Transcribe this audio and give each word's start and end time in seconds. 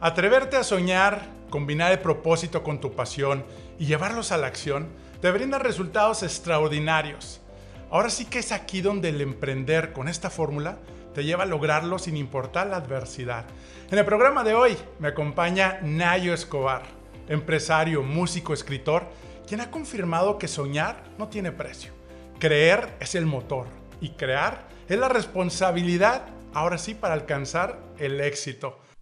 Atreverte 0.00 0.56
a 0.56 0.64
soñar, 0.64 1.22
combinar 1.50 1.92
el 1.92 2.00
propósito 2.00 2.62
con 2.62 2.80
tu 2.80 2.92
pasión 2.92 3.44
y 3.78 3.86
llevarlos 3.86 4.32
a 4.32 4.36
la 4.36 4.48
acción 4.48 4.88
te 5.20 5.30
brinda 5.30 5.58
resultados 5.58 6.22
extraordinarios. 6.22 7.40
Ahora 7.90 8.10
sí 8.10 8.24
que 8.24 8.40
es 8.40 8.52
aquí 8.52 8.80
donde 8.80 9.10
el 9.10 9.20
emprender 9.20 9.92
con 9.92 10.08
esta 10.08 10.30
fórmula 10.30 10.78
te 11.14 11.24
lleva 11.24 11.44
a 11.44 11.46
lograrlo 11.46 11.98
sin 11.98 12.16
importar 12.16 12.66
la 12.66 12.76
adversidad. 12.76 13.44
En 13.90 13.98
el 13.98 14.04
programa 14.04 14.42
de 14.42 14.54
hoy 14.54 14.76
me 14.98 15.08
acompaña 15.08 15.78
Nayo 15.82 16.34
Escobar, 16.34 16.82
empresario, 17.28 18.02
músico, 18.02 18.52
escritor, 18.52 19.06
quien 19.46 19.60
ha 19.60 19.70
confirmado 19.70 20.38
que 20.38 20.48
soñar 20.48 21.04
no 21.18 21.28
tiene 21.28 21.52
precio. 21.52 21.92
Creer 22.40 22.96
es 22.98 23.14
el 23.14 23.26
motor 23.26 23.66
y 24.00 24.10
crear 24.10 24.66
es 24.88 24.98
la 24.98 25.08
responsabilidad, 25.08 26.26
ahora 26.52 26.78
sí, 26.78 26.94
para 26.94 27.14
alcanzar 27.14 27.78
el 27.98 28.20
éxito. 28.20 28.80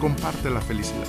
comparte 0.00 0.50
la 0.50 0.60
felicidad. 0.60 1.06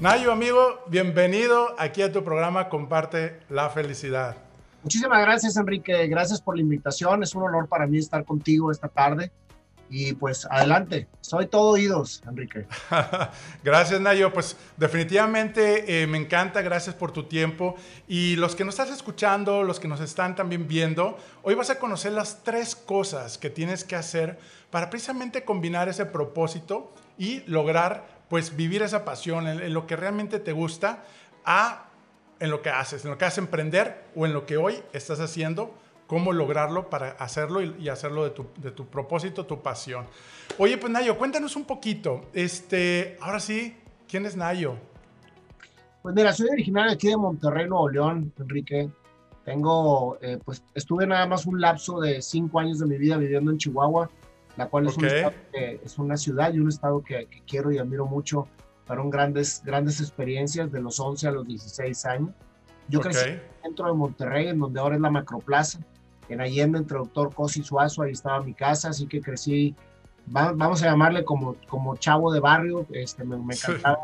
Nayo, 0.00 0.32
amigo, 0.32 0.82
bienvenido 0.88 1.74
aquí 1.78 2.02
a 2.02 2.12
tu 2.12 2.24
programa 2.24 2.68
Comparte 2.68 3.40
la 3.48 3.68
felicidad. 3.70 4.36
Muchísimas 4.82 5.20
gracias, 5.20 5.56
Enrique. 5.56 6.06
Gracias 6.08 6.40
por 6.40 6.56
la 6.56 6.62
invitación. 6.62 7.22
Es 7.22 7.34
un 7.34 7.42
honor 7.42 7.68
para 7.68 7.86
mí 7.86 7.98
estar 7.98 8.24
contigo 8.24 8.70
esta 8.70 8.88
tarde. 8.88 9.30
Y 9.92 10.12
pues 10.14 10.46
adelante, 10.48 11.08
soy 11.20 11.46
todo 11.46 11.72
oídos, 11.72 12.22
Enrique. 12.28 12.66
gracias, 13.64 14.00
Nayo. 14.00 14.32
Pues 14.32 14.56
definitivamente 14.76 16.02
eh, 16.02 16.06
me 16.06 16.16
encanta, 16.16 16.62
gracias 16.62 16.94
por 16.94 17.10
tu 17.10 17.24
tiempo. 17.24 17.74
Y 18.06 18.36
los 18.36 18.54
que 18.54 18.64
nos 18.64 18.78
estás 18.78 18.96
escuchando, 18.96 19.64
los 19.64 19.80
que 19.80 19.88
nos 19.88 20.00
están 20.00 20.36
también 20.36 20.68
viendo, 20.68 21.18
hoy 21.42 21.56
vas 21.56 21.70
a 21.70 21.80
conocer 21.80 22.12
las 22.12 22.44
tres 22.44 22.76
cosas 22.76 23.36
que 23.36 23.50
tienes 23.50 23.82
que 23.82 23.96
hacer 23.96 24.38
para 24.70 24.90
precisamente 24.90 25.44
combinar 25.44 25.88
ese 25.88 26.06
propósito 26.06 26.92
y 27.18 27.40
lograr 27.46 28.06
pues 28.28 28.56
vivir 28.56 28.82
esa 28.82 29.04
pasión 29.04 29.46
en, 29.48 29.74
lo 29.74 29.86
que 29.86 29.96
realmente 29.96 30.38
te 30.38 30.52
gusta 30.52 31.04
a 31.44 31.86
en 32.38 32.50
lo 32.50 32.62
que 32.62 32.70
haces, 32.70 33.04
en 33.04 33.10
lo 33.10 33.18
que 33.18 33.26
haces 33.26 33.38
emprender 33.38 34.04
o 34.16 34.24
en 34.24 34.32
lo 34.32 34.46
que 34.46 34.56
hoy 34.56 34.76
estás 34.92 35.20
haciendo, 35.20 35.74
cómo 36.06 36.32
lograrlo 36.32 36.88
para 36.88 37.10
hacerlo 37.10 37.60
y, 37.60 37.88
hacerlo 37.88 38.24
de 38.24 38.30
tu, 38.30 38.46
de 38.56 38.70
tu, 38.70 38.86
propósito, 38.86 39.44
tu 39.44 39.60
pasión. 39.60 40.06
Oye, 40.56 40.78
pues 40.78 40.90
Nayo, 40.90 41.18
cuéntanos 41.18 41.54
un 41.56 41.64
poquito. 41.64 42.22
Este, 42.32 43.18
ahora 43.20 43.40
sí, 43.40 43.76
¿quién 44.08 44.24
es 44.24 44.36
Nayo? 44.36 44.76
Pues 46.00 46.14
mira, 46.14 46.32
soy 46.32 46.48
originario 46.48 46.92
aquí 46.92 47.08
de 47.08 47.16
Monterrey, 47.16 47.68
Nuevo 47.68 47.90
León, 47.90 48.32
Enrique. 48.38 48.88
Tengo, 49.44 50.16
eh, 50.22 50.38
pues 50.42 50.62
estuve 50.74 51.06
nada 51.06 51.26
más 51.26 51.44
un 51.44 51.60
lapso 51.60 52.00
de 52.00 52.22
cinco 52.22 52.60
años 52.60 52.78
de 52.78 52.86
mi 52.86 52.96
vida 52.96 53.18
viviendo 53.18 53.50
en 53.50 53.58
Chihuahua 53.58 54.08
la 54.60 54.68
cual 54.68 54.88
es, 54.88 54.96
es 55.82 55.98
una 55.98 56.18
ciudad 56.18 56.52
y 56.52 56.60
un 56.60 56.68
estado 56.68 57.02
que, 57.02 57.26
quiero 57.46 57.72
y 57.72 57.78
admiro 57.78 58.04
mucho. 58.04 58.46
Fueron 58.84 59.08
grandes, 59.08 59.62
grandes 59.64 60.00
experiencias 60.00 60.70
de 60.70 60.82
los 60.82 61.00
11 61.00 61.28
a 61.28 61.30
los 61.30 61.46
16 61.46 62.04
años. 62.04 62.30
Yo 62.86 63.00
crecí 63.00 63.38
dentro 63.64 63.86
de 63.86 63.94
Monterrey, 63.94 64.48
en 64.48 64.58
donde 64.58 64.78
ahora 64.78 64.96
es 64.96 65.00
la 65.00 65.08
Macroplaza, 65.08 65.78
en 66.28 66.42
Allende, 66.42 66.76
entre 66.76 66.98
Doctor 66.98 67.34
Cosi 67.34 67.62
Suazo, 67.62 68.02
ahí 68.02 68.12
estaba 68.12 68.42
mi 68.42 68.52
casa, 68.52 68.90
así 68.90 69.06
que 69.06 69.22
crecí, 69.22 69.74
vamos 70.26 70.82
a 70.82 70.86
llamarle 70.86 71.24
como, 71.24 71.56
como 71.66 71.96
chavo 71.96 72.30
de 72.30 72.40
barrio, 72.40 72.86
este, 72.92 73.24
me, 73.24 73.36
encantaba 73.36 73.98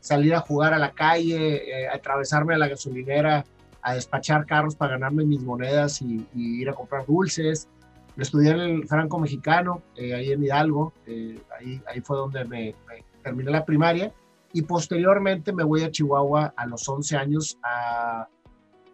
salir 0.00 0.34
a 0.34 0.40
jugar 0.40 0.74
a 0.74 0.78
la 0.78 0.90
calle, 0.90 1.82
eh, 1.84 1.88
atravesarme 1.88 2.56
a 2.56 2.58
la 2.58 2.66
gasolinera, 2.66 3.44
a 3.80 3.94
despachar 3.94 4.44
carros 4.44 4.74
para 4.74 4.94
ganarme 4.94 5.24
mis 5.24 5.42
monedas 5.42 6.02
y, 6.02 6.26
y 6.34 6.60
ir 6.62 6.68
a 6.68 6.72
comprar 6.72 7.06
dulces, 7.06 7.68
Estudié 8.20 8.50
en 8.50 8.60
el 8.60 8.86
Franco 8.86 9.18
Mexicano, 9.18 9.82
eh, 9.96 10.14
ahí 10.14 10.32
en 10.32 10.44
Hidalgo, 10.44 10.92
eh, 11.06 11.40
ahí, 11.58 11.80
ahí 11.86 12.00
fue 12.02 12.18
donde 12.18 12.44
me, 12.44 12.74
terminé 13.22 13.50
la 13.50 13.64
primaria 13.64 14.12
y 14.52 14.62
posteriormente 14.62 15.52
me 15.52 15.64
voy 15.64 15.84
a 15.84 15.90
Chihuahua 15.90 16.52
a 16.56 16.66
los 16.66 16.86
11 16.86 17.16
años 17.16 17.58
a, 17.62 18.28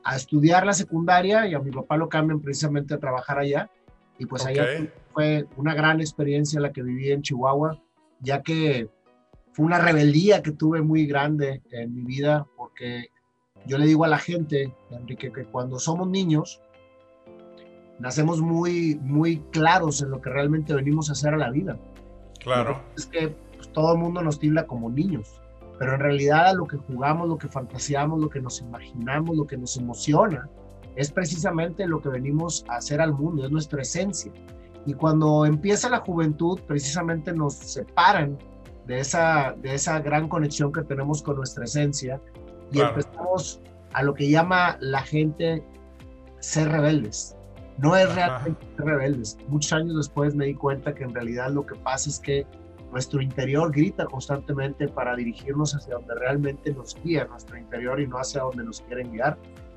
a, 0.05 0.17
estudiar 0.17 0.65
la 0.65 0.75
secundaria 0.75 1.47
y 1.47 1.55
a 1.55 1.59
mi 1.59 1.71
papá 1.71 1.97
lo 1.97 2.09
cambian 2.09 2.41
precisamente 2.41 2.95
a 2.95 2.99
trabajar 2.99 3.39
allá 3.39 3.69
y 4.19 4.27
pues 4.27 4.47
allá 4.47 4.65
fue 5.13 5.47
una 5.57 5.75
gran 5.75 6.01
experiencia 6.01 6.61
la 6.61 6.73
que 6.73 6.83
viví 6.83 7.11
en 7.11 7.23
Chihuahua, 7.23 7.83
ya 8.21 8.43
que 8.43 8.89
fue 9.53 9.67
una 9.67 9.79
rebeldía 9.79 10.43
que 10.43 10.53
tuve 10.53 10.83
muy 10.83 11.07
grande 11.07 11.63
en 11.71 11.95
mi 11.95 12.03
vida 12.03 12.47
porque 12.57 13.09
yo 13.67 13.79
le 13.79 13.87
digo 13.87 14.05
a 14.05 14.09
la 14.09 14.19
gente, 14.19 14.73
Enrique, 14.91 15.33
que 15.33 15.45
cuando 15.45 15.79
somos 15.79 16.09
niños, 16.09 16.61
nacemos 17.99 18.41
muy, 18.41 18.99
muy 19.03 19.39
claros 19.51 20.03
en 20.03 20.11
lo 20.11 20.21
que 20.21 20.31
realmente 20.31 20.75
venimos 20.75 21.09
a 21.09 21.13
hacer 21.13 21.35
a 21.35 21.39
la 21.39 21.51
vida. 21.51 21.79
Claro. 22.41 22.83
Es 22.97 23.07
que 23.07 23.35
pues, 23.57 23.73
todo 23.73 23.93
el 23.93 23.99
mundo 23.99 24.23
nos 24.23 24.39
tilda 24.39 24.67
como 24.67 24.91
niños, 24.91 25.41
pero 25.79 25.95
en 25.95 26.01
realidad 26.01 26.55
lo 26.55 26.67
que 26.67 26.77
jugamos, 26.77 27.29
lo 27.29 27.39
que 27.39 27.49
fantaseamos, 27.49 28.21
lo 28.21 28.29
que 28.29 28.41
nos 28.41 28.61
imaginamos, 28.61 29.37
lo 29.37 29.47
que 29.47 29.57
nos 29.57 29.77
emociona, 29.77 30.49
es 30.95 31.11
precisamente 31.11 31.87
lo 31.87 32.01
que 32.01 32.09
venimos 32.09 32.65
a 32.69 32.77
hacer 32.77 33.01
al 33.01 33.13
mundo, 33.13 33.45
es 33.45 33.51
nuestra 33.51 33.83
esencia. 33.83 34.33
Y 34.87 34.95
cuando 34.95 35.45
empieza 35.45 35.91
la 35.91 35.99
juventud, 35.99 36.61
precisamente 36.67 37.33
nos 37.33 37.55
separan 37.55 38.39
de 38.87 39.01
esa, 39.01 39.55
de 39.61 39.75
esa 39.75 39.99
gran 40.01 40.29
conexión 40.29 40.73
que 40.73 40.83
tenemos 40.83 41.23
con 41.23 41.37
nuestra 41.37 41.65
esencia 41.65 42.21
y 42.73 42.81
empezamos 42.81 43.61
a 43.93 44.03
lo 44.03 44.15
que 44.15 44.31
llama 44.31 44.77
la 44.81 45.03
gente 45.03 45.65
ser 46.39 46.69
rebeldes. 46.69 47.37
No 47.79 47.97
es 47.97 48.15
realmente 48.15 48.67
rebeldes. 48.79 49.37
Muchos 49.49 49.73
años 49.73 49.97
después 49.97 50.35
me 50.35 50.47
di 50.47 50.55
cuenta 50.55 50.95
que 50.95 51.05
en 51.05 51.15
realidad 51.15 51.51
lo 51.51 51.67
que 51.67 51.75
pasa 51.75 52.09
es 52.09 52.19
que 52.19 52.47
nuestro 52.91 53.21
interior 53.21 53.71
grita 53.73 54.07
constantemente 54.07 54.89
para 54.89 55.15
dirigirnos 55.17 55.75
hacia 55.75 55.95
donde 55.95 56.15
realmente 56.15 56.73
nos 56.73 56.97
guía 57.03 57.27
nuestro 57.27 57.59
interior 57.59 58.01
y 58.01 58.07
no 58.07 58.17
hacia 58.17 58.43
donde 58.43 58.65
nos 58.65 58.81
quieren 58.83 59.13
guiar. 59.13 59.37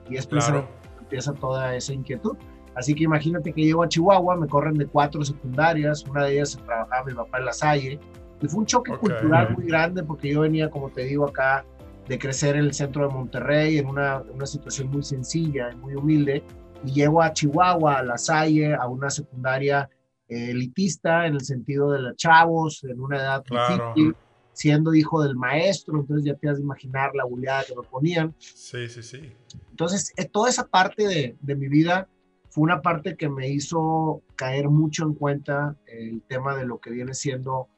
Y 0.09 0.15
es 0.15 0.27
claro. 0.27 0.67
empieza 0.99 1.33
toda 1.33 1.75
esa 1.75 1.93
inquietud. 1.93 2.37
Así 2.75 2.93
que 2.95 3.03
imagínate 3.03 3.51
que 3.51 3.61
llego 3.61 3.83
a 3.83 3.89
Chihuahua, 3.89 4.37
me 4.37 4.47
corren 4.47 4.77
de 4.77 4.85
cuatro 4.85 5.23
secundarias, 5.25 6.05
una 6.05 6.25
de 6.25 6.33
ellas 6.35 6.57
trabajaba 6.65 7.03
mi 7.03 7.13
papá 7.13 7.39
en 7.39 7.45
la 7.45 7.53
Salle, 7.53 7.99
y 8.41 8.47
fue 8.47 8.59
un 8.59 8.65
choque 8.65 8.95
cultural 8.95 9.53
muy 9.55 9.65
grande 9.65 10.03
porque 10.03 10.31
yo 10.31 10.41
venía, 10.41 10.69
como 10.69 10.89
te 10.89 11.03
digo 11.03 11.27
acá, 11.27 11.65
de 12.07 12.17
crecer 12.17 12.55
en 12.55 12.65
el 12.65 12.73
centro 12.73 13.07
de 13.07 13.13
Monterrey, 13.13 13.77
en 13.77 13.87
una, 13.87 14.23
una 14.33 14.45
situación 14.45 14.89
muy 14.89 15.03
sencilla 15.03 15.71
y 15.71 15.75
muy 15.75 15.95
humilde, 15.95 16.41
y 16.83 16.93
llego 16.93 17.21
a 17.21 17.33
Chihuahua, 17.33 17.99
a 17.99 18.03
La 18.03 18.17
Salle, 18.17 18.73
a 18.73 18.87
una 18.87 19.09
secundaria 19.09 19.89
eh, 20.27 20.51
elitista 20.51 21.25
en 21.25 21.35
el 21.35 21.41
sentido 21.41 21.91
de 21.91 21.99
los 21.99 22.15
chavos, 22.15 22.83
en 22.83 22.99
una 22.99 23.17
edad 23.17 23.43
difícil, 23.43 24.15
siendo 24.53 24.93
hijo 24.93 25.23
del 25.23 25.35
maestro, 25.35 25.99
entonces 25.99 26.25
ya 26.25 26.35
te 26.35 26.49
has 26.49 26.57
de 26.57 26.63
imaginar 26.63 27.11
la 27.15 27.23
buleada 27.23 27.63
que 27.63 27.75
me 27.75 27.83
ponían. 27.83 28.35
Sí, 28.39 28.87
sí, 28.89 29.01
sí. 29.01 29.33
Entonces, 29.69 30.13
eh, 30.17 30.25
toda 30.25 30.49
esa 30.49 30.67
parte 30.67 31.07
de, 31.07 31.35
de, 31.39 31.55
mi 31.55 31.67
vida 31.67 32.07
fue 32.49 32.63
una 32.63 32.81
parte 32.81 33.15
que 33.15 33.29
me 33.29 33.47
hizo 33.47 34.21
caer 34.35 34.69
mucho 34.69 35.03
en 35.03 35.13
cuenta 35.13 35.75
el 35.87 36.21
tema 36.27 36.55
de 36.55 36.65
lo 36.65 36.79
que 36.79 36.91
viene 36.91 37.13
siendo 37.13 37.69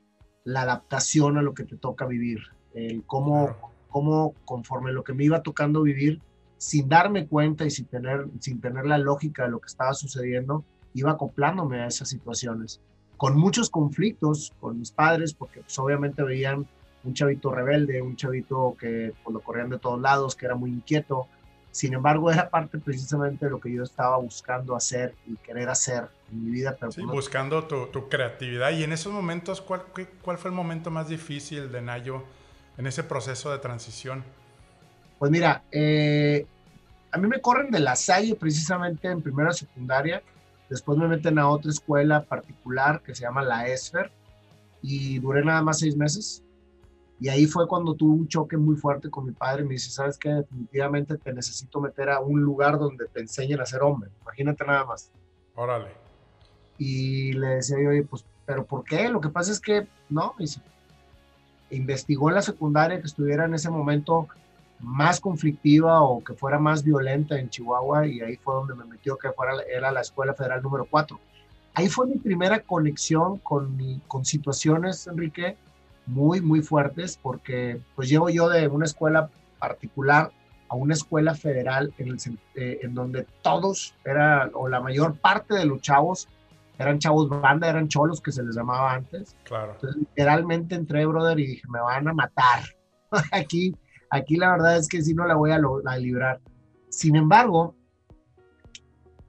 la 0.43 0.63
adaptación 0.63 1.37
a 1.37 1.41
lo 1.41 1.53
que 1.53 1.65
te 1.65 1.77
toca 1.77 2.05
vivir, 2.05 2.39
el 2.73 3.03
cómo, 3.05 3.55
cómo 3.89 4.33
conforme 4.45 4.91
lo 4.91 5.03
que 5.03 5.13
me 5.13 5.23
iba 5.23 5.43
tocando 5.43 5.83
vivir, 5.83 6.21
sin 6.61 6.87
darme 6.87 7.25
cuenta 7.25 7.65
y 7.65 7.71
sin 7.71 7.85
tener, 7.87 8.27
sin 8.39 8.61
tener 8.61 8.85
la 8.85 8.99
lógica 8.99 9.45
de 9.45 9.49
lo 9.49 9.59
que 9.59 9.65
estaba 9.65 9.95
sucediendo, 9.95 10.63
iba 10.93 11.09
acoplándome 11.09 11.81
a 11.81 11.87
esas 11.87 12.07
situaciones. 12.09 12.79
Con 13.17 13.35
muchos 13.35 13.71
conflictos 13.71 14.53
con 14.59 14.77
mis 14.77 14.91
padres, 14.91 15.33
porque 15.33 15.61
pues, 15.61 15.79
obviamente 15.79 16.21
veían 16.21 16.67
un 17.03 17.13
chavito 17.15 17.51
rebelde, 17.51 18.03
un 18.03 18.15
chavito 18.15 18.75
que 18.79 19.11
pues, 19.23 19.33
lo 19.33 19.39
corrían 19.39 19.71
de 19.71 19.79
todos 19.79 19.99
lados, 19.99 20.35
que 20.35 20.45
era 20.45 20.53
muy 20.53 20.69
inquieto. 20.69 21.25
Sin 21.71 21.95
embargo, 21.95 22.29
era 22.31 22.47
parte 22.51 22.77
precisamente 22.77 23.45
de 23.45 23.51
lo 23.51 23.59
que 23.59 23.73
yo 23.73 23.81
estaba 23.81 24.17
buscando 24.17 24.75
hacer 24.75 25.15
y 25.25 25.37
querer 25.37 25.67
hacer 25.67 26.09
en 26.31 26.45
mi 26.45 26.51
vida. 26.51 26.77
sí, 26.91 27.01
buscando 27.01 27.63
tu, 27.63 27.87
tu, 27.87 28.07
creatividad. 28.07 28.69
Y 28.69 28.83
en 28.83 28.91
esos 28.93 29.11
momentos, 29.11 29.61
¿cuál, 29.61 29.85
¿cuál 30.21 30.37
fue 30.37 30.51
el 30.51 30.55
momento 30.55 30.91
más 30.91 31.07
difícil 31.09 31.71
de 31.71 31.81
Nayo 31.81 32.23
en 32.77 32.85
ese 32.85 33.03
proceso 33.03 33.51
de 33.51 33.57
transición? 33.57 34.23
Pues 35.21 35.29
mira, 35.29 35.63
eh, 35.71 36.47
a 37.11 37.17
mí 37.19 37.27
me 37.27 37.39
corren 37.41 37.69
de 37.69 37.79
la 37.79 37.95
Salle 37.95 38.33
precisamente 38.33 39.07
en 39.07 39.21
primera 39.21 39.51
secundaria, 39.51 40.23
después 40.67 40.97
me 40.97 41.07
meten 41.07 41.37
a 41.37 41.47
otra 41.47 41.69
escuela 41.69 42.23
particular 42.23 43.03
que 43.03 43.13
se 43.13 43.21
llama 43.21 43.43
la 43.43 43.67
ESFER 43.67 44.11
y 44.81 45.19
duré 45.19 45.45
nada 45.45 45.61
más 45.61 45.77
seis 45.77 45.95
meses. 45.95 46.43
Y 47.19 47.29
ahí 47.29 47.45
fue 47.45 47.67
cuando 47.67 47.93
tuve 47.93 48.15
un 48.15 48.27
choque 48.27 48.57
muy 48.57 48.75
fuerte 48.75 49.11
con 49.11 49.27
mi 49.27 49.31
padre. 49.31 49.63
Me 49.63 49.73
dice, 49.73 49.91
¿sabes 49.91 50.17
qué? 50.17 50.29
Definitivamente 50.29 51.15
te 51.19 51.31
necesito 51.31 51.79
meter 51.79 52.09
a 52.09 52.19
un 52.19 52.41
lugar 52.41 52.79
donde 52.79 53.05
te 53.05 53.19
enseñen 53.19 53.61
a 53.61 53.65
ser 53.67 53.83
hombre. 53.83 54.09
Imagínate 54.23 54.65
nada 54.65 54.85
más. 54.85 55.11
Órale. 55.53 55.91
Y 56.79 57.33
le 57.33 57.47
decía 57.57 57.77
yo, 57.79 57.89
oye, 57.89 58.01
pues, 58.01 58.25
¿pero 58.43 58.65
por 58.65 58.83
qué? 58.85 59.07
Lo 59.07 59.21
que 59.21 59.29
pasa 59.29 59.51
es 59.51 59.59
que, 59.59 59.87
no, 60.09 60.33
dice, 60.39 60.61
investigó 61.69 62.29
en 62.29 62.35
la 62.35 62.41
secundaria 62.41 62.99
que 62.99 63.05
estuviera 63.05 63.45
en 63.45 63.53
ese 63.53 63.69
momento 63.69 64.27
más 64.81 65.19
conflictiva 65.19 66.01
o 66.01 66.23
que 66.23 66.33
fuera 66.33 66.59
más 66.59 66.83
violenta 66.83 67.39
en 67.39 67.49
Chihuahua 67.49 68.07
y 68.07 68.21
ahí 68.21 68.35
fue 68.37 68.55
donde 68.55 68.75
me 68.75 68.85
metió 68.85 69.17
que 69.17 69.31
fuera, 69.31 69.53
era 69.73 69.91
la 69.91 70.01
Escuela 70.01 70.33
Federal 70.33 70.61
número 70.61 70.85
4. 70.89 71.19
Ahí 71.73 71.87
fue 71.87 72.07
mi 72.07 72.17
primera 72.17 72.59
conexión 72.59 73.37
con, 73.39 73.77
con 74.07 74.25
situaciones, 74.25 75.07
Enrique, 75.07 75.55
muy, 76.05 76.41
muy 76.41 76.61
fuertes 76.61 77.17
porque 77.21 77.79
pues 77.95 78.09
llevo 78.09 78.29
yo 78.29 78.49
de 78.49 78.67
una 78.67 78.85
escuela 78.85 79.29
particular 79.59 80.31
a 80.69 80.75
una 80.75 80.93
escuela 80.93 81.35
federal 81.35 81.93
en, 81.97 82.07
el, 82.09 82.17
eh, 82.55 82.79
en 82.81 82.93
donde 82.93 83.27
todos, 83.41 83.93
era, 84.05 84.49
o 84.53 84.69
la 84.69 84.79
mayor 84.79 85.15
parte 85.15 85.53
de 85.53 85.65
los 85.65 85.81
chavos, 85.81 86.29
eran 86.79 86.97
chavos 86.97 87.29
banda, 87.29 87.69
eran 87.69 87.89
cholos 87.89 88.21
que 88.21 88.31
se 88.31 88.41
les 88.41 88.55
llamaba 88.55 88.93
antes. 88.93 89.35
Claro. 89.43 89.73
Entonces, 89.73 89.99
literalmente 89.99 90.75
entré, 90.75 91.05
brother, 91.05 91.39
y 91.39 91.47
dije, 91.47 91.67
me 91.69 91.81
van 91.81 92.07
a 92.07 92.13
matar. 92.13 92.63
aquí, 93.31 93.75
aquí 94.11 94.35
la 94.35 94.51
verdad 94.51 94.77
es 94.77 94.87
que 94.87 95.01
sí 95.01 95.13
no 95.13 95.25
la 95.25 95.35
voy 95.35 95.51
a, 95.51 95.59
a 95.85 95.97
librar. 95.97 96.39
Sin 96.89 97.15
embargo, 97.15 97.75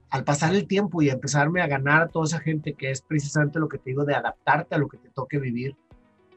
al 0.09 0.23
pasar 0.23 0.53
el 0.53 0.67
tiempo 0.67 1.01
y 1.01 1.09
empezarme 1.09 1.61
a 1.61 1.67
ganar 1.67 2.03
a 2.03 2.07
toda 2.07 2.25
esa 2.25 2.39
gente, 2.39 2.75
que 2.75 2.91
es 2.91 3.01
precisamente 3.01 3.59
lo 3.59 3.67
que 3.67 3.79
te 3.79 3.89
digo 3.89 4.05
de 4.05 4.13
adaptarte 4.13 4.75
a 4.75 4.77
lo 4.77 4.87
que 4.87 4.97
te 4.97 5.09
toque 5.09 5.39
vivir, 5.39 5.75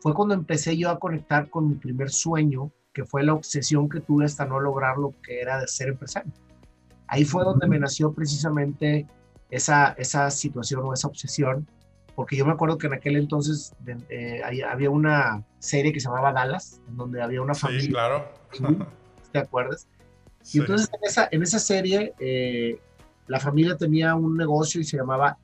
fue 0.01 0.15
cuando 0.15 0.35
empecé 0.35 0.77
yo 0.77 0.89
a 0.89 0.99
conectar 0.99 1.51
con 1.51 1.69
mi 1.69 1.75
primer 1.75 2.11
sueño, 2.11 2.71
que 2.95 3.05
fue 3.05 3.25
la 3.25 3.35
obsesión 3.35 3.89
que 3.89 4.01
tuve 4.01 4.25
hasta 4.25 4.47
no 4.47 4.61
lograr 4.61 4.97
lo 4.97 5.13
que 5.23 5.41
era 5.41 5.61
de 5.61 5.69
ser 5.69 5.89
empresario. 5.89 6.33
Ahí 7.09 7.25
fue 7.25 7.45
donde 7.45 7.67
me 7.67 7.79
nació 7.79 8.13
precisamente 8.15 9.07
esa, 9.51 9.93
esa 9.99 10.31
situación 10.31 10.81
o 10.85 10.95
esa 10.95 11.09
obsesión, 11.09 11.69
porque 12.17 12.35
yo 12.35 12.47
me 12.47 12.53
acuerdo 12.53 12.79
que 12.79 12.87
en 12.87 12.95
aquel 12.95 13.17
entonces 13.17 13.77
eh, 14.09 14.41
había 14.43 14.91
una 14.91 15.45
serie 15.59 15.93
que 15.93 16.01
se 16.01 16.09
llamaba 16.09 16.33
Dallas, 16.33 16.81
en 16.89 16.97
donde 16.97 17.21
había 17.23 17.43
una 17.43 17.55
familia. 17.55 17.83
Sí, 17.83 17.89
claro. 17.91 18.33
¿Te 19.33 19.39
acuerdas? 19.39 19.87
Y 20.53 20.61
entonces 20.61 20.89
en 20.93 21.01
esa, 21.07 21.29
en 21.31 21.43
esa 21.43 21.59
serie 21.59 22.15
eh, 22.19 22.81
la 23.27 23.39
familia 23.39 23.77
tenía 23.77 24.15
un 24.15 24.35
negocio 24.35 24.81
y 24.81 24.85
se 24.85 24.97
llamaba 24.97 25.37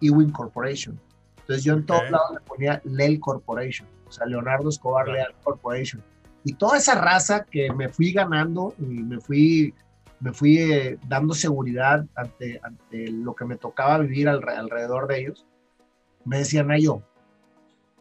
Ewing 0.00 0.30
Corporation. 0.30 1.00
Entonces 1.38 1.64
yo 1.64 1.74
en 1.74 1.86
todos 1.86 2.10
lados 2.10 2.32
le 2.34 2.40
ponía 2.40 2.82
Lel 2.84 3.20
Corporation, 3.20 3.86
o 4.08 4.10
sea, 4.10 4.26
Leonardo 4.26 4.70
Escobar 4.70 5.06
Leal 5.06 5.34
Corporation. 5.44 6.02
Y 6.42 6.54
toda 6.54 6.78
esa 6.78 7.00
raza 7.00 7.44
que 7.44 7.72
me 7.72 7.88
fui 7.88 8.12
ganando 8.12 8.74
y 8.78 8.82
me 8.82 9.20
fui, 9.20 9.72
me 10.18 10.32
fui 10.32 10.58
eh, 10.58 10.98
dando 11.06 11.32
seguridad 11.32 12.04
ante, 12.16 12.60
ante 12.64 13.08
lo 13.08 13.34
que 13.36 13.44
me 13.44 13.56
tocaba 13.56 13.98
vivir 13.98 14.28
alrededor 14.28 15.06
de 15.06 15.20
ellos, 15.20 15.46
me 16.24 16.38
decían, 16.38 16.70
a 16.70 16.78
yo, 16.78 17.02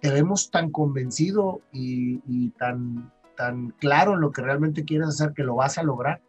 te 0.01 0.11
vemos 0.11 0.51
tan 0.51 0.69
convencido 0.71 1.61
y, 1.71 2.21
y, 2.27 2.49
tan, 2.51 3.11
tan 3.35 3.71
claro 3.79 4.13
en 4.13 4.21
lo 4.21 4.31
que 4.31 4.41
realmente 4.41 4.85
quieres 4.85 5.07
hacer 5.09 5.33
que 5.33 5.43
lo 5.43 5.55
vas 5.55 5.77
a 5.77 5.83
lograr. 5.83 6.21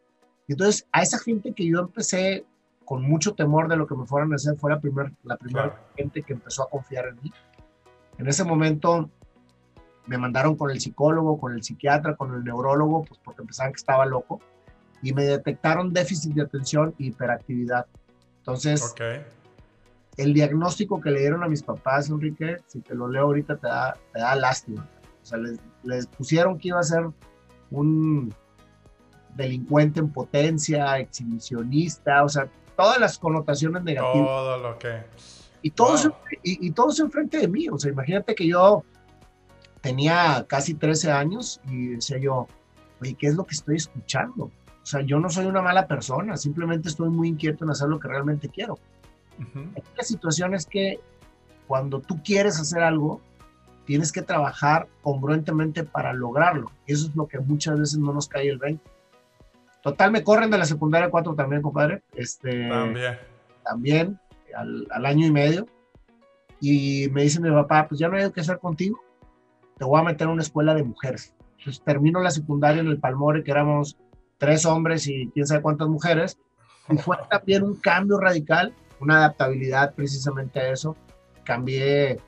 Y 0.46 0.52
entonces 0.52 0.86
a 0.92 1.02
esa 1.02 1.18
gente 1.18 1.52
que 1.52 1.66
yo 1.66 1.80
empecé 1.80 2.46
con 2.84 3.02
mucho 3.02 3.34
temor 3.34 3.68
de 3.68 3.76
lo 3.76 3.86
que 3.86 3.94
me 3.94 4.06
fueran 4.06 4.32
a 4.32 4.36
hacer, 4.36 4.56
fue 4.56 4.70
la, 4.70 4.80
primer, 4.80 5.12
la 5.22 5.36
primera 5.36 5.78
gente 5.94 6.22
que 6.22 6.32
empezó 6.32 6.62
a 6.62 6.70
confiar 6.70 7.08
en 7.08 7.16
mí. 7.22 7.32
En 8.16 8.26
ese 8.26 8.44
momento 8.44 9.10
me 10.06 10.16
mandaron 10.16 10.56
con 10.56 10.70
el 10.70 10.80
psicólogo, 10.80 11.38
con 11.38 11.52
el 11.52 11.62
psiquiatra, 11.62 12.16
con 12.16 12.34
el 12.34 12.42
neurólogo, 12.42 13.04
pues 13.04 13.20
porque 13.22 13.42
pensaban 13.42 13.72
que 13.72 13.76
estaba 13.76 14.06
loco, 14.06 14.40
y 15.02 15.12
me 15.12 15.24
detectaron 15.24 15.92
déficit 15.92 16.32
de 16.32 16.42
atención 16.42 16.94
y 16.96 17.08
hiperactividad. 17.08 17.86
Entonces, 18.38 18.94
el 20.18 20.34
diagnóstico 20.34 21.00
que 21.00 21.10
le 21.10 21.20
dieron 21.20 21.44
a 21.44 21.48
mis 21.48 21.62
papás, 21.62 22.10
Enrique, 22.10 22.58
si 22.66 22.80
te 22.80 22.94
lo 22.94 23.08
leo 23.08 23.22
ahorita, 23.22 23.56
te 23.56 23.68
da, 23.68 23.96
te 24.12 24.18
da 24.18 24.34
lástima. 24.34 24.86
O 25.22 25.24
sea, 25.24 25.38
les, 25.38 25.58
les 25.84 26.06
pusieron 26.08 26.58
que 26.58 26.68
iba 26.68 26.80
a 26.80 26.82
ser 26.82 27.08
un 27.70 28.34
delincuente 29.36 30.00
en 30.00 30.10
potencia, 30.10 30.98
exhibicionista, 30.98 32.24
o 32.24 32.28
sea, 32.28 32.48
todas 32.76 32.98
las 32.98 33.16
connotaciones 33.18 33.82
negativas. 33.84 34.26
Todo 34.26 34.58
lo 34.58 34.78
que... 34.78 35.02
Y 35.62 35.70
todos, 35.70 36.10
y, 36.42 36.68
y 36.68 36.74
enfrente 37.00 37.38
de 37.38 37.48
mí. 37.48 37.68
O 37.68 37.78
sea, 37.78 37.90
imagínate 37.90 38.34
que 38.34 38.46
yo 38.46 38.84
tenía 39.80 40.44
casi 40.48 40.74
13 40.74 41.12
años 41.12 41.60
y 41.68 41.88
decía 41.88 42.18
yo, 42.18 42.48
oye, 43.00 43.14
¿qué 43.14 43.28
es 43.28 43.36
lo 43.36 43.44
que 43.44 43.54
estoy 43.54 43.76
escuchando? 43.76 44.44
O 44.44 44.86
sea, 44.86 45.00
yo 45.02 45.20
no 45.20 45.30
soy 45.30 45.46
una 45.46 45.62
mala 45.62 45.86
persona, 45.86 46.36
simplemente 46.36 46.88
estoy 46.88 47.10
muy 47.10 47.28
inquieto 47.28 47.64
en 47.64 47.70
hacer 47.70 47.88
lo 47.88 48.00
que 48.00 48.08
realmente 48.08 48.48
quiero. 48.48 48.78
La 49.96 50.02
situación 50.02 50.54
es 50.54 50.66
que 50.66 51.00
cuando 51.66 52.00
tú 52.00 52.20
quieres 52.22 52.58
hacer 52.58 52.82
algo, 52.82 53.20
tienes 53.84 54.12
que 54.12 54.22
trabajar 54.22 54.88
congruentemente 55.02 55.84
para 55.84 56.12
lograrlo. 56.12 56.70
Y 56.86 56.92
eso 56.92 57.06
es 57.06 57.16
lo 57.16 57.26
que 57.26 57.38
muchas 57.38 57.78
veces 57.78 57.98
no 57.98 58.12
nos 58.12 58.28
cae 58.28 58.48
el 58.48 58.58
20. 58.58 58.82
Total, 59.82 60.10
me 60.10 60.22
corren 60.22 60.50
de 60.50 60.58
la 60.58 60.64
secundaria 60.64 61.10
4 61.10 61.34
también, 61.34 61.62
compadre. 61.62 62.02
Este, 62.14 62.68
también. 62.68 63.18
También, 63.64 64.20
al, 64.54 65.06
año 65.06 65.26
y 65.26 65.30
medio. 65.30 65.66
Y 66.60 67.08
me 67.12 67.22
dice 67.22 67.40
mi 67.40 67.50
papá, 67.50 67.86
pues 67.88 68.00
ya 68.00 68.08
no 68.08 68.16
hay 68.16 68.30
que 68.32 68.40
hacer 68.40 68.58
contigo. 68.58 69.00
Te 69.78 69.84
voy 69.84 70.00
a 70.00 70.04
meter 70.04 70.26
en 70.26 70.34
una 70.34 70.42
escuela 70.42 70.74
de 70.74 70.82
mujeres. 70.82 71.34
Entonces 71.58 71.82
termino 71.82 72.20
la 72.20 72.30
secundaria 72.30 72.80
en 72.80 72.88
el 72.88 72.98
Palmore, 72.98 73.44
que 73.44 73.52
éramos 73.52 73.96
tres 74.38 74.66
hombres 74.66 75.06
y 75.06 75.30
quién 75.32 75.46
sabe 75.46 75.62
cuántas 75.62 75.88
mujeres. 75.88 76.38
Y 76.90 76.98
fue 76.98 77.16
también 77.30 77.62
un 77.62 77.76
cambio 77.76 78.18
radical, 78.18 78.74
una 79.00 79.18
adaptabilidad 79.18 79.94
precisamente 79.94 80.60
a 80.60 80.72
eso. 80.72 80.96
Cambié 81.44 82.20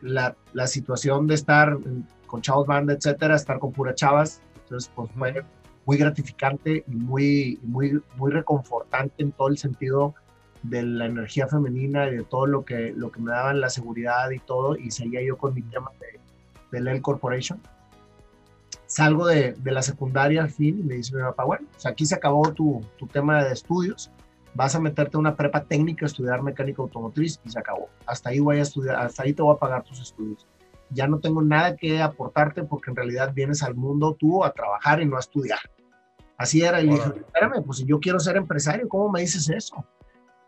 la, 0.00 0.36
la 0.52 0.66
situación 0.66 1.26
de 1.26 1.34
estar 1.34 1.78
con 2.26 2.42
chavos 2.42 2.66
banda, 2.66 2.94
etcétera, 2.94 3.36
estar 3.36 3.58
con 3.58 3.72
puras 3.72 3.96
chavas. 3.96 4.40
Entonces, 4.62 4.90
pues 4.94 5.10
fue 5.12 5.44
muy 5.86 5.96
gratificante 5.96 6.84
y 6.86 6.94
muy, 6.94 7.58
muy, 7.62 8.00
muy 8.16 8.30
reconfortante 8.30 9.22
en 9.22 9.32
todo 9.32 9.48
el 9.48 9.58
sentido 9.58 10.14
de 10.62 10.82
la 10.82 11.06
energía 11.06 11.46
femenina 11.46 12.06
y 12.08 12.16
de 12.16 12.24
todo 12.24 12.46
lo 12.46 12.64
que, 12.64 12.92
lo 12.94 13.10
que 13.10 13.20
me 13.20 13.32
daban 13.32 13.60
la 13.60 13.70
seguridad 13.70 14.30
y 14.30 14.38
todo, 14.38 14.76
y 14.76 14.90
seguía 14.90 15.22
yo 15.22 15.36
con 15.36 15.54
mi 15.54 15.62
tema 15.62 15.90
de, 15.98 16.20
de 16.70 16.80
Lel 16.80 17.02
Corporation. 17.02 17.60
Salgo 18.86 19.26
de, 19.26 19.52
de, 19.52 19.70
la 19.70 19.82
secundaria 19.82 20.42
al 20.42 20.50
fin 20.50 20.80
y 20.80 20.82
me 20.82 20.94
dice 20.96 21.14
mi 21.14 21.22
papá, 21.22 21.44
bueno, 21.44 21.66
pues 21.72 21.86
aquí 21.86 22.04
se 22.04 22.14
acabó 22.14 22.52
tu, 22.52 22.84
tu 22.98 23.06
tema 23.06 23.42
de 23.44 23.52
estudios, 23.52 24.10
vas 24.54 24.74
a 24.74 24.80
meterte 24.80 25.16
a 25.16 25.20
una 25.20 25.36
prepa 25.36 25.64
técnica 25.64 26.04
a 26.04 26.08
estudiar 26.08 26.42
mecánica 26.42 26.82
automotriz 26.82 27.40
y 27.44 27.50
se 27.50 27.58
acabó. 27.58 27.88
Hasta 28.06 28.30
ahí 28.30 28.40
voy 28.40 28.58
a 28.58 28.62
estudiar, 28.62 28.96
hasta 28.96 29.22
ahí 29.22 29.32
te 29.32 29.42
voy 29.42 29.54
a 29.54 29.58
pagar 29.58 29.84
tus 29.84 30.00
estudios. 30.00 30.46
Ya 30.90 31.06
no 31.06 31.20
tengo 31.20 31.40
nada 31.42 31.76
que 31.76 32.02
aportarte 32.02 32.64
porque 32.64 32.90
en 32.90 32.96
realidad 32.96 33.32
vienes 33.32 33.62
al 33.62 33.74
mundo 33.74 34.16
tú 34.18 34.44
a 34.44 34.52
trabajar 34.52 35.00
y 35.00 35.06
no 35.06 35.16
a 35.16 35.20
estudiar. 35.20 35.60
Así 36.36 36.62
era. 36.62 36.80
Y 36.80 36.86
le 36.86 36.94
dije, 36.94 37.08
espérame, 37.18 37.62
pues 37.64 37.78
si 37.78 37.84
yo 37.84 38.00
quiero 38.00 38.18
ser 38.18 38.36
empresario, 38.36 38.88
¿cómo 38.88 39.10
me 39.10 39.20
dices 39.20 39.48
eso? 39.50 39.84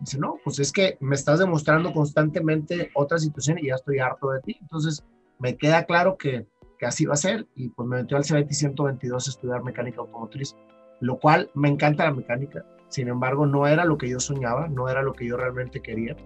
Dice, 0.00 0.18
no, 0.18 0.37
pues 0.42 0.59
es 0.59 0.73
que 0.73 0.97
me 1.00 1.14
estás 1.14 1.38
demostrando 1.38 1.92
constantemente 1.92 2.90
otra 2.94 3.18
situación 3.18 3.59
y 3.59 3.66
ya 3.66 3.75
estoy 3.75 4.00
harto 4.00 4.30
de 4.30 4.40
ti. 4.40 4.56
Entonces, 4.61 5.04
me 5.38 5.56
queda 5.56 5.85
claro 5.85 6.16
que, 6.16 6.47
que 6.78 6.87
así 6.87 7.04
va 7.04 7.14
a 7.14 7.18
ser. 7.18 7.47
Y 7.54 7.68
pues 7.68 7.87
me 7.87 7.99
metió 7.99 8.16
al 8.16 8.25
CBT 8.25 8.52
122 8.52 9.28
a 9.28 9.30
estudiar 9.30 9.62
mecánica 9.62 10.00
automotriz, 10.00 10.56
lo 11.00 11.18
cual 11.21 11.50
me 11.54 11.68
encanta 11.68 12.04
la 12.04 12.12
mecánica. 12.12 12.64
Sin 12.92 13.08
embargo, 13.08 13.46
no 13.46 13.66
era 13.66 13.84
lo 13.84 13.99
que 13.99 14.08
yo 14.08 14.20
soñaba, 14.20 14.68
no 14.68 14.88
era 14.88 15.02
lo 15.02 15.12
que 15.12 15.26
yo 15.26 15.37
realmente 15.37 15.80
quería. 15.80 16.16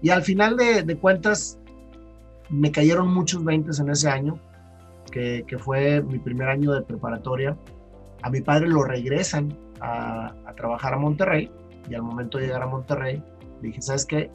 Y 0.00 0.10
al 0.10 0.22
final 0.22 0.56
de, 0.56 0.82
de 0.82 0.96
cuentas, 0.96 1.58
me 2.48 2.70
cayeron 2.70 3.12
muchos 3.12 3.44
20 3.44 3.70
en 3.80 3.90
ese 3.90 4.08
año, 4.08 4.38
que, 5.10 5.44
que 5.46 5.58
fue 5.58 6.00
mi 6.00 6.18
primer 6.18 6.48
año 6.48 6.72
de 6.72 6.82
preparatoria 6.82 7.56
a 8.22 8.30
mi 8.30 8.40
padre 8.40 8.68
lo 8.68 8.82
regresan 8.82 9.56
a, 9.80 10.34
trabajar 10.56 10.92
a 10.92 10.98
Monterrey 10.98 11.50
y 11.88 11.94
al 11.94 12.02
momento 12.02 12.38
de 12.38 12.46
llegar 12.46 12.62
a 12.62 12.66
Monterrey 12.66 13.22
dije, 13.62 13.80
¿sabes 13.80 14.04
qué? 14.04 14.30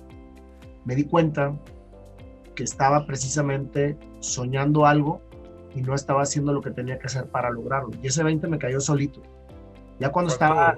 Me 0.85 0.95
di 0.95 1.05
cuenta 1.05 1.53
que 2.55 2.63
estaba 2.63 3.05
precisamente 3.05 3.97
soñando 4.19 4.85
algo 4.85 5.21
y 5.75 5.81
no 5.81 5.93
estaba 5.93 6.23
haciendo 6.23 6.53
lo 6.53 6.61
que 6.61 6.71
tenía 6.71 6.97
que 6.97 7.07
hacer 7.07 7.27
para 7.27 7.49
lograrlo. 7.49 7.91
Y 8.01 8.07
ese 8.07 8.23
20 8.23 8.47
me 8.47 8.57
cayó 8.57 8.79
solito. 8.79 9.21
Ya 9.99 10.11
cuando 10.11 10.31
estaba... 10.31 10.77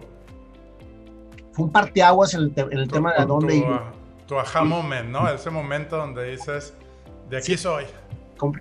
Fue 1.57 1.65
un 1.65 1.71
parteaguas 1.71 2.35
en 2.35 2.41
el, 2.41 2.53
en 2.55 2.77
el 2.77 2.87
tema 2.87 3.13
de 3.13 3.23
a 3.23 3.25
dónde 3.25 3.55
ir. 3.55 3.65
Tu 4.27 4.37
aha 4.37 4.63
moment, 4.63 5.09
¿no? 5.09 5.27
Ese 5.27 5.49
momento 5.49 5.97
donde 5.97 6.29
dices, 6.29 6.75
de 7.31 7.37
aquí 7.37 7.57
soy. 7.57 7.85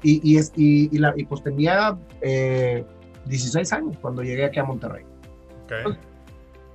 Y, 0.02 0.38
y, 0.38 0.88
y, 0.90 0.98
la, 0.98 1.12
y 1.14 1.26
pues 1.26 1.42
tenía 1.42 1.98
eh, 2.22 2.86
16 3.26 3.70
años 3.74 3.98
cuando 4.00 4.22
llegué 4.22 4.46
aquí 4.46 4.58
a 4.60 4.64
Monterrey. 4.64 5.04
Okay. 5.64 5.92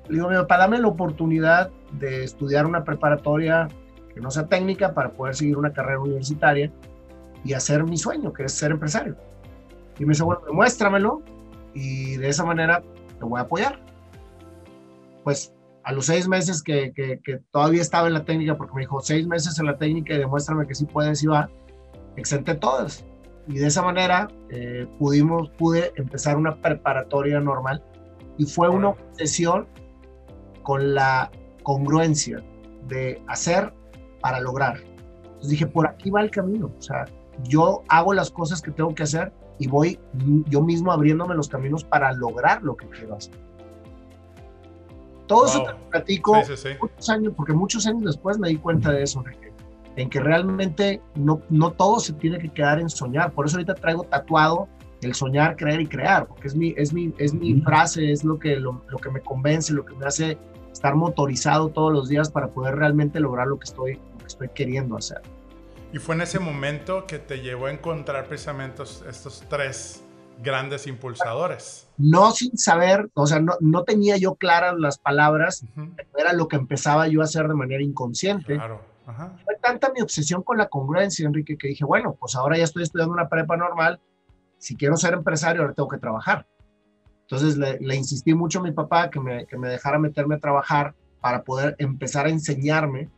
le 0.09 0.13
digo, 0.13 0.29
mi 0.29 0.35
papá, 0.35 0.59
dame 0.59 0.77
la 0.77 0.89
oportunidad 0.89 1.71
de 1.93 2.23
estudiar 2.23 2.67
una 2.67 2.83
preparatoria 2.83 3.67
que 4.13 4.21
no 4.21 4.29
sea 4.29 4.45
técnica 4.45 4.93
para 4.93 5.13
poder 5.13 5.33
seguir 5.33 5.57
una 5.57 5.73
carrera 5.73 6.01
universitaria 6.01 6.71
y 7.43 7.53
hacer 7.53 7.83
mi 7.83 7.97
sueño, 7.97 8.31
que 8.31 8.43
es 8.43 8.51
ser 8.51 8.69
empresario. 8.69 9.15
Y 9.97 10.05
me 10.05 10.09
dice, 10.09 10.21
bueno, 10.21 10.43
demuéstramelo 10.45 11.23
y 11.73 12.17
de 12.17 12.29
esa 12.29 12.45
manera 12.45 12.83
te 13.17 13.25
voy 13.25 13.39
a 13.39 13.43
apoyar. 13.45 13.79
Pues 15.23 15.51
a 15.83 15.91
los 15.91 16.05
seis 16.05 16.27
meses 16.27 16.61
que, 16.61 16.91
que, 16.93 17.39
todavía 17.51 17.81
estaba 17.81 18.07
en 18.07 18.13
la 18.13 18.23
técnica, 18.23 18.55
porque 18.55 18.73
me 18.75 18.81
dijo, 18.81 19.01
seis 19.01 19.27
meses 19.27 19.57
en 19.59 19.65
la 19.65 19.77
técnica 19.77 20.13
y 20.13 20.17
demuéstrame 20.19 20.67
que 20.67 20.75
sí 20.75 20.85
puedes 20.85 21.23
y 21.23 21.27
va, 21.27 21.49
exenté 22.15 22.55
todas. 22.55 23.05
Y 23.47 23.57
de 23.57 23.67
esa 23.67 23.81
manera 23.81 24.27
eh, 24.49 24.87
pudimos, 24.99 25.49
pude 25.57 25.91
empezar 25.95 26.37
una 26.37 26.61
preparatoria 26.61 27.39
normal 27.39 27.83
y 28.37 28.45
fue 28.45 28.69
una 28.69 28.89
obsesión 28.89 29.67
con 30.63 30.93
la 30.93 31.31
congruencia 31.63 32.43
de 32.87 33.21
hacer 33.27 33.73
para 34.21 34.39
lograr. 34.39 34.77
Entonces 35.23 35.49
dije, 35.49 35.67
por 35.67 35.87
aquí 35.87 36.09
va 36.11 36.21
el 36.21 36.29
camino. 36.29 36.71
O 36.77 36.81
sea, 36.81 37.05
yo 37.43 37.83
hago 37.87 38.13
las 38.13 38.29
cosas 38.29 38.61
que 38.61 38.71
tengo 38.71 38.93
que 38.93 39.03
hacer 39.03 39.33
y 39.59 39.67
voy 39.67 39.99
yo 40.47 40.61
mismo 40.61 40.91
abriéndome 40.91 41.35
los 41.35 41.49
caminos 41.49 41.83
para 41.83 42.11
lograr 42.13 42.63
lo 42.63 42.75
que 42.75 42.87
quiero 42.87 43.15
hacer. 43.15 43.33
Todo 45.31 45.45
eso 45.45 45.63
te 45.63 45.73
platico 45.89 46.35
muchos 46.35 47.09
años, 47.09 47.33
porque 47.35 47.53
muchos 47.53 47.87
años 47.87 48.03
después 48.03 48.37
me 48.37 48.49
di 48.49 48.57
cuenta 48.57 48.91
de 48.91 49.03
eso, 49.03 49.23
en 49.95 50.09
que 50.09 50.19
realmente 50.19 51.01
no, 51.15 51.41
no 51.49 51.71
todo 51.71 51.99
se 51.99 52.13
tiene 52.13 52.37
que 52.39 52.49
quedar 52.49 52.79
en 52.79 52.89
soñar. 52.89 53.31
Por 53.31 53.45
eso 53.45 53.57
ahorita 53.57 53.75
traigo 53.75 54.03
tatuado 54.03 54.67
el 55.01 55.15
soñar, 55.15 55.55
creer 55.55 55.81
y 55.81 55.87
crear, 55.87 56.27
porque 56.27 56.47
es 56.47 56.55
mi, 56.55 56.73
es 56.77 56.93
mi, 56.93 57.13
es 57.17 57.33
mi 57.33 57.59
frase, 57.61 58.11
es 58.11 58.23
lo 58.23 58.37
que, 58.37 58.57
lo, 58.57 58.83
lo, 58.89 58.97
que 58.97 59.09
me 59.09 59.21
convence, 59.21 59.73
lo 59.73 59.85
que 59.85 59.95
me 59.95 60.05
hace 60.05 60.37
estar 60.71 60.95
motorizado 60.95 61.69
todos 61.69 61.91
los 61.91 62.09
días 62.09 62.29
para 62.29 62.47
poder 62.49 62.75
realmente 62.75 63.19
lograr 63.19 63.47
lo 63.47 63.57
que 63.57 63.65
estoy, 63.65 63.95
lo 63.95 64.17
que 64.19 64.27
estoy 64.27 64.49
queriendo 64.49 64.97
hacer. 64.97 65.21
Y 65.93 65.97
fue 65.97 66.15
en 66.15 66.21
ese 66.21 66.39
momento 66.39 67.05
que 67.05 67.19
te 67.19 67.39
llevó 67.39 67.65
a 67.65 67.71
encontrar 67.71 68.25
precisamente 68.25 68.83
estos, 68.83 69.43
tres 69.49 70.03
grandes 70.41 70.87
impulsadores. 70.87 71.87
No 72.01 72.31
sin 72.31 72.57
saber, 72.57 73.09
o 73.13 73.27
sea, 73.27 73.39
no, 73.39 73.53
no 73.59 73.83
tenía 73.83 74.17
yo 74.17 74.35
claras 74.35 74.75
las 74.77 74.97
palabras, 74.97 75.65
era 76.17 76.33
lo 76.33 76.47
que 76.47 76.55
empezaba 76.55 77.07
yo 77.07 77.21
a 77.21 77.25
hacer 77.25 77.47
de 77.47 77.53
manera 77.53 77.83
inconsciente. 77.83 78.55
Claro. 78.55 78.81
Fue 79.43 79.55
tanta 79.61 79.91
mi 79.91 80.01
obsesión 80.01 80.41
con 80.41 80.57
la 80.57 80.67
congruencia, 80.67 81.25
Enrique, 81.25 81.57
que 81.57 81.69
dije, 81.69 81.85
bueno, 81.85 82.15
pues 82.19 82.35
ahora 82.35 82.57
ya 82.57 82.63
estoy 82.63 82.83
estudiando 82.83 83.13
una 83.13 83.29
prepa 83.29 83.57
normal, 83.57 83.99
si 84.57 84.75
quiero 84.75 84.95
ser 84.95 85.13
empresario, 85.13 85.61
ahora 85.61 85.73
tengo 85.73 85.89
que 85.89 85.97
trabajar. 85.97 86.47
Entonces 87.21 87.57
le, 87.57 87.95
insistí 87.95 88.33
mucho 88.33 88.59
a 88.59 88.63
mi 88.63 88.71
papá 88.71 89.09
que 89.09 89.19
me, 89.19 89.45
que 89.45 89.57
me 89.57 89.69
dejara 89.69 89.99
meterme 89.99 90.35
a 90.35 90.39
trabajar 90.39 90.93
para 91.19 91.43
poder 91.43 91.75
empezar 91.77 92.25
a 92.25 92.29
enseñarme 92.29 93.09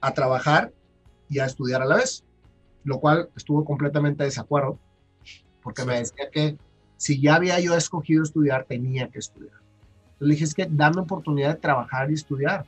a 0.00 0.12
trabajar 0.12 0.72
y 1.28 1.38
a 1.38 1.46
estudiar 1.46 1.82
a 1.82 1.86
la 1.86 1.96
vez, 1.96 2.24
lo 2.84 3.00
cual 3.00 3.30
estuvo 3.36 3.64
completamente 3.64 4.22
de 4.22 4.28
desacuerdo, 4.28 4.78
porque 5.62 5.84
me 5.84 5.98
decía 5.98 6.30
que 6.30 6.56
si 6.96 7.20
ya 7.20 7.34
había 7.36 7.60
yo 7.60 7.74
escogido 7.74 8.22
estudiar, 8.22 8.64
tenía 8.64 9.08
que 9.08 9.18
estudiar. 9.18 9.54
Entonces 9.54 10.28
le 10.28 10.34
dije, 10.34 10.44
es 10.44 10.54
que 10.54 10.66
dame 10.70 11.02
oportunidad 11.02 11.54
de 11.54 11.60
trabajar 11.60 12.10
y 12.10 12.14
estudiar. 12.14 12.64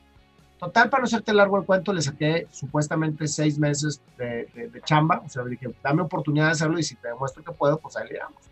Total, 0.59 0.89
para 0.89 1.01
no 1.01 1.05
hacerte 1.05 1.33
largo 1.33 1.57
el 1.57 1.65
cuento, 1.65 1.93
le 1.93 2.01
saqué 2.01 2.47
supuestamente 2.51 3.27
seis 3.27 3.57
meses 3.57 4.01
de, 4.17 4.45
de, 4.53 4.81
chamba, 4.81 5.21
o 5.25 5.29
sea, 5.29 5.43
le 5.43 5.51
dije, 5.51 5.73
dame 5.81 6.01
oportunidad 6.01 6.47
de 6.47 6.51
hacerlo 6.51 6.77
y 6.77 6.83
si 6.83 6.95
te 6.95 7.07
demuestro 7.07 7.43
que 7.43 7.53
puedo, 7.53 7.77
pues 7.77 7.95
ahí 7.95 8.09
le 8.09 8.17
damos. 8.17 8.43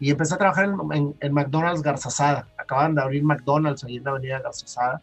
Y 0.00 0.10
empecé 0.10 0.34
a 0.34 0.38
trabajar 0.38 0.70
en, 0.92 1.14
en, 1.20 1.32
McDonald's 1.32 1.82
Garzazada. 1.82 2.48
Acaban 2.58 2.94
de 2.94 3.02
abrir 3.02 3.22
McDonald's 3.22 3.84
ahí 3.84 3.96
en 3.96 4.04
la 4.04 4.10
avenida 4.10 4.40
Garzazada. 4.40 5.00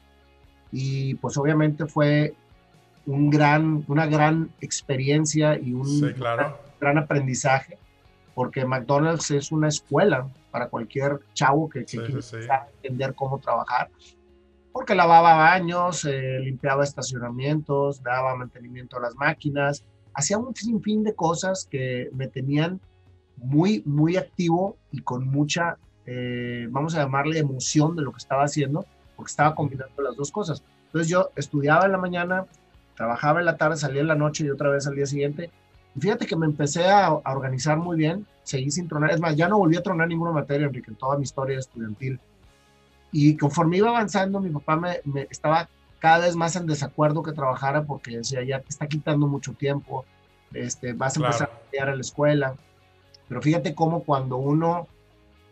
Y 0.72 1.16
pues 1.16 1.38
obviamente 1.38 1.86
fue 1.86 2.36
un 3.06 3.30
gran, 3.30 3.84
una 3.88 4.06
gran 4.06 4.52
experiencia 4.62 5.58
y 5.58 5.74
un 5.74 6.14
gran, 6.80 6.98
aprendizaje, 6.98 7.78
porque 8.36 8.66
McDonald's 8.66 9.32
es 9.32 9.52
una 9.52 9.68
escuela 9.68 10.28
para 10.52 10.70
cualquier 10.70 11.20
chavo 11.34 11.70
que, 11.70 11.86
quiera 11.86 12.68
entender 12.82 13.14
cómo 13.16 13.40
trabajar, 13.40 13.90
porque 14.72 14.96
lavaba 14.96 15.36
baños, 15.36 16.06
eh, 16.06 16.40
limpiaba 16.40 16.84
estacionamientos, 16.84 18.02
daba 18.02 18.36
mantenimiento 18.36 18.98
a 18.98 19.02
las 19.02 19.16
máquinas, 19.16 19.84
hacía 20.14 20.38
un 20.38 20.56
sinfín 20.56 21.04
de 21.04 21.14
cosas 21.14 21.68
que 21.70 22.10
me 22.14 22.28
tenían 22.28 22.80
muy, 23.38 23.84
muy 23.86 24.18
activo 24.18 24.78
y 24.92 25.02
con 25.02 25.28
mucha, 25.28 25.78
eh, 26.06 26.68
vamos 26.70 26.96
a 26.96 27.00
llamarle 27.00 27.40
emoción 27.40 27.96
de 27.96 28.04
lo 28.04 28.12
que 28.12 28.18
estaba 28.18 28.44
haciendo, 28.44 28.86
porque 29.16 29.30
estaba 29.30 29.56
combinando 29.56 30.02
las 30.02 30.16
dos 30.16 30.32
cosas. 30.32 30.64
Entonces 30.88 31.10
yo 31.10 31.30
estudiaba 31.36 31.86
en 31.86 31.92
la 31.92 31.98
mañana, 31.98 32.46
trabajaba 32.96 33.40
en 33.40 33.46
la 33.46 33.58
tarde, 33.58 33.78
salía 33.78 34.02
en 34.02 34.08
la 34.08 34.16
noche 34.16 34.46
y 34.46 34.50
otra 34.50 34.70
vez 34.70 34.88
al 34.88 34.96
día 34.96 35.06
siguiente. 35.06 35.50
Fíjate 36.00 36.26
que 36.26 36.36
me 36.36 36.46
empecé 36.46 36.90
a, 36.90 37.14
organizar 37.14 37.78
muy 37.78 37.98
bien, 37.98 38.26
seguí 38.44 38.72
sin 38.72 38.88
tronar. 38.88 39.12
Es 39.12 39.22
más, 39.22 39.36
ya 39.36 39.48
no 39.48 39.60
volví 39.60 39.76
a 39.76 39.84
tronar 39.84 40.08
ninguna 40.08 40.32
materia, 40.32 40.68
Enrique, 40.68 40.90
en 40.90 40.98
toda 40.98 41.18
mi 41.18 41.24
historia 41.24 41.60
estudiantil. 41.60 42.20
Y 43.12 43.38
conforme 43.38 43.78
iba 43.78 43.90
avanzando, 43.90 44.40
mi 44.40 44.50
papá 44.50 44.76
me, 44.76 45.02
estaba 45.30 45.70
cada 46.00 46.26
vez 46.26 46.36
más 46.36 46.56
en 46.56 46.66
desacuerdo 46.66 47.22
que 47.22 47.32
trabajara 47.32 47.84
porque 47.84 48.18
decía, 48.18 48.44
ya 48.44 48.60
te 48.60 48.70
está 48.70 48.88
quitando 48.88 49.28
mucho 49.28 49.54
tiempo, 49.54 50.06
este, 50.52 50.94
vas 50.94 51.16
a 51.16 51.20
empezar 51.20 51.50
a 51.50 51.64
estudiar 51.64 51.90
en 51.90 51.96
la 51.96 52.02
escuela. 52.02 52.56
Pero 53.28 53.42
fíjate 53.42 53.76
cómo 53.76 54.04
cuando 54.04 54.38
uno 54.38 54.88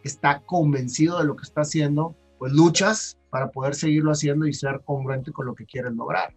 está 0.03 0.39
convencido 0.39 1.19
de 1.19 1.25
lo 1.25 1.35
que 1.35 1.43
está 1.43 1.61
haciendo, 1.61 2.15
pues 2.39 2.51
luchas 2.51 3.17
para 3.29 3.51
poder 3.51 3.75
seguirlo 3.75 4.11
haciendo 4.11 4.47
y 4.47 4.53
ser 4.53 4.81
congruente 4.83 5.31
con 5.31 5.45
lo 5.45 5.53
que 5.53 5.65
quieres 5.65 5.93
lograr. 5.93 6.33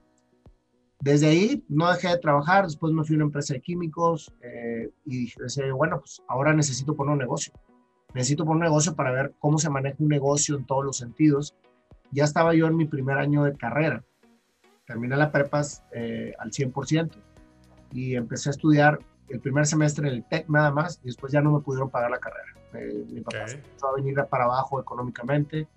Desde 1.04 1.28
ahí 1.28 1.62
no 1.68 1.92
dejé 1.92 2.08
de 2.08 2.16
trabajar, 2.16 2.64
después 2.64 2.90
me 2.94 3.04
fui 3.04 3.14
a 3.14 3.18
una 3.18 3.26
empresa 3.26 3.52
de 3.52 3.60
químicos 3.60 4.32
eh, 4.40 4.88
y 5.04 5.18
dije, 5.18 5.70
bueno, 5.72 5.98
pues 5.98 6.22
ahora 6.28 6.54
necesito 6.54 6.96
poner 6.96 7.12
un 7.12 7.18
negocio. 7.18 7.52
Necesito 8.14 8.46
poner 8.46 8.56
un 8.56 8.62
negocio 8.62 8.94
para 8.96 9.12
ver 9.12 9.34
cómo 9.38 9.58
se 9.58 9.68
maneja 9.68 9.96
un 9.98 10.08
negocio 10.08 10.56
en 10.56 10.64
todos 10.64 10.82
los 10.82 10.96
sentidos. 10.96 11.54
Ya 12.10 12.24
estaba 12.24 12.54
yo 12.54 12.66
en 12.68 12.78
mi 12.78 12.86
primer 12.86 13.18
año 13.18 13.44
de 13.44 13.54
carrera. 13.54 14.02
Terminé 14.86 15.14
la 15.18 15.30
prepas 15.30 15.84
eh, 15.92 16.32
al 16.38 16.50
100% 16.52 17.10
y 17.92 18.14
empecé 18.14 18.48
a 18.48 18.52
estudiar 18.52 18.98
el 19.28 19.40
primer 19.40 19.66
semestre 19.66 20.08
en 20.08 20.14
el 20.14 20.24
TEC 20.24 20.48
nada 20.48 20.70
más 20.70 21.00
y 21.02 21.08
después 21.08 21.30
ya 21.30 21.42
no 21.42 21.52
me 21.52 21.60
pudieron 21.60 21.90
pagar 21.90 22.12
la 22.12 22.18
carrera. 22.18 22.48
Eh, 22.72 23.04
mi 23.10 23.20
papá 23.20 23.46
se 23.46 23.56
empezó 23.56 23.88
a 23.88 23.96
venir 23.96 24.14
para 24.30 24.44
abajo 24.44 24.80
económicamente. 24.80 25.68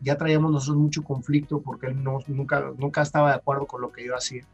Ya 0.00 0.18
traíamos 0.18 0.50
nosotros 0.50 0.78
mucho 0.78 1.04
conflicto 1.04 1.62
porque 1.62 1.86
él 1.86 2.02
no, 2.02 2.18
nunca, 2.26 2.72
nunca 2.76 3.02
estaba 3.02 3.28
de 3.28 3.36
acuerdo 3.36 3.68
con 3.68 3.80
lo 3.80 3.92
que 3.92 4.04
yo 4.04 4.16
hacía. 4.16 4.44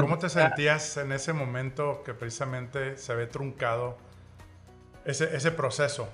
¿Cómo 0.00 0.18
te 0.18 0.30
sentías 0.30 0.96
en 0.96 1.12
ese 1.12 1.34
momento 1.34 2.02
que 2.02 2.14
precisamente 2.14 2.96
se 2.96 3.14
ve 3.14 3.26
truncado 3.26 3.98
ese, 5.04 5.36
ese 5.36 5.50
proceso? 5.50 6.08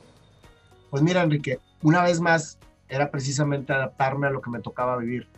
Pues 0.91 1.05
mira, 1.05 1.23
Enrique, 1.23 1.61
una 1.83 2.03
vez 2.03 2.21
más 2.21 2.59
era 2.89 3.13
precisamente 3.13 3.73
adaptarme 3.73 4.27
a 4.27 4.31
lo 4.31 4.41
que 4.41 4.51
me 4.51 4.61
tocaba 4.61 4.97
vivir. 4.97 5.29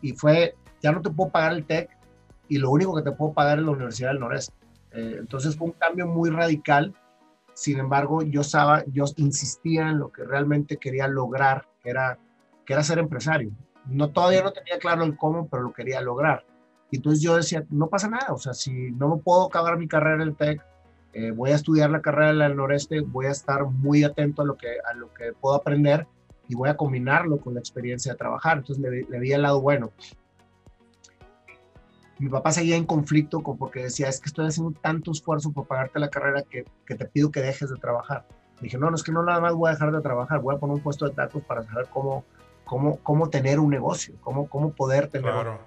Y 0.00 0.14
fue, 0.14 0.56
ya 0.80 0.90
no 0.90 1.00
te 1.00 1.10
puedo 1.10 1.30
pagar 1.30 1.52
el 1.52 1.64
TEC 1.64 1.90
y 2.48 2.58
lo 2.58 2.72
único 2.72 2.94
que 2.96 3.02
te 3.02 3.12
puedo 3.12 3.32
pagar 3.32 3.60
es 3.60 3.64
la 3.64 3.70
Universidad 3.70 4.10
del 4.10 4.18
Noreste. 4.18 4.54
Eh, 4.90 5.16
entonces 5.20 5.56
fue 5.56 5.68
un 5.68 5.74
cambio 5.74 6.08
muy 6.08 6.28
radical. 6.28 6.92
Sin 7.54 7.78
embargo, 7.78 8.22
yo, 8.22 8.40
estaba, 8.40 8.84
yo 8.86 9.04
insistía 9.16 9.88
en 9.88 10.00
lo 10.00 10.10
que 10.10 10.24
realmente 10.24 10.76
quería 10.76 11.06
lograr, 11.06 11.68
que 11.82 11.90
era, 11.90 12.18
que 12.66 12.72
era 12.72 12.82
ser 12.82 12.98
empresario. 12.98 13.52
No, 13.86 14.10
todavía 14.10 14.42
no 14.42 14.52
tenía 14.52 14.78
claro 14.80 15.04
el 15.04 15.16
cómo, 15.16 15.48
pero 15.48 15.62
lo 15.62 15.72
quería 15.72 16.00
lograr. 16.00 16.44
Y 16.92 16.96
entonces 16.96 17.22
yo 17.22 17.36
decía, 17.36 17.64
no 17.70 17.88
pasa 17.88 18.06
nada, 18.06 18.34
o 18.34 18.38
sea, 18.38 18.52
si 18.52 18.92
no 18.92 19.16
puedo 19.16 19.46
acabar 19.46 19.78
mi 19.78 19.88
carrera 19.88 20.16
en 20.16 20.28
el 20.28 20.36
TEC, 20.36 20.62
eh, 21.14 21.30
voy 21.30 21.50
a 21.50 21.54
estudiar 21.54 21.88
la 21.88 22.02
carrera 22.02 22.46
del 22.46 22.54
noreste, 22.54 23.00
voy 23.00 23.26
a 23.26 23.30
estar 23.30 23.64
muy 23.64 24.04
atento 24.04 24.42
a 24.42 24.44
lo, 24.44 24.58
que, 24.58 24.68
a 24.68 24.92
lo 24.92 25.10
que 25.14 25.32
puedo 25.32 25.56
aprender 25.56 26.06
y 26.48 26.54
voy 26.54 26.68
a 26.68 26.76
combinarlo 26.76 27.38
con 27.38 27.54
la 27.54 27.60
experiencia 27.60 28.12
de 28.12 28.18
trabajar. 28.18 28.58
Entonces 28.58 28.82
le, 28.82 29.04
le 29.08 29.20
vi 29.20 29.32
el 29.32 29.40
lado 29.40 29.62
bueno. 29.62 29.90
Mi 32.18 32.28
papá 32.28 32.52
seguía 32.52 32.76
en 32.76 32.84
conflicto 32.84 33.42
con, 33.42 33.56
porque 33.56 33.84
decía, 33.84 34.08
es 34.08 34.20
que 34.20 34.28
estoy 34.28 34.46
haciendo 34.46 34.78
tanto 34.78 35.12
esfuerzo 35.12 35.50
por 35.50 35.66
pagarte 35.66 35.98
la 35.98 36.10
carrera 36.10 36.42
que, 36.42 36.66
que 36.84 36.94
te 36.94 37.06
pido 37.06 37.30
que 37.30 37.40
dejes 37.40 37.70
de 37.70 37.76
trabajar. 37.76 38.26
dije, 38.60 38.76
no, 38.76 38.90
no 38.90 38.96
es 38.96 39.02
que 39.02 39.12
no 39.12 39.22
nada 39.22 39.40
más 39.40 39.54
voy 39.54 39.70
a 39.70 39.72
dejar 39.72 39.92
de 39.92 40.02
trabajar, 40.02 40.40
voy 40.40 40.56
a 40.56 40.58
poner 40.58 40.76
un 40.76 40.82
puesto 40.82 41.06
de 41.06 41.14
tacos 41.14 41.42
para 41.42 41.62
saber 41.62 41.86
cómo, 41.90 42.26
cómo, 42.66 42.98
cómo 42.98 43.30
tener 43.30 43.60
un 43.60 43.70
negocio, 43.70 44.14
cómo, 44.20 44.46
cómo 44.46 44.72
poder 44.72 45.08
tener 45.08 45.32
claro. 45.32 45.58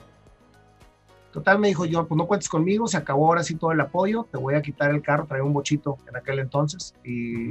Total, 1.35 1.59
me 1.59 1.67
dijo 1.67 1.83
yo, 1.83 2.07
pues 2.07 2.17
no 2.17 2.27
cuentes 2.27 2.47
conmigo, 2.47 2.87
se 2.87 2.95
acabó 2.95 3.27
ahora 3.27 3.43
sí 3.43 3.55
todo 3.55 3.73
el 3.73 3.81
apoyo, 3.81 4.25
te 4.31 4.37
voy 4.37 4.55
a 4.55 4.61
quitar 4.61 4.91
el 4.91 5.01
carro, 5.01 5.25
traía 5.25 5.43
un 5.43 5.51
bochito 5.51 5.97
en 6.07 6.15
aquel 6.15 6.39
entonces 6.39 6.95
y, 7.03 7.49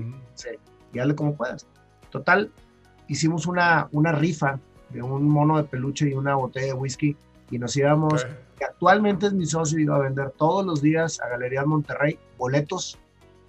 y 0.94 0.98
hazle 0.98 1.14
como 1.14 1.36
puedas. 1.36 1.66
Total, 2.08 2.50
hicimos 3.08 3.46
una, 3.46 3.90
una 3.92 4.10
rifa 4.12 4.58
de 4.88 5.02
un 5.02 5.28
mono 5.28 5.58
de 5.58 5.64
peluche 5.64 6.08
y 6.08 6.14
una 6.14 6.34
botella 6.34 6.68
de 6.68 6.72
whisky 6.72 7.14
y 7.50 7.58
nos 7.58 7.76
íbamos, 7.76 8.26
que 8.56 8.64
actualmente 8.64 9.26
es 9.26 9.34
mi 9.34 9.44
socio, 9.44 9.78
iba 9.78 9.96
a 9.96 9.98
vender 9.98 10.30
todos 10.30 10.64
los 10.64 10.80
días 10.80 11.20
a 11.20 11.28
Galerías 11.28 11.66
Monterrey 11.66 12.18
boletos 12.38 12.98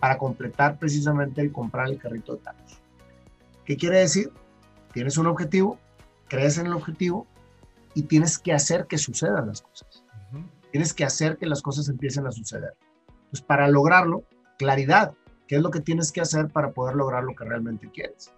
para 0.01 0.17
completar 0.17 0.77
precisamente 0.77 1.39
el 1.39 1.53
comprar 1.53 1.87
el 1.87 1.97
carrito 1.97 2.33
de 2.33 2.39
tacos. 2.39 2.81
¿Qué 3.63 3.77
quiere 3.77 3.99
decir? 3.99 4.33
Tienes 4.91 5.17
un 5.17 5.27
objetivo, 5.27 5.79
crees 6.27 6.57
en 6.57 6.65
el 6.65 6.73
objetivo 6.73 7.25
y 7.93 8.01
tienes 8.03 8.37
que 8.37 8.51
hacer 8.51 8.85
que 8.85 8.97
sucedan 8.97 9.47
las 9.47 9.61
cosas. 9.61 10.04
Tienes 10.75 10.93
que 10.93 11.05
hacer 11.05 11.37
que 11.37 11.45
las 11.45 11.61
cosas 11.61 11.87
empiecen 11.87 12.27
a 12.27 12.33
suceder. 12.33 12.73
Pues 13.29 13.41
para 13.41 13.69
lograrlo, 13.69 14.25
claridad. 14.57 15.13
¿qué 15.47 15.55
es 15.55 15.61
lo 15.61 15.71
que 15.71 15.79
tienes 15.79 16.11
que 16.11 16.19
hacer 16.19 16.49
para 16.49 16.73
poder 16.73 16.97
lograr 16.97 17.23
lo 17.23 17.33
que 17.33 17.45
realmente 17.45 17.89
quieres? 17.91 18.33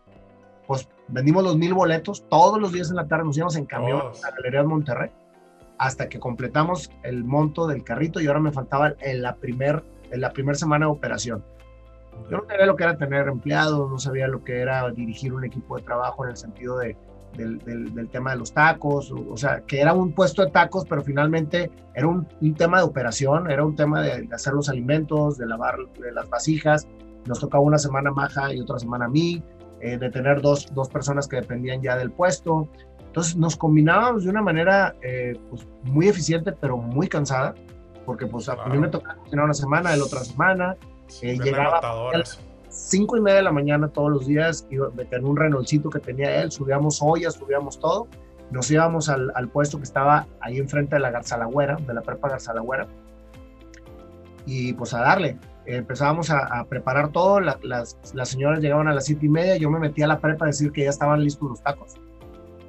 Pues 0.68 0.88
vendimos 1.08 1.44
los 1.44 1.58
mil 1.58 1.74
boletos, 1.74 2.30
todos 2.30 2.62
los 2.62 2.72
días 2.72 2.92
en 2.92 2.98
la 2.98 3.08
tarde 3.08 3.26
nos 3.26 3.38
íbamos 3.38 3.56
en 3.56 3.66
camión 3.66 4.02
a 4.02 4.30
la 4.30 4.36
Galería 4.36 4.62
de 4.62 4.68
Monterrey, 4.68 5.10
hasta 5.80 6.10
que 6.10 6.20
completamos 6.20 6.92
el 7.02 7.24
monto 7.24 7.66
del 7.66 7.84
carrito 7.84 8.22
y 8.22 8.28
ahora 8.28 8.40
me 8.40 8.52
faltaba 8.52 8.94
en 9.00 9.24
la 9.24 9.38
primera 9.38 9.82
primera 10.32 10.56
semana 10.60 10.86
de 10.86 10.92
operación. 10.92 11.44
Yo 12.30 12.38
no 12.38 12.46
sabía 12.48 12.68
lo 12.68 12.76
que 12.76 12.84
era 12.84 12.98
tener 13.00 13.30
empleados, 13.30 13.90
no 13.90 13.98
sabía 13.98 14.28
lo 14.28 14.44
que 14.44 14.60
era 14.60 14.92
dirigir 14.92 15.34
un 15.34 15.44
equipo 15.44 15.76
de 15.76 15.82
trabajo 15.82 16.24
en 16.24 16.30
el 16.30 16.38
sentido 16.38 16.78
de, 16.78 16.96
del, 17.38 17.94
del, 17.94 18.10
tema 18.10 18.32
de 18.32 18.38
los 18.38 18.52
tacos, 18.52 19.12
o, 19.12 19.38
sea, 19.38 19.62
que 19.62 19.80
era 19.80 19.94
un 19.94 20.12
puesto 20.12 20.44
de 20.44 20.52
tacos, 20.52 20.86
pero 20.90 21.04
finalmente 21.04 21.72
era 21.94 22.08
un, 22.08 22.28
un 22.42 22.56
tema 22.56 22.80
de 22.80 22.84
operación, 22.84 23.50
era 23.50 23.64
un 23.64 23.76
tema 23.76 24.02
de, 24.02 24.28
hacer 24.34 24.54
los 24.54 24.70
alimentos, 24.70 25.38
de 25.38 25.46
lavar 25.46 25.78
de 26.00 26.12
las 26.12 26.30
vasijas. 26.30 26.88
Nos 27.26 27.40
tocaba 27.40 27.64
una 27.64 27.78
semana 27.78 28.12
Maja 28.12 28.54
y 28.54 28.60
otra 28.60 28.80
semana 28.80 29.06
a 29.06 29.10
mí, 29.10 29.44
eh, 29.80 29.98
de 29.98 30.10
tener 30.10 30.42
dos, 30.42 30.68
dos 30.74 30.90
personas 30.90 31.28
que 31.28 31.38
dependían 31.38 31.82
ya 31.82 31.96
del 31.98 32.12
puesto. 32.12 32.68
Entonces 33.06 33.36
nos 33.36 33.56
combinábamos 33.56 34.24
de 34.24 34.30
una 34.30 34.42
manera 34.42 34.96
eh, 35.02 35.40
pues, 35.50 35.68
muy 35.84 36.08
eficiente, 36.08 36.52
pero 36.52 36.78
muy 36.78 37.08
cansada, 37.08 37.54
porque 38.06 38.26
pues 38.26 38.50
a 38.50 38.56
mí 38.68 38.78
me 38.78 38.90
tocaba 38.90 39.16
cocinar 39.16 39.46
una 39.46 39.54
semana, 39.54 39.94
el 39.94 40.02
otra 40.02 40.24
semana, 40.24 40.76
eh, 41.22 41.38
llegaba 41.38 41.80
5 42.78 43.18
y 43.18 43.22
media 43.22 43.38
de 43.38 43.44
la 43.44 43.52
mañana 43.52 43.88
todos 43.88 44.12
los 44.12 44.28
días, 44.28 44.68
iba 44.70 44.88
a 44.88 45.26
un 45.26 45.36
renolcito 45.36 45.90
que 45.90 46.00
tenía 46.00 46.42
él, 46.42 46.52
subíamos 46.52 47.00
ollas, 47.02 47.34
subíamos 47.34 47.80
todo, 47.80 48.08
nos 48.52 48.70
íbamos 48.70 49.10
al, 49.10 49.32
al, 49.36 49.50
puesto 49.50 49.78
que 49.78 49.84
estaba 49.84 50.28
ahí 50.40 50.58
enfrente 50.58 50.96
de 50.96 51.02
la 51.02 51.12
Garzalagüera, 51.12 51.76
de 51.76 51.94
la 51.94 52.02
prepa 52.02 52.30
Garzalagüera, 52.30 52.88
y 54.46 54.74
pues 54.74 54.94
a 54.94 55.02
darle. 55.02 55.38
Empezábamos 55.66 56.30
a, 56.30 56.64
preparar 56.70 57.12
todo, 57.12 57.42
las, 57.42 57.60
las 57.62 58.30
señoras 58.30 58.62
llegaban 58.62 58.88
a 58.88 58.94
las 58.94 59.06
7 59.06 59.26
y 59.26 59.30
media, 59.30 59.58
yo 59.58 59.70
me 59.70 59.80
metía 59.80 60.06
a 60.06 60.08
la 60.08 60.20
prepa 60.20 60.46
a 60.46 60.48
decir 60.48 60.72
que 60.72 60.84
ya 60.84 60.90
estaban 60.90 61.22
listos 61.22 61.50
los 61.50 61.62
tacos 61.62 61.96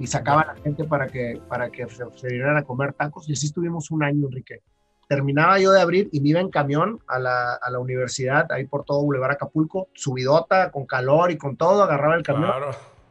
y 0.01 0.07
sacaba 0.07 0.41
a 0.43 0.47
la 0.47 0.57
gente 0.57 0.85
para 0.85 1.07
que, 1.07 1.41
para 1.49 1.71
que 1.71 1.89
se, 1.89 2.05
se 2.17 2.29
vinieran 2.29 2.57
a 2.57 2.65
comer 2.65 2.93
tacos 2.95 3.29
y 3.29 3.35
así 3.35 3.47
estuvimos 3.47 3.91
un 3.91 4.03
año, 4.03 4.27
Enrique. 4.27 4.63
Terminaba 5.09 5.59
yo 5.59 5.73
de 5.73 5.81
abrir 5.81 6.11
y 6.13 6.21
me 6.21 6.29
iba 6.29 6.41
en 6.41 6.51
camión 6.51 7.01
a 7.09 7.19
la, 7.19 7.55
a 7.55 7.71
la 7.71 7.79
universidad, 7.79 8.51
ahí 8.53 8.67
por 8.67 8.85
todo 8.85 9.03
Boulevard 9.03 9.33
Acapulco, 9.33 9.89
subidota, 9.95 10.71
con 10.71 10.85
calor 10.85 11.31
y 11.31 11.39
con 11.39 11.57
todo, 11.57 11.83
agarraba 11.83 12.15
el 12.15 12.23
camión. 12.23 12.53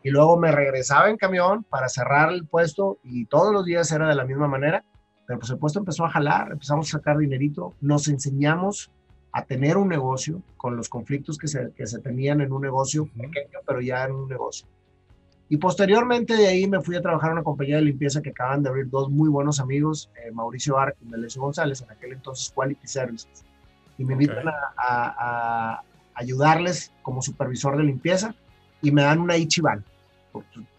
Y 0.03 0.11
luego 0.11 0.37
me 0.37 0.51
regresaba 0.51 1.09
en 1.09 1.17
camión 1.17 1.63
para 1.63 1.89
cerrar 1.89 2.31
el 2.31 2.45
puesto 2.45 2.99
y 3.03 3.25
todos 3.25 3.51
los 3.51 3.65
días 3.65 3.91
era 3.91 4.07
de 4.07 4.15
la 4.15 4.25
misma 4.25 4.47
manera. 4.47 4.85
Pero 5.25 5.39
pues 5.39 5.51
el 5.51 5.57
puesto 5.57 5.79
empezó 5.79 6.05
a 6.05 6.09
jalar, 6.09 6.51
empezamos 6.51 6.87
a 6.87 6.99
sacar 6.99 7.17
dinerito, 7.17 7.73
nos 7.81 8.07
enseñamos 8.07 8.91
a 9.33 9.43
tener 9.43 9.75
un 9.75 9.89
negocio 9.89 10.41
con 10.55 10.77
los 10.77 10.89
conflictos 10.89 11.37
que 11.37 11.47
se, 11.47 11.73
que 11.75 11.85
se 11.85 11.99
tenían 11.99 12.41
en 12.41 12.53
un 12.53 12.61
negocio 12.61 13.07
pequeño, 13.07 13.59
pero 13.65 13.81
ya 13.81 14.05
en 14.05 14.13
un 14.13 14.29
negocio. 14.29 14.67
Y 15.49 15.57
posteriormente 15.57 16.35
de 16.35 16.47
ahí 16.47 16.67
me 16.67 16.81
fui 16.81 16.95
a 16.95 17.01
trabajar 17.01 17.29
en 17.29 17.37
una 17.37 17.43
compañía 17.43 17.77
de 17.77 17.83
limpieza 17.83 18.21
que 18.21 18.31
acaban 18.31 18.63
de 18.63 18.69
abrir 18.69 18.89
dos 18.89 19.09
muy 19.09 19.29
buenos 19.29 19.59
amigos, 19.59 20.09
eh, 20.15 20.31
Mauricio 20.31 20.77
Arc 20.77 20.97
y 21.01 21.05
Melesio 21.05 21.41
González, 21.41 21.81
en 21.81 21.91
aquel 21.91 22.13
entonces 22.13 22.51
Quality 22.53 22.87
Services. 22.87 23.45
Y 23.97 24.03
me 24.03 24.13
invitan 24.13 24.45
a, 24.77 25.81
ayudarles 26.13 26.91
como 27.01 27.21
supervisor 27.21 27.77
de 27.77 27.83
limpieza 27.83 28.33
y 28.81 28.91
me 28.91 29.03
dan 29.03 29.19
una 29.19 29.37
Ichiban. 29.37 29.85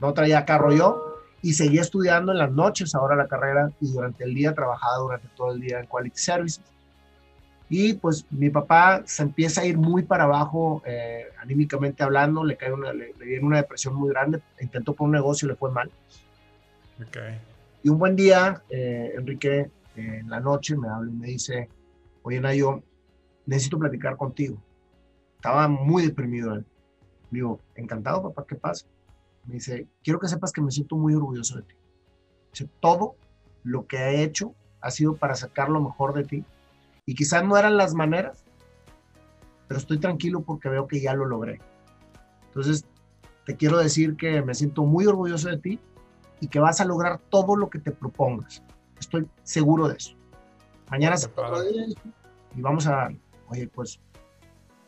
No 0.01 0.13
traía 0.13 0.45
carro 0.45 0.73
yo 0.73 1.15
y 1.43 1.55
seguí 1.55 1.79
estudiando 1.79 2.33
en 2.33 2.39
las 2.39 2.51
noches 2.51 2.95
ahora 2.95 3.17
la 3.17 3.29
carrera 3.29 3.71
y 3.81 3.93
durante 3.93 4.25
el 4.25 4.35
día 4.35 4.55
trabajaba 4.55 4.99
durante 4.99 5.29
todo 5.37 5.53
el 5.53 5.61
día 5.61 5.81
en 5.81 5.87
Quality 5.87 6.19
Services. 6.19 6.61
Y 7.71 7.95
pues 7.95 8.25
mi 8.31 8.49
papá 8.49 9.03
se 9.05 9.23
empieza 9.23 9.61
a 9.61 9.67
ir 9.67 9.77
muy 9.77 10.03
para 10.03 10.25
abajo, 10.25 10.83
eh, 10.87 11.25
anímicamente 11.39 12.03
hablando, 12.03 12.43
le 12.43 12.57
cae 12.57 12.73
una, 12.73 12.93
le, 12.93 13.13
viene 13.13 13.45
una 13.45 13.59
depresión 13.59 13.95
muy 13.95 14.09
grande, 14.09 14.41
intentó 14.61 14.95
por 14.95 15.07
un 15.07 15.13
negocio 15.13 15.47
y 15.47 15.51
le 15.51 15.57
fue 15.57 15.71
mal. 15.71 15.91
Okay. 17.09 17.39
Y 17.83 17.91
un 17.91 17.99
buen 17.99 18.17
día, 18.17 18.63
eh, 18.71 19.13
Enrique, 19.17 19.61
eh, 19.61 19.71
en 20.21 20.31
la 20.31 20.41
noche 20.41 20.77
me 20.77 20.89
habla 20.89 21.11
y 21.11 21.15
me 21.15 21.27
dice, 21.27 21.69
oye 22.23 22.41
Nayo, 22.41 22.83
necesito 23.45 23.79
platicar 23.79 24.17
contigo. 24.17 24.57
Estaba 25.37 25.69
muy 25.69 26.07
deprimido 26.07 26.55
él. 26.55 26.65
Digo, 27.31 27.61
encantado, 27.75 28.23
papá, 28.23 28.47
¿qué 28.49 28.57
pasa? 28.57 28.87
Me 29.45 29.55
dice, 29.55 29.87
quiero 30.03 30.19
que 30.19 30.29
sepas 30.29 30.53
que 30.53 30.63
me 30.63 30.71
siento 30.71 30.97
muy 30.97 31.15
orgulloso 31.15 31.57
de 31.57 31.63
ti. 31.63 31.75
Dice, 32.53 32.69
todo 32.81 33.17
lo 33.63 33.87
que 33.87 33.99
he 33.99 34.23
hecho 34.23 34.55
ha 34.81 34.91
sido 34.91 35.17
para 35.17 35.35
sacar 35.35 35.69
lo 35.69 35.81
mejor 35.81 36.15
de 36.15 36.25
ti 36.25 36.45
y 37.09 37.15
quizás 37.15 37.43
no 37.43 37.57
eran 37.57 37.79
las 37.79 37.95
maneras, 37.95 38.45
pero 39.67 39.81
estoy 39.81 39.99
tranquilo 39.99 40.43
porque 40.43 40.69
veo 40.69 40.87
que 40.87 41.01
ya 41.01 41.15
lo 41.15 41.25
logré. 41.25 41.59
Entonces, 42.49 42.85
te 43.47 43.57
quiero 43.57 43.79
decir 43.79 44.15
que 44.15 44.43
me 44.43 44.53
siento 44.53 44.83
muy 44.83 45.07
orgulloso 45.07 45.49
de 45.49 45.57
ti 45.57 45.81
y 46.39 46.49
que 46.49 46.61
vas 46.61 46.83
a 46.83 46.85
lograr 46.85 47.19
todo 47.31 47.57
lo 47.57 47.71
que 47.71 47.79
te 47.79 47.93
propongas. 47.93 48.63
Estoy 49.01 49.27
seguro 49.43 49.89
de 49.89 49.97
eso. 49.97 50.17
Mañana 50.91 51.17
se 51.17 51.31
y 52.55 52.61
vamos 52.61 52.87
a, 52.87 53.09
oye, 53.49 53.69
pues 53.69 54.03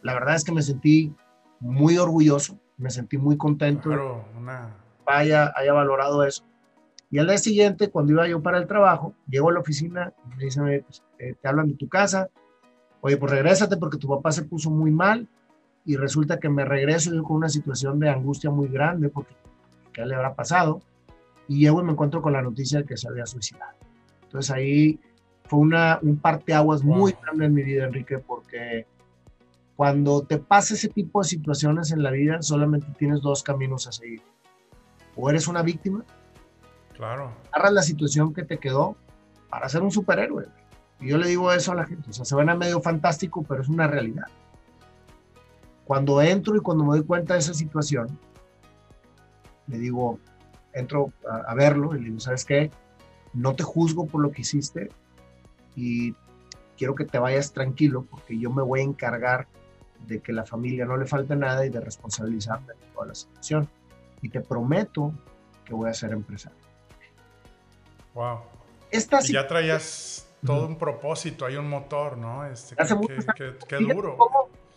la 0.03 0.13
verdad 0.13 0.35
es 0.35 0.45
que 0.45 0.53
me 0.53 0.61
sentí 0.61 1.15
muy 1.59 1.97
orgulloso, 1.97 2.61
me 2.77 2.91
sentí 2.91 3.17
muy 3.17 3.39
contento. 3.39 3.89
Claro, 3.89 4.27
una... 4.37 4.77
Vaya, 5.07 5.55
haya 5.57 5.73
valorado 5.73 6.23
eso. 6.23 6.45
Y 7.11 7.19
al 7.19 7.27
día 7.27 7.39
siguiente, 7.39 7.91
cuando 7.91 8.13
iba 8.13 8.29
yo 8.29 8.41
para 8.41 8.59
el 8.59 8.69
trabajo, 8.69 9.15
llego 9.29 9.51
a 9.51 9.53
la 9.53 9.61
oficina 9.61 10.13
y 10.25 10.37
me 10.37 10.45
dicen, 10.45 10.85
pues, 10.87 11.03
eh, 11.19 11.35
te 11.41 11.49
hablan 11.49 11.69
de 11.69 11.75
tu 11.75 11.89
casa, 11.89 12.29
oye, 13.01 13.17
pues 13.17 13.33
regrésate 13.33 13.77
porque 13.77 13.99
tu 13.99 14.09
papá 14.09 14.31
se 14.31 14.45
puso 14.45 14.71
muy 14.71 14.93
mal 14.93 15.29
y 15.85 15.97
resulta 15.97 16.39
que 16.39 16.49
me 16.49 16.65
regreso 16.65 17.13
yo 17.13 17.25
con 17.25 17.37
una 17.37 17.49
situación 17.49 17.99
de 17.99 18.11
angustia 18.11 18.51
muy 18.51 18.69
grande 18.69 19.09
porque 19.09 19.35
¿qué 19.93 20.07
le 20.07 20.15
habrá 20.15 20.35
pasado? 20.35 20.81
Y 21.49 21.59
llego 21.59 21.81
y 21.81 21.85
me 21.85 21.93
encuentro 21.93 22.23
con 22.23 22.33
la 22.33 22.43
noticia 22.43 22.81
de 22.81 22.85
que 22.85 22.97
se 22.97 23.09
había 23.09 23.27
suicidado. 23.27 23.77
Entonces 24.23 24.53
ahí 24.53 25.01
fue 25.47 25.59
una, 25.59 25.99
un 26.03 26.17
parteaguas 26.17 26.85
muy 26.85 27.17
grande 27.21 27.47
en 27.47 27.55
mi 27.55 27.65
vida, 27.65 27.87
Enrique, 27.87 28.19
porque 28.19 28.87
cuando 29.75 30.23
te 30.23 30.39
pasa 30.39 30.75
ese 30.75 30.89
tipo 30.89 31.23
de 31.23 31.29
situaciones 31.29 31.91
en 31.91 32.05
la 32.05 32.13
vida, 32.13 32.41
solamente 32.41 32.87
tienes 32.97 33.21
dos 33.21 33.43
caminos 33.43 33.89
a 33.89 33.93
seguir. 33.93 34.23
O 35.17 35.29
eres 35.29 35.49
una 35.49 35.63
víctima 35.63 36.05
Claro. 36.97 37.33
Agarras 37.53 37.73
la 37.73 37.83
situación 37.83 38.35
que 38.35 38.45
te 38.45 38.59
quedó 38.59 38.97
para 39.49 39.69
ser 39.69 39.83
un 39.83 39.91
superhéroe. 39.91 40.47
Y 41.01 41.09
yo 41.09 41.19
le 41.19 41.29
digo 41.29 41.51
eso 41.53 41.73
a 41.73 41.75
la 41.75 41.87
gente. 41.87 42.11
O 42.11 42.13
sea, 42.13 42.25
se 42.25 42.37
ven 42.37 42.51
a 42.51 42.55
medio 42.55 42.81
fantástico, 42.81 43.43
pero 43.43 43.63
es 43.63 43.69
una 43.69 43.87
realidad. 43.87 44.27
Cuando 45.85 46.23
entro 46.23 46.57
y 46.57 46.61
cuando 46.61 46.85
me 46.85 46.91
doy 46.91 47.05
cuenta 47.05 47.35
de 47.35 47.41
esa 47.41 47.55
situación, 47.55 48.19
le 49.67 49.79
digo, 49.79 50.21
entro 50.73 51.13
a, 51.29 51.55
verlo 51.55 51.95
y 51.95 52.01
le 52.01 52.05
digo, 52.07 52.21
¿sabes 52.21 52.45
qué? 52.45 52.71
No 53.33 53.55
te 53.55 53.63
juzgo 53.63 54.07
por 54.07 54.21
lo 54.21 54.31
que 54.31 54.43
hiciste 54.43 54.91
y 55.75 56.15
quiero 56.77 56.95
que 56.95 57.05
te 57.05 57.19
vayas 57.19 57.53
tranquilo 57.53 58.07
porque 58.09 58.39
yo 58.39 58.51
me 58.51 58.63
voy 58.63 58.81
a 58.81 58.85
encargar 58.85 59.49
de 60.07 60.21
que 60.21 60.33
la 60.33 60.45
familia 60.45 60.85
no 60.85 60.97
le 60.97 61.07
falte 61.07 61.37
nada 61.37 61.65
y 61.65 61.71
de 61.71 61.81
responsabilizarme 61.81 62.75
de 62.75 62.87
toda 62.95 63.07
la 63.07 63.15
situación. 63.15 63.69
Y 64.23 64.29
te 64.29 64.41
prometo 64.41 65.13
que 65.65 65.75
voy 65.75 65.89
a 65.89 65.95
ser 65.95 66.13
empresario. 66.13 66.60
Wow. 68.21 68.41
y 68.93 69.33
ya 69.33 69.47
traías 69.47 70.29
todo 70.45 70.67
un 70.67 70.77
propósito, 70.77 71.47
hay 71.47 71.57
un 71.57 71.71
motor, 71.71 72.19
¿no? 72.19 72.45
Este, 72.45 72.77
qué, 73.67 73.79
duro. 73.79 74.19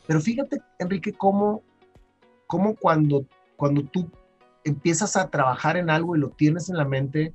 pero 0.08 0.22
fíjate, 0.22 0.62
Enrique, 0.80 1.12
cómo, 1.12 1.62
cómo 2.48 2.74
cuando, 2.74 3.26
cuando 3.58 3.84
tú 3.84 4.10
empiezas 4.64 5.18
a 5.18 5.30
trabajar 5.30 5.76
en 5.76 5.90
algo 5.90 6.16
y 6.16 6.20
lo 6.20 6.30
tienes 6.30 6.70
en 6.70 6.78
la 6.78 6.86
mente, 6.86 7.34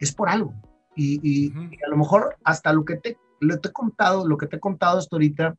es 0.00 0.14
por 0.14 0.30
algo. 0.30 0.54
Y, 0.96 1.52
a 1.84 1.88
lo 1.90 1.98
mejor 1.98 2.38
hasta 2.42 2.72
lo 2.72 2.86
que 2.86 2.96
te, 2.96 3.18
lo 3.40 3.60
te 3.60 3.68
he 3.68 3.72
contado, 3.72 4.26
lo 4.26 4.38
que 4.38 4.46
te 4.46 4.56
he 4.56 4.60
contado 4.60 4.96
hasta 4.96 5.14
ahorita, 5.14 5.56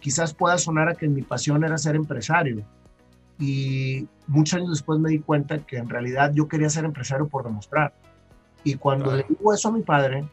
quizás 0.00 0.34
pueda 0.34 0.58
sonar 0.58 0.88
a 0.88 0.96
que 0.96 1.06
mi 1.06 1.22
pasión 1.22 1.62
era 1.62 1.78
ser 1.78 1.94
empresario 1.94 2.66
y 3.40 4.06
muchos 4.26 4.58
años 4.58 4.70
después 4.70 5.00
me 5.00 5.08
di 5.08 5.18
cuenta 5.18 5.58
que 5.58 5.78
en 5.78 5.88
realidad 5.88 6.30
yo 6.34 6.46
quería 6.46 6.68
ser 6.68 6.84
empresario 6.84 7.26
por 7.26 7.42
demostrar. 7.42 7.94
Y 8.62 8.74
cuando 8.74 9.16
le 9.16 9.24
digo 9.26 9.52
eso 9.54 9.68
a 9.68 9.72
mi 9.72 9.80
padre, 9.80 10.28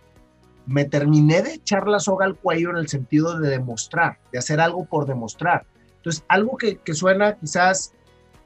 me 0.66 0.84
terminé 0.84 1.42
de 1.42 1.54
echar 1.54 1.88
la 1.88 2.00
soga 2.00 2.26
al 2.26 2.36
cuello 2.36 2.72
en 2.72 2.78
el 2.78 2.90
sentido 2.90 3.40
de 3.40 3.50
demostrar, 3.50 4.20
de 4.34 4.40
hacer 4.40 4.60
algo 4.60 4.84
por 4.86 5.08
demostrar. 5.08 5.66
Entonces, 5.96 6.26
algo 6.28 6.58
que, 6.58 6.78
que 6.78 6.94
suena 6.94 7.38
quizás 7.38 7.94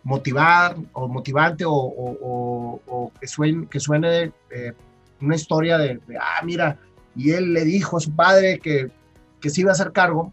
motivar 0.04 0.76
o 0.94 1.08
motivante 1.08 1.66
o, 1.66 1.74
o, 1.74 3.12
que 3.20 3.28
suene, 3.28 3.68
que 3.68 3.80
suene 3.80 4.32
eh, 4.52 4.74
una 5.20 5.36
historia 5.36 5.80
de, 5.80 6.00
ah, 6.20 6.42
mira, 6.44 6.78
y 7.16 7.32
él 7.32 7.54
le 7.54 7.66
dijo 7.66 7.98
a 7.98 8.00
su 8.00 8.16
padre 8.16 8.60
que, 8.60 8.92
que 9.40 9.50
se 9.50 9.62
iba 9.62 9.72
a 9.72 9.74
hacer 9.74 9.92
cargo, 9.92 10.32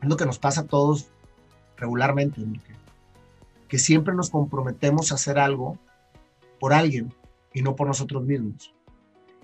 es 0.00 0.08
lo 0.08 0.16
que 0.16 0.26
nos 0.26 0.38
pasa 0.38 0.62
a 0.62 0.66
todos 0.66 1.08
regularmente 1.76 2.40
que 2.40 2.81
siempre 3.78 4.14
nos 4.14 4.30
comprometemos 4.30 5.12
a 5.12 5.16
hacer 5.16 5.38
algo 5.38 5.78
por 6.60 6.72
alguien 6.72 7.12
y 7.52 7.62
no 7.62 7.74
por 7.74 7.86
nosotros 7.86 8.22
mismos. 8.24 8.74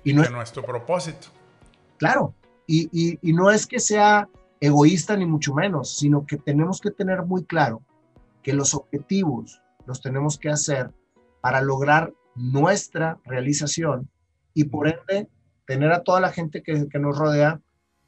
Y 0.04 0.12
no 0.12 0.22
es 0.22 0.30
nuestro 0.30 0.62
propósito. 0.62 1.28
Claro, 1.96 2.34
y, 2.66 2.88
y, 2.92 3.32
no 3.32 3.50
es 3.50 3.66
que 3.66 3.80
sea 3.80 4.28
egoísta 4.60 5.16
ni 5.16 5.26
mucho 5.26 5.54
menos, 5.54 5.96
sino 5.96 6.26
que 6.26 6.36
tenemos 6.36 6.80
que 6.80 6.90
tener 6.90 7.22
muy 7.22 7.44
claro 7.44 7.82
que 8.42 8.52
los 8.52 8.74
objetivos 8.74 9.60
los 9.86 10.00
tenemos 10.00 10.38
que 10.38 10.50
hacer 10.50 10.92
para 11.40 11.60
lograr 11.60 12.12
nuestra 12.34 13.18
realización 13.24 14.08
y 14.54 14.64
por 14.64 14.88
ende 14.88 15.28
tener 15.66 15.92
a 15.92 16.02
toda 16.02 16.20
la 16.20 16.30
gente 16.30 16.62
que, 16.62 16.88
nos 16.98 17.18
rodea 17.18 17.60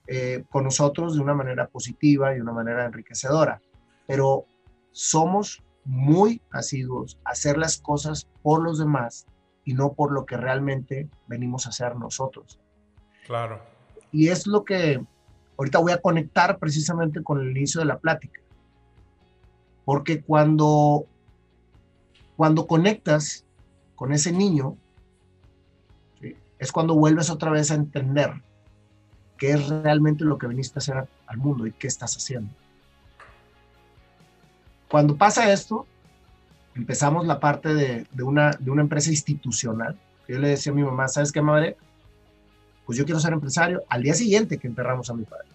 eh, 0.06 0.44
con 0.50 0.64
nosotros 0.64 1.14
de 1.14 1.20
una 1.20 1.34
manera 1.34 1.68
positiva 1.68 2.32
y 2.32 2.36
de 2.36 2.42
una 2.42 2.52
manera 2.52 2.84
enriquecedora. 2.84 3.60
Pero 4.06 4.44
somos 4.92 5.62
muy 5.84 6.42
asiduos 6.50 7.18
a 7.24 7.30
hacer 7.30 7.56
las 7.58 7.78
cosas 7.78 8.28
por 8.42 8.62
los 8.62 8.78
demás 8.78 9.26
y 9.64 9.74
no 9.74 9.92
por 9.92 10.12
lo 10.12 10.26
que 10.26 10.36
realmente 10.36 11.08
venimos 11.26 11.66
a 11.66 11.70
hacer 11.70 11.96
nosotros. 11.96 12.58
Claro. 13.26 13.60
Y 14.12 14.28
es 14.28 14.46
lo 14.46 14.64
que 14.64 15.00
ahorita 15.56 15.78
voy 15.78 15.92
a 15.92 16.00
conectar 16.00 16.58
precisamente 16.58 17.22
con 17.22 17.40
el 17.40 17.50
inicio 17.50 17.80
de 17.80 17.86
la 17.86 17.98
plática. 17.98 18.40
Porque 19.84 20.22
cuando, 20.22 21.04
cuando 22.36 22.66
conectas 22.66 23.44
con 23.94 24.12
ese 24.12 24.32
niño, 24.32 24.76
es 26.58 26.72
cuando 26.72 26.94
vuelves 26.94 27.30
otra 27.30 27.50
vez 27.50 27.70
a 27.70 27.74
entender 27.74 28.42
qué 29.38 29.52
es 29.52 29.68
realmente 29.68 30.24
lo 30.24 30.38
que 30.38 30.46
viniste 30.46 30.78
a 30.78 30.80
hacer 30.80 31.08
al 31.26 31.36
mundo 31.38 31.66
y 31.66 31.72
qué 31.72 31.86
estás 31.86 32.16
haciendo. 32.16 32.52
Cuando 34.90 35.16
pasa 35.16 35.52
esto, 35.52 35.86
empezamos 36.74 37.26
la 37.26 37.38
parte 37.38 37.74
de, 37.74 38.06
una, 38.22 38.50
de 38.58 38.70
una 38.70 38.82
empresa 38.82 39.10
institucional. 39.10 39.96
Yo 40.26 40.38
le 40.38 40.48
decía 40.48 40.72
a 40.72 40.74
mi 40.74 40.82
mamá, 40.82 41.06
¿sabes 41.06 41.30
qué, 41.30 41.40
madre? 41.40 41.76
Pues 42.86 42.98
yo 42.98 43.04
quiero 43.04 43.20
ser 43.20 43.32
empresario. 43.32 43.84
Al 43.88 44.02
día 44.02 44.14
siguiente 44.14 44.58
que 44.58 44.66
enterramos 44.66 45.08
a 45.08 45.14
mi 45.14 45.24
padre. 45.24 45.46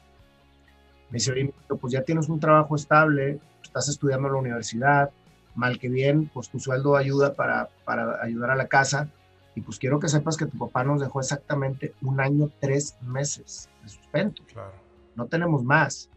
Me 1.10 1.18
dice, 1.18 1.34
oye, 1.34 1.54
pues 1.82 1.92
ya 1.92 2.04
tienes 2.04 2.30
un 2.30 2.40
trabajo 2.40 2.76
estable, 2.76 3.40
estás 3.62 3.90
estudiando 3.90 4.28
en 4.28 4.34
la 4.34 4.40
universidad, 4.40 5.10
mal 5.54 5.80
que 5.80 5.90
bien, 5.90 6.30
pues 6.34 6.50
tu 6.50 6.60
sueldo 6.60 6.96
ayuda 6.96 7.34
para, 7.34 7.68
para 7.84 8.24
ayudar 8.24 8.52
a 8.52 8.56
la 8.56 8.68
casa. 8.68 9.10
Y 9.54 9.62
pues 9.62 9.80
quiero 9.80 10.00
que 10.00 10.08
sepas 10.08 10.38
que 10.38 10.46
tu 10.46 10.58
papá 10.58 10.86
nos 10.86 11.02
dejó 11.02 11.20
exactamente 11.20 11.94
un 12.02 12.22
año, 12.22 12.50
tres 12.62 12.96
meses 13.02 13.70
de 13.84 13.90
sustento. 13.90 14.44
Claro. 14.52 14.74
No 15.16 15.26
tenemos 15.26 15.64
más. 15.64 16.10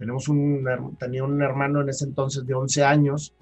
Tenemos 0.00 0.28
un, 0.28 0.66
tenía 0.98 1.22
un 1.24 1.42
hermano 1.42 1.82
en 1.82 1.90
ese 1.90 2.06
entonces 2.06 2.46
de 2.46 2.54
11 2.54 2.84
años 2.84 3.34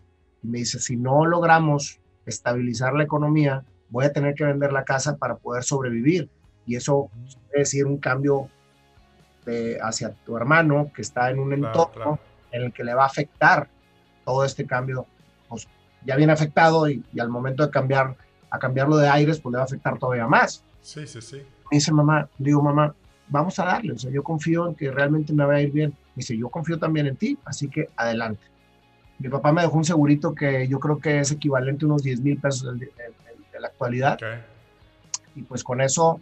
y 0.42 0.48
me 0.48 0.58
dice, 0.58 0.80
si 0.80 0.96
no 0.96 1.24
logramos 1.24 2.00
estabilizar 2.26 2.94
la 2.94 3.04
economía, 3.04 3.62
voy 3.90 4.06
a 4.06 4.12
tener 4.12 4.34
que 4.34 4.42
vender 4.42 4.72
la 4.72 4.82
casa 4.84 5.16
para 5.16 5.36
poder 5.36 5.62
sobrevivir. 5.62 6.28
Y 6.66 6.74
eso 6.74 7.12
quiere 7.46 7.60
decir 7.60 7.86
un 7.86 7.98
cambio 7.98 8.48
de, 9.46 9.78
hacia 9.80 10.10
tu 10.10 10.36
hermano 10.36 10.90
que 10.92 11.02
está 11.02 11.30
en 11.30 11.38
un 11.38 11.52
entorno 11.52 12.18
en 12.50 12.64
el 12.64 12.72
que 12.72 12.82
le 12.82 12.92
va 12.92 13.04
a 13.04 13.06
afectar 13.06 13.68
todo 14.24 14.44
este 14.44 14.66
cambio. 14.66 15.06
Pues 15.48 15.68
ya 16.04 16.16
viene 16.16 16.32
afectado 16.32 16.90
y, 16.90 17.04
y, 17.12 17.20
al 17.20 17.28
momento 17.28 17.64
de 17.64 17.70
cambiar, 17.70 18.16
a 18.50 18.58
cambiarlo 18.58 18.96
de 18.96 19.08
aires, 19.08 19.38
pues 19.38 19.52
le 19.52 19.58
va 19.58 19.62
a 19.62 19.66
afectar 19.66 19.96
todavía 19.96 20.26
más. 20.26 20.64
Sí, 20.82 21.06
sí, 21.06 21.22
sí. 21.22 21.36
Me 21.36 21.76
dice 21.76 21.92
mamá, 21.92 22.28
digo 22.36 22.60
mamá, 22.60 22.92
vamos 23.28 23.56
a 23.60 23.64
darle, 23.64 23.92
o 23.92 23.98
sea, 23.98 24.10
yo 24.10 24.24
confío 24.24 24.66
en 24.66 24.74
que 24.74 24.90
realmente 24.90 25.32
me 25.32 25.44
va 25.44 25.54
a 25.54 25.60
ir 25.60 25.70
bien. 25.70 25.94
Me 26.18 26.22
dice, 26.22 26.37
yo 26.37 26.48
confío 26.48 26.81
también 26.81 27.07
en 27.07 27.14
ti, 27.14 27.38
así 27.44 27.68
que 27.68 27.90
adelante. 27.94 28.42
Mi 29.20 29.28
papá 29.28 29.52
me 29.52 29.62
dejó 29.62 29.76
un 29.76 29.85
segurito 29.85 30.35
que 30.35 30.66
yo 30.66 30.81
creo 30.81 30.98
que 30.98 31.20
es 31.20 31.31
equivalente 31.31 31.85
a 31.85 31.87
unos 31.87 32.02
10 32.02 32.22
mil 32.22 32.40
pesos 32.40 32.76
de, 32.76 32.90
la 33.61 33.68
actualidad. 33.68 34.18
Y 35.37 35.42
pues 35.42 35.62
con 35.62 35.81
eso 35.81 36.20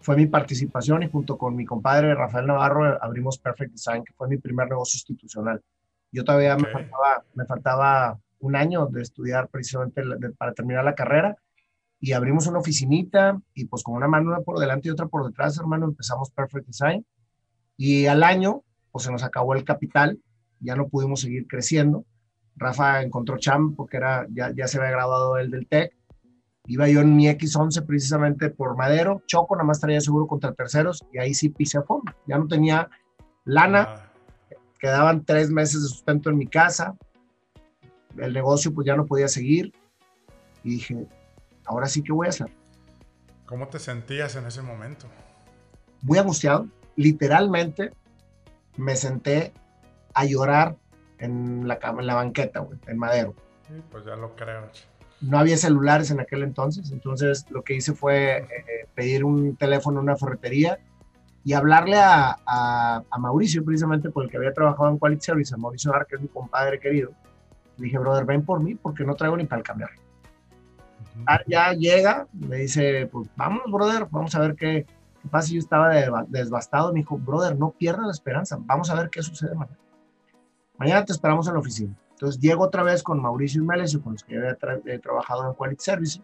fue 0.00 0.16
mi 0.16 0.26
participación 0.26 1.04
y 1.04 1.08
junto 1.08 1.38
con 1.38 1.54
mi 1.54 1.64
compadre 1.64 2.12
Rafael 2.12 2.48
Navarro 2.48 3.00
abrimos 3.00 3.38
Perfect 3.38 3.70
Design, 3.70 4.02
que 4.02 4.12
fue 4.14 4.26
mi 4.26 4.36
primer 4.36 4.68
negocio 4.68 4.96
institucional. 4.96 5.62
Yo 6.10 6.24
todavía 6.24 6.56
me, 6.56 6.66
faltaba, 6.66 7.22
me 7.34 7.44
faltaba 7.44 8.18
un 8.40 8.56
año 8.56 8.86
de 8.86 9.02
estudiar 9.02 9.46
precisamente 9.46 10.02
para 10.36 10.54
terminar 10.54 10.84
la 10.84 10.96
carrera 10.96 11.36
y 12.00 12.14
abrimos 12.14 12.48
una 12.48 12.58
oficinita 12.58 13.40
y 13.54 13.66
pues 13.66 13.84
con 13.84 13.94
una 13.94 14.08
mano 14.08 14.30
una 14.30 14.40
por 14.40 14.58
delante 14.58 14.88
y 14.88 14.90
otra 14.90 15.06
por 15.06 15.24
detrás, 15.24 15.56
hermano, 15.56 15.84
empezamos 15.84 16.32
Perfect 16.32 16.66
Design 16.66 17.06
y 17.76 18.06
al 18.06 18.24
año 18.24 18.64
pues 18.90 19.04
se 19.04 19.12
nos 19.12 19.22
acabó 19.22 19.54
el 19.54 19.64
capital, 19.64 20.18
ya 20.60 20.76
no 20.76 20.88
pudimos 20.88 21.20
seguir 21.20 21.46
creciendo 21.46 22.04
Rafa 22.60 23.02
encontró 23.02 23.38
Cham 23.38 23.74
porque 23.74 23.96
era, 23.96 24.26
ya, 24.30 24.52
ya 24.54 24.68
se 24.68 24.78
había 24.78 24.90
graduado 24.90 25.38
él 25.38 25.50
del 25.50 25.66
TEC. 25.66 25.96
Iba 26.66 26.88
yo 26.88 27.00
en 27.00 27.16
mi 27.16 27.26
X11 27.26 27.84
precisamente 27.86 28.50
por 28.50 28.76
Madero, 28.76 29.22
Choco, 29.26 29.56
nada 29.56 29.66
más 29.66 29.80
traía 29.80 30.00
seguro 30.00 30.26
contra 30.26 30.52
terceros 30.52 31.04
y 31.10 31.18
ahí 31.18 31.34
sí 31.34 31.48
pisé 31.48 31.78
a 31.78 31.82
fondo. 31.82 32.12
Ya 32.26 32.38
no 32.38 32.46
tenía 32.46 32.88
lana, 33.44 33.86
ah. 33.88 34.12
quedaban 34.78 35.24
tres 35.24 35.50
meses 35.50 35.82
de 35.82 35.88
sustento 35.88 36.28
en 36.28 36.36
mi 36.36 36.46
casa, 36.46 36.96
el 38.18 38.34
negocio 38.34 38.74
pues 38.74 38.86
ya 38.86 38.94
no 38.94 39.06
podía 39.06 39.26
seguir 39.26 39.72
y 40.62 40.70
dije, 40.70 41.08
ahora 41.64 41.86
sí 41.86 42.02
que 42.02 42.12
voy 42.12 42.26
a 42.26 42.30
hacer. 42.30 42.52
¿Cómo 43.46 43.68
te 43.68 43.78
sentías 43.78 44.36
en 44.36 44.46
ese 44.46 44.60
momento? 44.60 45.06
Muy 46.02 46.18
angustiado, 46.18 46.68
literalmente 46.94 47.90
me 48.76 48.96
senté 48.96 49.52
a 50.14 50.24
llorar 50.24 50.76
en 51.18 51.68
la, 51.68 51.78
en 51.82 52.06
la 52.06 52.14
banqueta, 52.14 52.60
güey, 52.60 52.78
en 52.86 52.98
madero. 52.98 53.34
Sí, 53.68 53.74
pues 53.90 54.04
ya 54.04 54.16
lo 54.16 54.34
creo. 54.34 54.68
No 55.20 55.38
había 55.38 55.56
celulares 55.56 56.10
en 56.10 56.20
aquel 56.20 56.42
entonces, 56.42 56.90
entonces 56.92 57.44
lo 57.50 57.62
que 57.62 57.74
hice 57.74 57.92
fue 57.92 58.38
eh, 58.38 58.88
pedir 58.94 59.24
un 59.24 59.54
teléfono 59.56 60.00
en 60.00 60.04
una 60.04 60.16
ferretería 60.16 60.78
y 61.44 61.52
hablarle 61.52 61.96
a, 61.98 62.38
a, 62.46 63.18
Mauricio, 63.18 63.64
precisamente 63.64 64.10
por 64.10 64.24
el 64.24 64.30
que 64.30 64.36
había 64.36 64.52
trabajado 64.52 64.90
en 64.90 64.98
Quality 64.98 65.24
Service, 65.24 65.54
a 65.54 65.58
Mauricio 65.58 65.94
Ar, 65.94 66.06
que 66.06 66.16
es 66.16 66.22
mi 66.22 66.28
compadre 66.28 66.78
querido. 66.78 67.12
Le 67.78 67.84
dije, 67.84 67.98
brother, 67.98 68.24
ven 68.24 68.44
por 68.44 68.60
mí 68.60 68.74
porque 68.74 69.04
no 69.04 69.14
traigo 69.14 69.36
ni 69.36 69.44
para 69.44 69.60
el 69.60 69.64
cambiar. 69.64 69.90
ya 71.46 71.72
llega, 71.72 72.26
me 72.32 72.56
dice, 72.56 73.08
pues 73.10 73.28
vamos, 73.36 73.62
brother, 73.70 74.06
vamos 74.10 74.34
a 74.34 74.40
ver 74.40 74.54
qué, 74.54 74.86
qué 75.20 75.28
pasa. 75.28 75.52
Yo 75.52 75.58
estaba 75.58 75.90
desbastado, 76.28 76.92
me 76.92 77.00
dijo, 77.00 77.18
brother, 77.18 77.58
no 77.58 77.70
pierdas 77.70 78.06
la 78.06 78.12
esperanza, 78.12 78.58
vamos 78.60 78.90
a 78.90 78.94
ver 78.94 79.10
qué 79.10 79.22
sucede 79.22 79.54
mañana. 79.54 79.78
Mañana 80.78 81.04
te 81.04 81.12
esperamos 81.12 81.46
en 81.46 81.54
la 81.54 81.60
oficina. 81.60 81.96
Entonces 82.12 82.40
llego 82.40 82.64
otra 82.64 82.82
vez 82.82 83.02
con 83.02 83.20
Mauricio 83.20 83.62
y 83.62 83.66
Melesio, 83.66 84.02
con 84.02 84.12
los 84.12 84.24
que 84.24 84.36
había 84.36 85.00
trabajado 85.00 85.48
en 85.48 85.54
Quality 85.54 85.82
Services, 85.82 86.22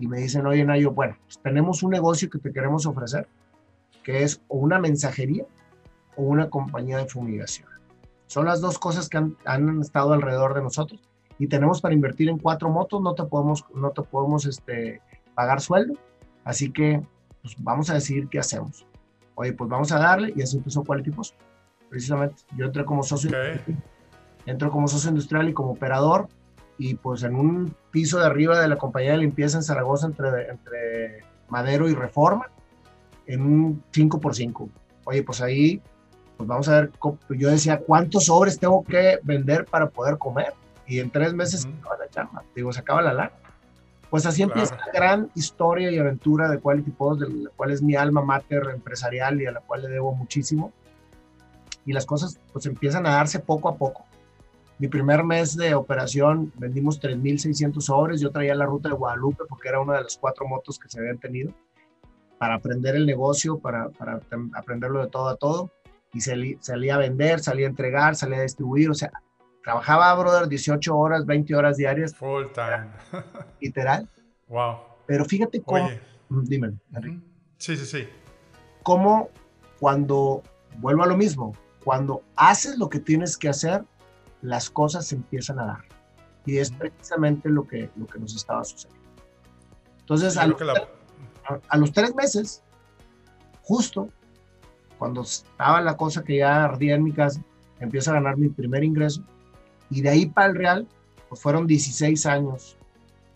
y 0.00 0.08
me 0.08 0.18
dicen, 0.18 0.46
oye, 0.46 0.64
Nayo, 0.64 0.92
bueno, 0.92 1.16
pues 1.24 1.38
tenemos 1.40 1.82
un 1.82 1.90
negocio 1.90 2.30
que 2.30 2.38
te 2.38 2.52
queremos 2.52 2.86
ofrecer, 2.86 3.28
que 4.02 4.22
es 4.22 4.40
o 4.48 4.56
una 4.56 4.78
mensajería 4.78 5.44
o 6.16 6.22
una 6.22 6.48
compañía 6.48 6.96
de 6.96 7.06
fumigación. 7.06 7.68
Son 8.26 8.46
las 8.46 8.60
dos 8.60 8.78
cosas 8.78 9.08
que 9.08 9.18
han, 9.18 9.36
han, 9.44 9.80
estado 9.80 10.14
alrededor 10.14 10.54
de 10.54 10.62
nosotros 10.62 11.00
y 11.38 11.48
tenemos 11.48 11.80
para 11.80 11.94
invertir 11.94 12.28
en 12.28 12.38
cuatro 12.38 12.70
motos, 12.70 13.02
no 13.02 13.14
te 13.14 13.24
podemos, 13.24 13.64
no 13.74 13.90
te 13.90 14.02
podemos 14.02 14.46
este, 14.46 15.02
pagar 15.34 15.60
sueldo, 15.60 15.94
así 16.44 16.72
que 16.72 17.02
pues, 17.42 17.56
vamos 17.58 17.90
a 17.90 17.94
decidir 17.94 18.28
qué 18.28 18.38
hacemos. 18.38 18.86
Oye, 19.34 19.52
pues 19.52 19.70
vamos 19.70 19.90
a 19.92 19.98
darle 19.98 20.32
y 20.36 20.42
así 20.42 20.56
empezó 20.56 20.84
Quality 20.84 21.10
Post 21.10 21.34
precisamente. 21.88 22.42
Yo 22.56 22.66
entré 22.66 22.84
como 22.84 23.02
socio, 23.02 23.30
entro 24.46 24.70
como 24.70 24.88
socio 24.88 25.10
industrial 25.10 25.48
y 25.48 25.52
como 25.52 25.72
operador 25.72 26.28
y 26.78 26.94
pues 26.94 27.22
en 27.24 27.34
un 27.34 27.74
piso 27.90 28.18
de 28.18 28.26
arriba 28.26 28.58
de 28.58 28.68
la 28.68 28.76
compañía 28.76 29.12
de 29.12 29.18
limpieza 29.18 29.58
en 29.58 29.62
Zaragoza 29.62 30.06
entre, 30.06 30.48
entre 30.48 31.24
Madero 31.48 31.88
y 31.88 31.94
Reforma, 31.94 32.50
en 33.26 33.42
un 33.42 33.82
5 33.92 34.20
por 34.20 34.34
5 34.34 34.68
Oye, 35.04 35.22
pues 35.22 35.40
ahí, 35.40 35.82
pues 36.36 36.48
vamos 36.48 36.68
a 36.68 36.80
ver, 36.80 36.92
yo 37.30 37.50
decía, 37.50 37.80
¿cuántos 37.80 38.26
sobres 38.26 38.58
tengo 38.58 38.84
que 38.84 39.18
vender 39.22 39.64
para 39.64 39.88
poder 39.88 40.18
comer? 40.18 40.52
Y 40.86 41.00
en 41.00 41.10
tres 41.10 41.34
meses 41.34 41.62
se 41.62 41.68
acaba 41.68 41.96
la 41.98 42.08
chamba, 42.08 42.44
digo, 42.54 42.72
se 42.72 42.80
acaba 42.80 43.02
la 43.02 43.12
lana. 43.12 43.32
Pues 44.10 44.26
así 44.26 44.42
empieza 44.42 44.76
la 44.76 44.92
gran 44.92 45.30
historia 45.36 45.90
y 45.90 45.98
aventura 45.98 46.50
de 46.50 46.58
Quality 46.58 46.90
Post, 46.90 47.22
de 47.22 47.28
la 47.44 47.50
cual 47.50 47.70
es 47.70 47.80
mi 47.80 47.94
alma 47.94 48.22
mater 48.22 48.64
empresarial 48.74 49.40
y 49.40 49.46
a 49.46 49.52
la 49.52 49.60
cual 49.60 49.82
le 49.82 49.88
debo 49.88 50.12
muchísimo. 50.14 50.72
Y 51.86 51.92
las 51.92 52.06
cosas 52.06 52.38
pues 52.52 52.66
empiezan 52.66 53.06
a 53.06 53.12
darse 53.12 53.38
poco 53.38 53.68
a 53.68 53.76
poco. 53.76 54.04
Mi 54.78 54.88
primer 54.88 55.22
mes 55.22 55.56
de 55.56 55.74
operación 55.74 56.52
vendimos 56.56 57.00
3.600 57.00 57.80
sobres, 57.80 58.20
yo 58.20 58.32
traía 58.32 58.54
la 58.54 58.66
ruta 58.66 58.88
de 58.88 58.96
Guadalupe 58.96 59.44
porque 59.48 59.68
era 59.68 59.80
una 59.80 59.96
de 59.96 60.02
las 60.02 60.16
cuatro 60.16 60.46
motos 60.46 60.78
que 60.78 60.88
se 60.88 60.98
habían 60.98 61.18
tenido 61.18 61.52
para 62.38 62.54
aprender 62.54 62.96
el 62.96 63.06
negocio, 63.06 63.58
para, 63.58 63.90
para 63.90 64.20
aprenderlo 64.54 65.02
de 65.02 65.08
todo 65.08 65.28
a 65.28 65.36
todo. 65.36 65.70
Y 66.12 66.20
salí, 66.20 66.56
salía 66.60 66.96
a 66.96 66.98
vender, 66.98 67.40
salía 67.40 67.66
a 67.66 67.68
entregar, 67.68 68.16
salía 68.16 68.38
a 68.38 68.42
distribuir, 68.42 68.90
o 68.90 68.94
sea, 68.94 69.12
trabajaba, 69.62 70.14
brother, 70.14 70.48
18 70.48 70.96
horas, 70.96 71.26
20 71.26 71.54
horas 71.54 71.76
diarias. 71.76 72.14
Full 72.14 72.46
time. 72.54 72.88
Literal. 73.60 74.08
Wow. 74.48 74.78
Pero 75.06 75.24
fíjate 75.24 75.60
cómo, 75.62 75.90
mm, 76.28 76.44
dime, 76.44 76.72
Sí, 77.58 77.76
sí, 77.76 77.84
sí. 77.84 78.08
Cómo 78.82 79.30
cuando, 79.78 80.42
vuelvo 80.78 81.02
a 81.02 81.06
lo 81.06 81.16
mismo, 81.16 81.54
cuando 81.84 82.22
haces 82.36 82.78
lo 82.78 82.88
que 82.88 83.00
tienes 83.00 83.36
que 83.36 83.48
hacer, 83.48 83.84
las 84.42 84.70
cosas 84.70 85.06
se 85.06 85.16
empiezan 85.16 85.58
a 85.58 85.66
dar. 85.66 85.84
Y 86.46 86.58
es 86.58 86.70
precisamente 86.70 87.48
lo 87.48 87.66
que, 87.66 87.90
lo 87.96 88.06
que 88.06 88.18
nos 88.18 88.34
estaba 88.34 88.64
sucediendo. 88.64 89.00
Entonces, 90.00 90.36
a, 90.36 90.46
los, 91.76 91.92
tres 91.92 92.14
meses, 92.14 92.62
justo 93.62 94.08
cuando 94.98 95.22
estaba 95.22 95.80
la 95.80 95.96
cosa 95.96 96.24
que 96.24 96.38
ya 96.38 96.64
ardía 96.64 96.94
en 96.94 97.04
mi 97.04 97.12
casa, 97.12 97.42
empiezo 97.78 98.10
a 98.10 98.14
ganar 98.14 98.36
mi 98.36 98.48
primer 98.48 98.82
ingreso. 98.82 99.22
Y 99.90 100.02
de 100.02 100.08
ahí 100.08 100.26
para 100.26 100.48
el 100.48 100.54
Real, 100.54 100.88
pues 101.28 101.40
fueron 101.42 101.66
16 101.66 102.26
años 102.26 102.76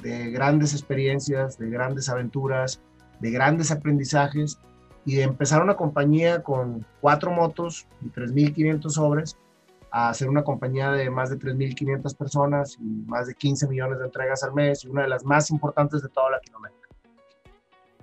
de 0.00 0.30
grandes 0.30 0.72
experiencias, 0.72 1.58
de 1.58 1.70
grandes 1.70 2.08
aventuras, 2.08 2.80
de 3.20 3.30
grandes 3.30 3.70
aprendizajes 3.70 4.58
y 5.04 5.16
de 5.16 5.22
empezar 5.22 5.62
una 5.62 5.76
compañía 5.76 6.42
con 6.42 6.86
cuatro 7.00 7.30
motos 7.30 7.86
y 8.02 8.08
3.500 8.08 8.90
sobres 8.90 9.36
a 9.90 10.08
hacer 10.08 10.28
una 10.28 10.42
compañía 10.42 10.90
de 10.90 11.08
más 11.08 11.30
de 11.30 11.38
3.500 11.38 12.16
personas 12.16 12.76
y 12.80 12.84
más 13.06 13.26
de 13.26 13.34
15 13.34 13.68
millones 13.68 13.98
de 13.98 14.06
entregas 14.06 14.42
al 14.42 14.52
mes 14.52 14.84
y 14.84 14.88
una 14.88 15.02
de 15.02 15.08
las 15.08 15.24
más 15.24 15.50
importantes 15.50 16.02
de 16.02 16.08
toda 16.08 16.32
Latinoamérica. 16.32 16.84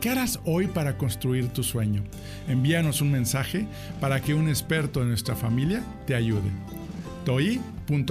¿Qué 0.00 0.10
harás 0.10 0.38
hoy 0.44 0.68
para 0.68 0.96
construir 0.96 1.52
tu 1.52 1.64
sueño? 1.64 2.04
Envíanos 2.46 3.00
un 3.00 3.10
mensaje 3.10 3.66
para 4.00 4.20
que 4.20 4.32
un 4.32 4.48
experto 4.48 5.00
de 5.00 5.06
nuestra 5.06 5.34
familia 5.34 5.82
te 6.06 6.14
ayude. 6.14 6.50
toi.com.mx 7.24 8.06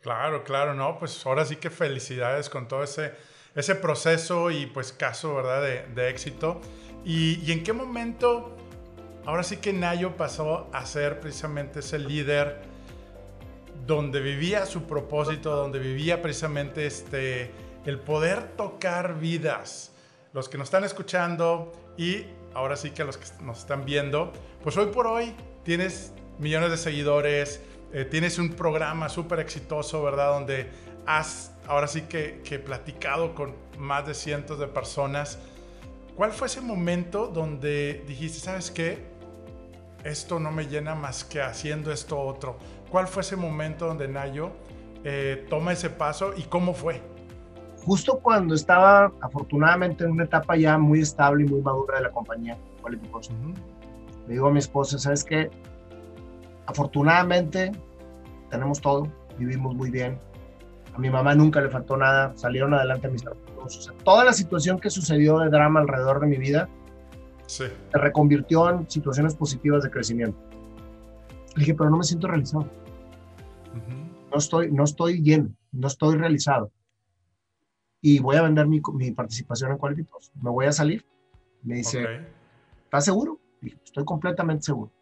Claro, 0.00 0.42
claro, 0.42 0.74
no, 0.74 0.98
pues 0.98 1.24
ahora 1.24 1.44
sí 1.44 1.54
que 1.56 1.70
felicidades 1.70 2.50
con 2.50 2.66
todo 2.66 2.82
ese, 2.82 3.12
ese 3.54 3.76
proceso 3.76 4.50
y 4.50 4.66
pues 4.66 4.92
caso, 4.92 5.36
¿verdad? 5.36 5.62
De, 5.94 6.10
éxito. 6.10 6.60
¿Y, 7.04 7.40
¿Y 7.44 7.52
en 7.52 7.62
qué 7.62 7.72
momento 7.72 8.56
ahora 9.26 9.44
sí 9.44 9.58
que 9.58 9.72
Nayo 9.72 10.16
pasó 10.16 10.68
a 10.72 10.84
ser 10.86 11.20
precisamente 11.20 11.78
ese 11.78 12.00
líder 12.00 12.62
donde 13.86 14.20
vivía 14.20 14.66
su 14.66 14.88
propósito, 14.88 15.54
donde 15.54 15.78
vivía 15.78 16.20
precisamente 16.20 16.86
este, 16.86 17.52
el 17.84 17.98
poder 17.98 18.56
tocar 18.56 19.18
vidas. 19.18 19.92
Los 20.32 20.48
que 20.48 20.58
nos 20.58 20.66
están 20.66 20.84
escuchando 20.84 21.72
y 21.96 22.24
ahora 22.54 22.76
sí 22.76 22.90
que 22.90 23.04
los 23.04 23.16
que 23.16 23.26
nos 23.42 23.60
están 23.60 23.84
viendo, 23.84 24.32
pues 24.62 24.76
hoy 24.76 24.86
por 24.86 25.06
hoy 25.06 25.34
tienes 25.62 26.12
millones 26.38 26.70
de 26.70 26.76
seguidores, 26.76 27.60
eh, 27.92 28.04
tienes 28.04 28.38
un 28.38 28.50
programa 28.50 29.08
súper 29.08 29.40
exitoso, 29.40 30.02
¿verdad? 30.02 30.32
Donde 30.32 30.68
has 31.06 31.52
ahora 31.66 31.86
sí 31.86 32.02
que, 32.02 32.62
platicado 32.64 33.34
con 33.34 33.54
más 33.78 34.06
de 34.06 34.14
cientos 34.14 34.58
de 34.58 34.66
personas. 34.66 35.38
¿Cuál 36.16 36.32
fue 36.32 36.48
ese 36.48 36.60
momento 36.60 37.28
donde 37.28 38.04
dijiste, 38.06 38.38
sabes 38.40 38.70
qué? 38.70 39.14
esto 40.04 40.38
no 40.38 40.52
me 40.52 40.66
llena 40.66 40.94
más 40.94 41.24
que 41.24 41.40
haciendo 41.40 41.90
esto 41.90 42.20
otro. 42.20 42.58
¿Cuál 42.90 43.08
fue 43.08 43.22
ese 43.22 43.36
momento 43.36 43.86
donde 43.86 44.06
Nayo 44.06 44.52
eh, 45.02 45.46
toma 45.48 45.72
ese 45.72 45.90
paso 45.90 46.34
y 46.36 46.42
cómo 46.42 46.74
fue? 46.74 47.00
Justo 47.86 48.18
cuando 48.20 48.54
estaba 48.54 49.12
afortunadamente 49.20 50.04
en 50.04 50.12
una 50.12 50.24
etapa 50.24 50.56
ya 50.56 50.78
muy 50.78 51.00
estable 51.00 51.44
y 51.44 51.48
muy 51.48 51.60
madura 51.60 51.98
de 51.98 52.04
la 52.04 52.10
compañía 52.10 52.56
Quality 52.80 53.08
Le 54.26 54.32
digo 54.32 54.46
a 54.46 54.50
mi 54.50 54.58
esposa, 54.58 54.98
¿sabes 54.98 55.22
qué? 55.22 55.50
Afortunadamente 56.66 57.72
tenemos 58.50 58.80
todo, 58.80 59.08
vivimos 59.38 59.74
muy 59.74 59.90
bien. 59.90 60.18
A 60.94 60.98
mi 60.98 61.10
mamá 61.10 61.34
nunca 61.34 61.60
le 61.60 61.68
faltó 61.68 61.96
nada, 61.96 62.32
salieron 62.36 62.72
adelante 62.72 63.08
mis 63.08 63.24
hermanos. 63.24 63.92
toda 64.02 64.24
la 64.24 64.32
situación 64.32 64.78
que 64.78 64.88
sucedió 64.88 65.40
de 65.40 65.50
drama 65.50 65.80
alrededor 65.80 66.20
de 66.20 66.26
mi 66.26 66.38
vida, 66.38 66.68
se 67.46 67.70
reconvirtió 67.92 68.70
en 68.70 68.88
situaciones 68.88 69.34
positivas 69.34 69.82
de 69.82 69.90
crecimiento. 69.90 70.38
Le 71.54 71.60
dije, 71.60 71.74
pero 71.74 71.90
no 71.90 71.98
me 71.98 72.04
siento 72.04 72.28
realizado. 72.28 72.66
no, 74.30 74.38
estoy, 74.38 74.72
no 74.72 74.84
estoy 74.84 75.20
lleno, 75.20 75.50
no 75.72 75.88
estoy 75.88 76.16
realizado. 76.16 76.70
Y 78.06 78.18
voy 78.18 78.36
a 78.36 78.42
vender 78.42 78.66
mi, 78.66 78.82
mi 78.92 79.12
participación 79.12 79.72
en 79.72 79.78
Quality 79.78 80.02
Plus. 80.02 80.30
Me 80.42 80.50
voy 80.50 80.66
a 80.66 80.72
salir. 80.72 81.06
Me 81.62 81.76
dice, 81.76 82.04
¿estás 82.84 83.06
seguro? 83.06 83.40
Dije, 83.62 83.78
estoy 83.82 84.04
completamente 84.04 84.64
seguro. 84.64 84.92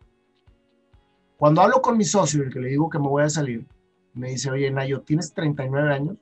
Cuando 1.36 1.62
hablo 1.62 1.82
con 1.82 1.98
mi 1.98 2.04
socio, 2.04 2.44
el 2.44 2.52
que 2.52 2.60
le 2.60 2.68
digo 2.68 2.88
que 2.88 3.00
me 3.00 3.08
voy 3.08 3.24
a 3.24 3.28
salir, 3.28 3.66
me 4.14 4.30
dice, 4.30 4.52
oye, 4.52 4.70
Nayo, 4.70 5.00
tienes 5.00 5.34
39 5.34 5.92
años 5.92 6.16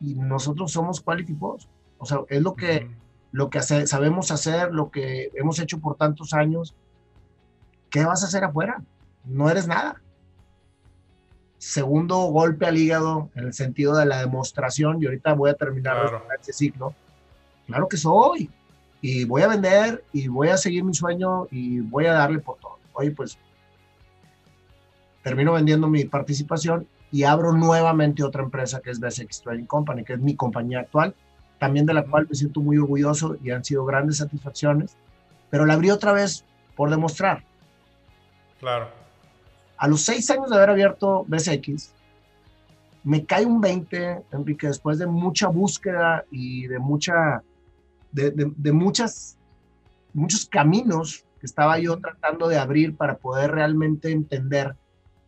y 0.00 0.16
nosotros 0.16 0.72
somos 0.72 1.00
Quality 1.00 1.34
Plus. 1.34 1.68
O 1.98 2.04
sea, 2.04 2.18
es 2.30 2.42
lo 2.42 2.56
que 2.56 2.90
lo 3.30 3.48
que 3.48 3.62
sabemos 3.62 4.32
hacer, 4.32 4.74
lo 4.74 4.90
que 4.90 5.30
hemos 5.34 5.60
hecho 5.60 5.78
por 5.78 5.94
tantos 5.96 6.34
años, 6.34 6.74
¿qué 7.90 8.04
vas 8.04 8.24
a 8.24 8.26
hacer 8.26 8.42
afuera? 8.42 8.82
No 9.24 9.48
eres 9.48 9.68
nada. 9.68 10.02
Segundo 11.58 12.16
golpe 12.26 12.66
al 12.66 12.76
hígado 12.76 13.30
en 13.34 13.46
el 13.46 13.52
sentido 13.52 13.96
de 13.96 14.06
la 14.06 14.20
demostración, 14.20 15.02
y 15.02 15.06
ahorita 15.06 15.34
voy 15.34 15.50
a 15.50 15.54
terminar 15.54 16.22
este 16.38 16.52
ciclo. 16.52 16.94
Claro 17.66 17.88
que 17.88 17.96
soy, 17.96 18.50
y 19.00 19.24
voy 19.24 19.42
a 19.42 19.48
vender, 19.48 20.04
y 20.12 20.28
voy 20.28 20.48
a 20.48 20.56
seguir 20.56 20.84
mi 20.84 20.94
sueño, 20.94 21.46
y 21.50 21.80
voy 21.80 22.06
a 22.06 22.12
darle 22.12 22.38
por 22.38 22.58
todo. 22.58 22.78
Oye, 22.92 23.10
pues 23.10 23.38
termino 25.22 25.52
vendiendo 25.52 25.88
mi 25.88 26.04
participación 26.04 26.86
y 27.10 27.24
abro 27.24 27.52
nuevamente 27.52 28.22
otra 28.22 28.42
empresa 28.42 28.80
que 28.80 28.90
es 28.90 29.00
BSX 29.00 29.42
Trading 29.42 29.64
Company, 29.64 30.04
que 30.04 30.12
es 30.12 30.20
mi 30.20 30.36
compañía 30.36 30.80
actual 30.80 31.14
también 31.58 31.86
de 31.86 31.94
la 31.94 32.04
cual 32.04 32.26
me 32.28 32.34
siento 32.34 32.60
muy 32.60 32.78
orgulloso 32.78 33.36
y 33.42 33.50
han 33.50 33.64
sido 33.64 33.84
grandes 33.84 34.18
satisfacciones, 34.18 34.96
pero 35.50 35.64
la 35.64 35.74
abrí 35.74 35.90
otra 35.90 36.12
vez 36.12 36.44
por 36.74 36.90
demostrar. 36.90 37.44
Claro. 38.60 38.88
A 39.78 39.88
los 39.88 40.02
seis 40.02 40.30
años 40.30 40.50
de 40.50 40.56
haber 40.56 40.70
abierto 40.70 41.24
BSX, 41.28 41.92
me 43.04 43.24
cae 43.24 43.46
un 43.46 43.60
20, 43.60 44.24
Enrique, 44.32 44.66
después 44.66 44.98
de 44.98 45.06
mucha 45.06 45.48
búsqueda 45.48 46.24
y 46.30 46.66
de 46.66 46.78
mucha, 46.78 47.42
de, 48.10 48.32
de, 48.32 48.72
muchas, 48.72 49.36
muchos 50.12 50.46
caminos 50.46 51.24
que 51.38 51.46
estaba 51.46 51.78
yo 51.78 51.98
tratando 51.98 52.48
de 52.48 52.58
abrir 52.58 52.96
para 52.96 53.16
poder 53.16 53.52
realmente 53.52 54.10
entender 54.10 54.74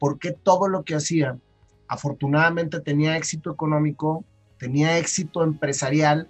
por 0.00 0.18
qué 0.18 0.32
todo 0.32 0.68
lo 0.68 0.82
que 0.82 0.96
hacía, 0.96 1.38
afortunadamente 1.86 2.80
tenía 2.80 3.16
éxito 3.16 3.52
económico, 3.52 4.24
tenía 4.58 4.98
éxito 4.98 5.44
empresarial, 5.44 6.28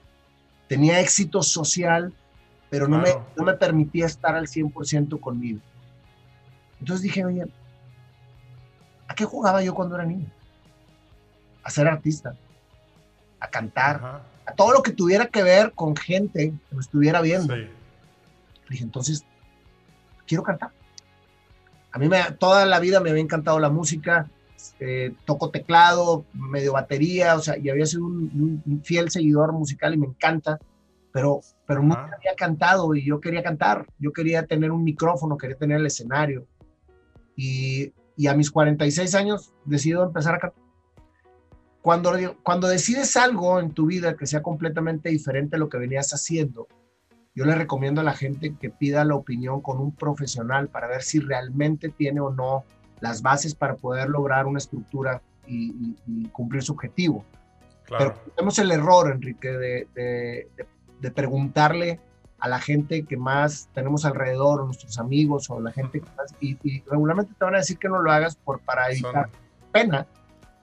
tenía 0.69 1.01
éxito 1.01 1.43
social, 1.43 2.13
pero 2.69 2.89
no, 2.89 2.99
me, 2.99 3.11
no 3.37 3.45
me 3.45 3.55
permitía 3.55 4.05
estar 4.05 4.35
al 4.37 4.49
100% 4.49 5.19
conmigo. 5.19 5.61
Entonces 6.79 7.03
dije, 7.03 7.25
oye, 7.25 7.47
¿a 9.09 9.15
qué 9.15 9.25
jugaba 9.25 9.63
yo 9.63 9.75
cuando 9.75 9.97
era 9.97 10.05
niño? 10.05 10.31
A 11.65 11.71
ser 11.71 11.89
artista, 11.89 12.37
a 13.41 13.49
cantar, 13.49 14.23
a 14.47 14.53
todo 14.53 14.73
lo 14.73 14.83
que 14.83 14.93
tuviera 14.93 15.27
que 15.27 15.43
ver 15.43 15.73
con 15.73 15.97
gente 15.97 16.53
que 16.69 16.75
me 16.75 16.81
estuviera 16.81 17.21
viendo. 17.21 17.55
Dije, 18.69 18.85
entonces, 18.85 19.25
quiero 20.27 20.43
cantar. 20.43 20.71
A 21.91 21.99
mí 21.99 22.09
me, 22.09 22.23
toda 22.39 22.67
la 22.67 22.79
vida 22.79 23.01
me 23.01 23.11
había 23.11 23.23
encantado 23.23 23.59
la 23.59 23.71
música, 23.71 24.29
eh, 24.79 25.15
toco 25.25 25.51
teclado, 25.51 26.25
medio 26.33 26.75
batería, 26.75 27.35
o 27.35 27.41
sea, 27.41 27.57
y 27.57 27.71
había 27.71 27.87
sido 27.87 28.05
un, 28.05 28.83
fiel 28.85 29.11
seguidor 29.11 29.53
musical 29.53 29.95
y 29.95 29.99
me 29.99 30.07
encanta, 30.07 30.59
pero, 31.13 31.41
pero 31.67 31.83
nunca 31.83 32.11
había 32.17 32.35
cantado 32.37 32.95
y 32.95 33.05
yo 33.05 33.21
quería 33.21 33.43
cantar, 33.43 33.87
yo 33.99 34.13
quería 34.13 34.47
tener 34.47 34.71
un 34.71 34.85
micrófono, 34.85 35.39
quería 35.39 35.57
tener 35.57 35.79
el 35.79 35.87
escenario. 35.87 36.47
Y, 37.37 37.93
y 38.19 38.27
a 38.27 38.35
mis 38.35 38.51
46 38.51 39.15
años 39.15 39.53
decido 39.65 40.03
empezar 40.03 40.35
a 40.35 40.39
cantar. 40.41 40.61
Cuando, 41.81 42.37
cuando 42.43 42.67
decides 42.67 43.17
algo 43.17 43.61
en 43.61 43.71
tu 43.71 43.87
vida 43.87 44.17
que 44.17 44.27
sea 44.27 44.43
completamente 44.43 45.09
diferente 45.09 45.55
a 45.55 45.59
lo 45.61 45.69
que 45.69 45.79
venías 45.79 46.13
haciendo, 46.13 46.67
yo 47.37 47.45
le 47.45 47.55
recomiendo 47.55 48.01
a 48.01 48.05
la 48.05 48.15
gente 48.15 48.57
que 48.61 48.71
pida 48.71 49.05
la 49.05 49.15
opinión 49.15 49.61
con 49.61 49.79
un 49.79 49.95
profesional 49.95 50.67
para 50.69 50.89
ver 50.89 51.03
si 51.03 51.21
realmente 51.21 51.91
tiene 51.91 52.21
o 52.21 52.31
no 52.31 52.65
las 52.99 53.23
bases 53.23 53.55
para 53.55 53.77
poder 53.77 54.09
lograr 54.09 54.47
una 54.47 54.59
estructura 54.59 55.23
y, 55.47 55.95
cumplir 56.33 56.65
su 56.65 56.73
objetivo. 56.73 57.25
Claro. 57.85 58.15
Pero 58.17 58.35
tenemos 58.35 58.59
el 58.59 58.73
error, 58.73 59.13
Enrique, 59.13 59.49
de, 59.49 60.49
de, 61.01 61.11
preguntarle 61.13 62.01
a 62.39 62.49
la 62.49 62.61
gente 62.61 63.05
que 63.05 63.17
más 63.17 63.69
tenemos 63.73 64.05
alrededor, 64.05 64.65
nuestros 64.65 64.99
amigos, 64.99 65.51
o 65.51 65.61
la 65.61 65.73
gente 65.73 66.01
que 66.01 66.07
más, 66.17 66.35
y, 66.41 66.81
regularmente 66.83 67.33
te 67.37 67.45
van 67.45 67.55
a 67.55 67.59
decir 67.59 67.79
que 67.79 67.89
no 67.89 68.01
lo 68.01 68.11
hagas 68.13 68.37
por, 68.37 68.61
para 68.61 68.91
evitar 68.91 69.29
pena, 69.73 70.07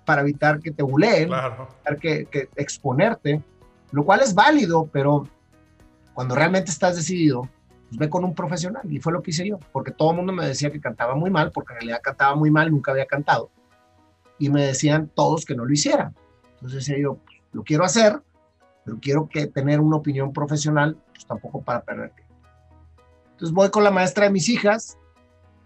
para 0.06 0.22
evitar 0.22 0.60
que 0.60 0.72
te 0.72 0.84
buleen, 0.84 1.30
para 1.30 1.96
que, 2.00 2.26
que 2.26 2.50
exponerte, 2.56 3.42
lo 3.92 4.06
cual 4.06 4.22
es 4.22 4.34
válido, 4.34 4.88
pero 4.92 5.28
cuando 6.14 6.34
realmente 6.34 6.72
estás 6.72 6.96
decidido, 6.96 7.50
pues 7.90 8.00
ve 8.00 8.10
con 8.10 8.24
un 8.24 8.34
profesional. 8.34 8.82
Y 8.90 9.00
fue 9.00 9.14
lo 9.14 9.22
que 9.22 9.32
hice 9.32 9.48
yo, 9.48 9.60
porque 9.72 9.92
todo 9.92 10.12
el 10.12 10.18
mundo 10.18 10.34
me 10.34 10.46
decía 10.46 10.72
que 10.72 10.80
cantaba 10.80 11.16
muy 11.16 11.30
mal, 11.30 11.52
porque 11.52 11.74
en 11.74 11.80
realidad 11.80 12.02
cantaba 12.02 12.36
muy 12.36 12.52
mal, 12.52 12.72
nunca 12.72 12.92
había 12.92 13.06
cantado. 13.06 13.52
Y 14.40 14.50
me 14.50 14.66
decían 14.66 15.10
todos 15.14 15.46
que 15.46 15.56
no 15.56 15.66
lo 15.66 15.74
hiciera. 15.74 16.14
Entonces 16.56 16.86
decía 16.86 17.02
yo, 17.02 17.16
pues, 17.16 17.38
lo 17.52 17.64
quiero 17.64 17.84
hacer, 17.84 18.22
pero 18.86 19.00
quiero 19.02 19.28
que 19.28 19.48
tener 19.48 19.82
una 19.82 19.98
opinión 19.98 20.32
profesional, 20.32 20.96
pues 21.12 21.26
tampoco 21.26 21.62
para 21.62 21.82
perder 21.82 22.14
Entonces 23.32 23.54
voy 23.54 23.70
con 23.72 23.84
la 23.84 23.92
maestra 23.92 24.26
de 24.26 24.32
mis 24.32 24.48
hijas 24.48 24.98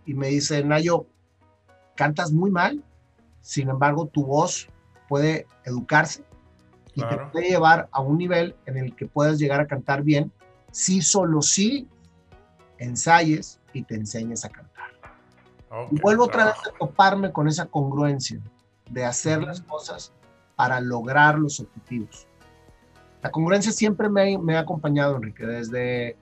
y 0.06 0.14
me 0.14 0.30
dice, 0.30 0.64
Nayo, 0.64 1.06
cantas 1.96 2.32
muy 2.32 2.50
mal, 2.50 2.82
sin 3.42 3.70
embargo 3.70 4.08
tu 4.08 4.26
voz 4.26 4.70
puede 5.10 5.46
educarse 5.66 6.24
y 6.96 7.02
te 7.02 7.18
puede 7.32 7.50
llevar 7.50 7.90
a 7.92 8.02
un 8.02 8.18
nivel 8.18 8.56
en 8.66 8.78
el 8.78 8.96
que 8.96 9.06
puedas 9.06 9.38
llegar 9.38 9.60
a 9.60 9.68
cantar 9.68 10.02
bien 10.02 10.32
si 10.72 11.02
solo 11.02 11.42
si 11.42 11.88
ensayes 12.78 13.60
y 13.74 13.84
te 13.84 13.96
enseñes 13.96 14.46
a 14.46 14.50
cantar. 14.50 14.90
y 15.92 16.00
vuelvo 16.00 16.24
otra 16.24 16.46
vez 16.46 16.56
a 16.68 16.78
toparme 16.78 17.32
con 17.32 17.48
esa 17.48 17.66
congruencia 17.66 18.40
de 18.90 19.06
hacer 19.06 19.44
las 19.44 19.62
cosas 19.62 20.14
para 20.56 20.80
lograr 20.80 21.38
los 21.38 21.60
objetivos. 21.60 22.28
La 23.22 23.32
congruencia 23.32 23.72
siempre 23.72 24.10
me, 24.10 24.38
me, 24.38 24.56
ha 24.56 24.60
acompañado, 24.60 25.18
Enrique, 25.18 25.46
desde 25.46 26.18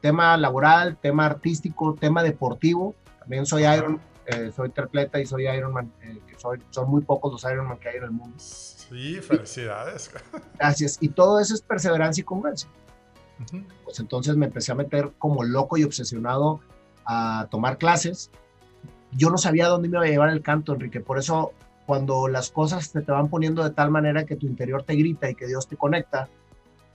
tema 0.00 0.36
laboral, 0.36 0.96
tema 0.96 1.26
artístico, 1.26 1.94
tema 1.94 2.22
deportivo. 2.22 2.94
También 3.20 3.44
soy 3.44 3.64
Iron, 3.64 4.00
eh, 4.26 4.52
soy 4.54 4.70
tripleta 4.70 5.20
y 5.20 5.26
soy 5.26 5.48
Ironman. 5.48 5.92
Eh, 6.02 6.20
soy, 6.36 6.62
son 6.70 6.90
muy 6.90 7.02
pocos 7.02 7.32
los 7.32 7.44
Ironman 7.50 7.78
que 7.78 7.88
hay 7.88 7.96
en 7.96 8.04
el 8.04 8.10
mundo. 8.10 8.36
Sí, 8.38 9.16
felicidades. 9.20 10.10
Gracias. 10.58 10.98
Y 11.00 11.08
todo 11.08 11.40
eso 11.40 11.54
es 11.54 11.62
perseverancia 11.62 12.22
y 12.22 12.24
congruencia. 12.24 12.68
Pues 13.84 14.00
entonces 14.00 14.36
me 14.36 14.46
empecé 14.46 14.72
a 14.72 14.74
meter 14.74 15.12
como 15.18 15.44
loco 15.44 15.76
y 15.76 15.84
obsesionado 15.84 16.60
a 17.04 17.46
tomar 17.50 17.78
clases. 17.78 18.30
Yo 19.12 19.30
no 19.30 19.38
sabía 19.38 19.68
dónde 19.68 19.88
me 19.88 19.96
iba 19.96 20.04
a 20.04 20.08
llevar 20.08 20.30
el 20.30 20.42
canto, 20.42 20.74
Enrique. 20.74 21.00
Por 21.00 21.18
eso 21.18 21.52
cuando 21.86 22.28
las 22.28 22.50
cosas 22.50 22.90
te, 22.90 23.00
te 23.00 23.12
van 23.12 23.28
poniendo 23.28 23.62
de 23.64 23.70
tal 23.70 23.90
manera 23.90 24.26
que 24.26 24.36
tu 24.36 24.46
interior 24.46 24.82
te 24.82 24.94
grita 24.94 25.30
y 25.30 25.34
que 25.34 25.46
Dios 25.46 25.68
te 25.68 25.76
conecta, 25.76 26.28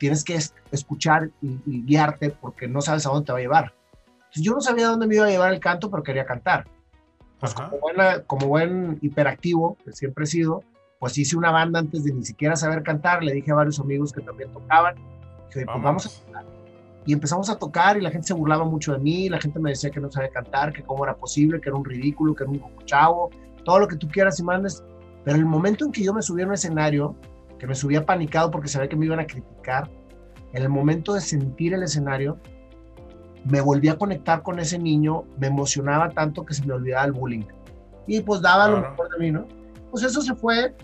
tienes 0.03 0.25
que 0.25 0.37
escuchar 0.69 1.29
y, 1.41 1.85
guiarte 1.85 2.31
porque 2.31 2.67
no 2.67 2.81
sabes 2.81 3.05
a 3.05 3.09
dónde 3.09 3.25
te 3.25 3.31
va 3.31 3.37
a 3.37 3.41
llevar. 3.41 3.73
yo 4.33 4.51
no 4.51 4.59
sabía 4.59 4.87
dónde 4.87 5.07
me 5.07 5.15
iba 5.15 5.27
a 5.27 5.29
llevar 5.29 5.53
el 5.53 5.61
canto, 5.61 5.89
pero 5.89 6.03
quería 6.03 6.25
cantar. 6.25 6.67
Pues 7.39 7.53
como, 7.53 7.77
como, 8.27 8.47
buen 8.47 8.99
hiperactivo, 9.01 9.77
que 9.85 9.93
siempre 9.93 10.25
he 10.25 10.27
sido, 10.27 10.61
pues 10.99 11.17
hice 11.17 11.37
una 11.37 11.51
banda 11.51 11.79
antes 11.79 12.03
de 12.03 12.11
ni 12.11 12.25
siquiera 12.25 12.57
saber 12.57 12.83
cantar. 12.83 13.23
Le 13.23 13.31
dije 13.31 13.53
a 13.53 13.55
varios 13.55 13.79
amigos 13.79 14.11
que 14.11 14.19
también 14.19 14.51
tocaban 14.51 14.95
pues 15.53 15.65
vamos. 15.65 16.05
a 16.05 16.25
tocar. 16.25 16.45
Y 17.05 17.13
empezamos 17.13 17.49
a 17.49 17.57
tocar 17.57 17.95
y 17.95 18.01
la 18.01 18.11
gente 18.11 18.27
se 18.27 18.33
burlaba 18.33 18.65
mucho 18.65 18.91
de 18.91 18.99
mí, 18.99 19.29
la 19.29 19.39
gente 19.39 19.57
me 19.57 19.69
decía 19.69 19.89
que 19.89 20.01
no 20.01 20.11
sabía 20.11 20.31
cantar, 20.31 20.73
que 20.73 20.83
cómo 20.83 21.05
era 21.05 21.15
posible, 21.15 21.61
que 21.61 21.69
era 21.69 21.77
un 21.77 21.85
ridículo, 21.85 22.35
que 22.35 22.43
era 22.43 22.51
un 22.51 22.61
chavo, 22.83 23.29
todo 23.63 23.79
lo 23.79 23.87
que 23.87 23.95
tú 23.95 24.09
quieras 24.09 24.37
y 24.41 24.43
mandes. 24.43 24.83
Pero 25.23 25.37
el 25.37 25.45
momento 25.45 25.85
en 25.85 25.93
que 25.93 26.03
yo 26.03 26.13
me 26.13 26.21
subí 26.21 26.41
a 26.41 26.45
un 26.45 26.53
escenario, 26.53 27.15
que 27.63 27.67
me 27.67 27.75
subía 27.75 28.05
panicado 28.05 28.51
porque 28.51 28.67
sabía 28.67 28.89
que 28.89 28.97
me 28.97 29.05
iban 29.05 29.21
a 29.21 29.25
criticar, 29.25 29.89
en 30.51 30.63
el 30.63 30.67
momento 30.67 31.13
de 31.13 31.21
sentir 31.21 31.73
el 31.73 31.83
escenario, 31.83 32.37
me 33.45 33.61
volví 33.61 33.87
a 33.87 33.97
conectar 33.97 34.43
con 34.43 34.59
ese 34.59 34.77
niño, 34.77 35.23
me 35.39 35.47
emocionaba 35.47 36.09
tanto 36.09 36.45
que 36.45 36.53
se 36.53 36.65
me 36.65 36.73
olvidaba 36.73 37.05
el 37.05 37.13
bullying. 37.13 37.45
Y 38.05 38.19
pues 38.19 38.41
daba 38.41 38.67
lo 38.67 38.81
mejor 38.81 39.07
de 39.11 39.17
mí, 39.17 39.31
¿no? 39.31 39.47
Pues 39.91 40.03
eso 40.03 40.21
se 40.21 40.35
fue, 40.35 40.75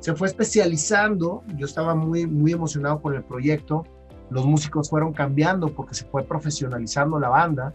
se 0.00 0.14
fue 0.14 0.28
especializando, 0.28 1.44
yo 1.56 1.66
estaba 1.66 1.94
muy, 1.94 2.26
muy 2.26 2.52
emocionado 2.52 3.02
con 3.02 3.14
el 3.14 3.22
proyecto, 3.22 3.84
los 4.30 4.46
músicos 4.46 4.88
fueron 4.88 5.12
cambiando 5.12 5.74
porque 5.74 5.94
se 5.94 6.06
fue 6.06 6.22
profesionalizando 6.22 7.20
la 7.20 7.28
banda. 7.28 7.70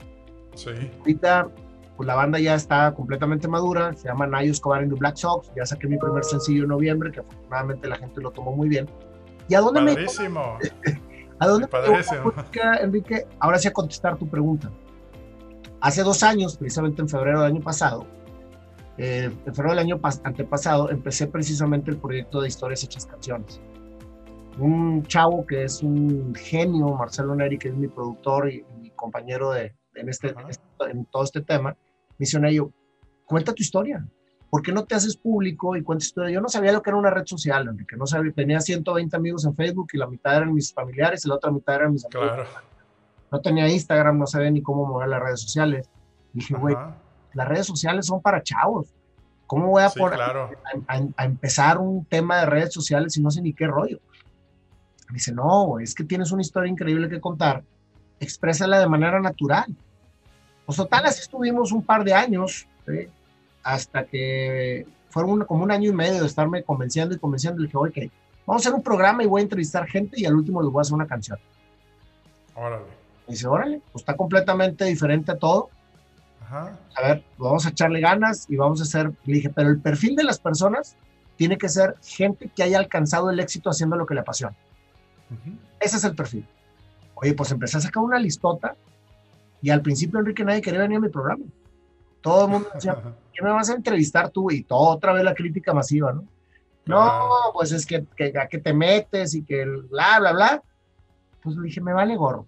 Sí. 0.56 0.72
Ahorita, 1.02 1.50
pues 2.00 2.08
la 2.08 2.16
banda 2.16 2.40
ya 2.40 2.56
está 2.56 2.94
completamente 2.94 3.50
madura, 3.50 3.94
se 3.94 4.08
llama 4.08 4.26
Nayo 4.26 4.54
Escobar 4.54 4.82
in 4.82 4.90
the 4.90 4.96
Black 4.96 5.18
Sox, 5.18 5.52
ya 5.54 5.66
saqué 5.66 5.86
mi 5.86 5.98
primer 5.98 6.24
sencillo 6.24 6.64
en 6.64 6.70
noviembre, 6.70 7.12
que 7.12 7.20
afortunadamente 7.20 7.90
la 7.90 7.98
gente 7.98 8.22
lo 8.22 8.32
tomó 8.32 8.56
muy 8.56 8.70
bien. 8.70 8.90
¿Y 9.50 9.56
a 9.56 9.60
dónde 9.60 9.82
Padrísimo. 9.82 10.58
me... 10.86 11.02
¿A 11.40 11.48
dónde 11.48 11.68
me 11.68 12.82
Enrique? 12.82 13.28
Ahora 13.40 13.60
sí 13.60 13.68
a 13.68 13.74
contestar 13.74 14.16
tu 14.16 14.30
pregunta. 14.30 14.72
Hace 15.82 16.04
dos 16.04 16.24
años, 16.24 16.56
precisamente 16.56 17.02
en 17.02 17.10
febrero 17.10 17.42
del 17.42 17.52
año 17.52 17.62
pasado, 17.62 18.08
eh, 18.98 19.30
en 19.46 19.54
febrero 19.54 19.72
del 19.72 19.80
año 19.80 20.00
antepasado, 20.24 20.92
empecé 20.92 21.28
precisamente 21.28 21.92
el 21.92 21.98
proyecto 21.98 22.40
de 22.40 22.48
Historias 22.48 22.82
Hechas 22.82 23.08
Canciones 23.08 23.60
un 24.58 25.04
chavo 25.04 25.46
que 25.46 25.64
es 25.64 25.84
un 25.84 26.34
genio, 26.34 26.96
Marcelo 26.96 27.36
Neri, 27.36 27.58
que 27.58 27.70
es 27.70 27.76
mi 27.76 27.88
productor 27.88 28.50
y, 28.52 28.66
mi 28.82 28.90
compañero 28.92 29.52
de, 29.52 29.74
en, 29.96 30.10
este, 30.10 30.34
en, 30.90 31.06
todo 31.06 31.24
este 31.24 31.42
tema, 31.42 31.78
yo, 32.52 32.72
cuenta 33.26 33.54
tu 33.54 33.62
historia. 33.62 34.06
¿Por 34.50 34.64
qué 34.64 34.72
no 34.72 34.84
te 34.84 34.96
haces 34.96 35.16
público 35.16 35.76
y 35.76 35.84
cuentas 35.84 36.08
tu 36.08 36.10
historia? 36.10 36.34
Yo 36.34 36.42
no 36.42 36.50
sabía 36.50 36.72
lo 36.72 36.82
que 36.82 36.90
era 36.90 36.98
una 36.98 37.12
red 37.12 37.26
social, 37.26 37.68
Enrique. 37.68 37.96
No 37.96 38.08
sabía, 38.08 38.32
tenía 38.32 38.60
120 38.60 39.16
amigos 39.16 39.46
en 39.46 39.56
Facebook 39.56 39.90
y 39.94 39.98
la 39.98 40.08
mitad 40.08 40.38
eran 40.38 40.54
mis 40.54 40.74
familiares 40.74 41.24
y 41.24 41.30
la 41.30 41.36
otra 41.36 41.52
mitad 41.52 41.76
eran 41.76 41.94
mis 41.94 42.06
amigos. 42.06 42.48
No 43.32 43.42
tenía 43.42 43.68
Instagram, 43.68 44.18
no 44.18 44.26
sabía 44.26 44.50
ni 44.50 44.64
cómo 44.64 44.86
mover 44.86 45.08
las 45.08 45.22
redes 45.22 45.42
sociales. 45.42 45.88
dije, 46.34 46.56
güey, 46.56 46.76
las 47.34 47.48
redes 47.48 47.68
sociales 47.68 48.08
son 48.08 48.22
para 48.22 48.42
chavos. 48.42 48.88
¿Cómo 49.46 49.68
voy 49.68 49.84
a, 49.84 49.90
por, 49.90 50.14
a, 50.14 51.26
empezar 51.26 51.80
un 51.80 52.06
tema 52.06 52.40
de 52.40 52.46
redes 52.46 52.74
sociales 52.74 53.14
si 53.14 53.22
no 53.22 53.32
sé 53.32 53.42
ni 53.42 53.54
qué 53.54 53.68
rollo? 53.68 54.00
Me 55.10 55.16
dice, 55.16 55.32
no, 55.32 55.80
es 55.80 55.96
que 55.96 56.04
tienes 56.04 56.32
una 56.32 56.42
historia 56.42 56.72
increíble 56.72 57.10
que 57.10 57.20
contar, 57.20 57.64
exprésala 58.20 58.80
de 58.80 58.88
manera 58.88 59.20
natural. 59.20 59.76
Pues 60.70 60.78
total, 60.78 61.04
así 61.08 61.22
estuvimos 61.22 61.72
un 61.72 61.82
par 61.82 62.04
de 62.04 62.14
años, 62.14 62.68
hasta 63.64 64.06
que 64.06 64.86
fueron 65.10 65.44
como 65.46 65.64
un 65.64 65.72
año 65.72 65.90
y 65.90 65.94
medio 65.94 66.22
de 66.22 66.28
estarme 66.28 66.62
convenciendo 66.62 67.16
y 67.16 67.18
convenciendo. 67.18 67.60
Le 67.60 67.66
dije, 67.66 67.76
ok, 67.76 68.14
vamos 68.46 68.62
a 68.62 68.70
hacer 68.70 68.76
un 68.76 68.84
programa 68.84 69.24
y 69.24 69.26
voy 69.26 69.42
a 69.42 69.46
entrevistar 69.46 69.88
gente 69.88 70.20
y 70.20 70.28
al 70.28 70.36
último 70.36 70.62
les 70.62 70.72
voy 70.72 70.80
a 70.80 70.84
hacer 70.84 70.94
una 70.94 71.08
canción. 71.08 71.40
Órale. 72.54 72.84
Me 73.28 73.32
dice, 73.34 73.48
órale, 73.48 73.82
pues 73.92 74.04
está 74.04 74.16
completamente 74.16 74.86
diferente 74.86 75.32
a 75.32 75.40
todo. 75.40 75.72
Ajá. 76.44 76.78
A 76.96 77.02
ver, 77.02 77.24
vamos 77.40 77.66
a 77.66 77.70
echarle 77.70 78.00
ganas 78.00 78.46
y 78.48 78.56
vamos 78.56 78.80
a 78.80 78.84
hacer, 78.84 79.12
le 79.26 79.34
dije, 79.34 79.50
pero 79.50 79.70
el 79.70 79.82
perfil 79.82 80.16
de 80.16 80.24
las 80.24 80.38
personas 80.38 80.96
tiene 81.36 81.58
que 81.58 81.68
ser 81.68 81.96
gente 82.04 82.48
que 82.56 82.62
haya 82.62 82.78
alcanzado 82.78 83.32
el 83.32 83.40
éxito 83.40 83.72
haciendo 83.72 83.96
lo 83.96 84.06
que 84.06 84.14
le 84.14 84.20
apasiona. 84.20 84.56
Ese 85.80 85.98
es 85.98 86.04
el 86.04 86.16
perfil. 86.16 86.46
Oye, 87.16 87.34
pues 87.34 87.50
empecé 87.50 87.78
a 87.78 87.82
sacar 87.82 88.04
una 88.04 88.20
listota 88.20 88.76
y 89.62 89.70
al 89.70 89.82
principio 89.82 90.20
Enrique 90.20 90.44
nadie 90.44 90.62
quería 90.62 90.82
venir 90.82 90.98
a 90.98 91.02
mi 91.02 91.10
programa. 91.10 91.46
Todo 92.22 92.46
el 92.46 92.52
mundo 92.52 92.70
decía, 92.74 92.96
¿qué 93.34 93.44
me 93.44 93.52
vas 93.52 93.70
a 93.70 93.76
entrevistar 93.76 94.30
tú? 94.30 94.52
Y 94.52 94.64
todo 94.64 94.90
otra 94.90 95.14
vez 95.14 95.24
la 95.24 95.34
crítica 95.34 95.74
masiva, 95.74 96.14
¿no? 96.14 96.26
No, 96.86 97.30
pues 97.54 97.72
es 97.72 97.86
que, 97.86 98.04
que, 98.16 98.34
a 98.38 98.48
qué 98.48 98.58
te 98.58 98.74
metes 98.74 99.36
y 99.36 99.44
que 99.44 99.64
bla, 99.66 100.20
bla, 100.20 100.32
bla. 100.32 100.64
Pues 101.44 101.56
le 101.56 101.64
dije, 101.64 101.82
me 101.82 101.94
vale 101.94 102.16
gorro. 102.16 102.48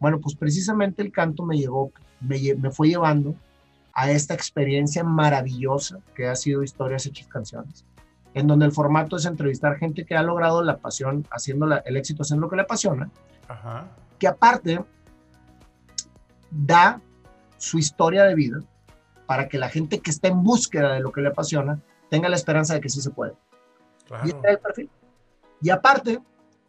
Bueno, 0.00 0.20
pues 0.20 0.34
precisamente 0.34 1.02
el 1.02 1.12
canto 1.12 1.44
me 1.44 1.56
llegó, 1.56 1.92
me, 2.20 2.38
me 2.56 2.70
fue 2.70 2.88
llevando 2.88 3.36
a 3.92 4.10
esta 4.10 4.34
experiencia 4.34 5.04
maravillosa 5.04 6.00
que 6.14 6.26
ha 6.26 6.34
sido 6.34 6.62
Historias 6.64 7.06
Hechas 7.06 7.28
Canciones 7.28 7.84
en 8.36 8.46
donde 8.46 8.66
el 8.66 8.72
formato 8.72 9.16
es 9.16 9.24
entrevistar 9.24 9.78
gente 9.78 10.04
que 10.04 10.14
ha 10.14 10.22
logrado 10.22 10.62
la 10.62 10.76
pasión, 10.76 11.26
haciendo 11.30 11.66
el 11.82 11.96
éxito 11.96 12.20
haciendo 12.20 12.44
lo 12.44 12.50
que 12.50 12.56
le 12.56 12.62
apasiona, 12.62 13.10
que 14.18 14.28
aparte 14.28 14.84
da 16.64 17.00
su 17.58 17.78
historia 17.78 18.24
de 18.24 18.34
vida 18.34 18.60
para 19.26 19.48
que 19.48 19.58
la 19.58 19.68
gente 19.68 20.00
que 20.00 20.10
está 20.10 20.28
en 20.28 20.42
búsqueda 20.42 20.94
de 20.94 21.00
lo 21.00 21.12
que 21.12 21.20
le 21.20 21.28
apasiona 21.28 21.80
tenga 22.10 22.28
la 22.28 22.36
esperanza 22.36 22.74
de 22.74 22.80
que 22.80 22.88
sí 22.88 23.00
se 23.00 23.10
puede. 23.10 23.34
Y 24.24 24.28
este 24.28 24.38
es 24.38 24.54
el 24.54 24.58
perfil. 24.58 24.90
Y 25.60 25.70
aparte, 25.70 26.20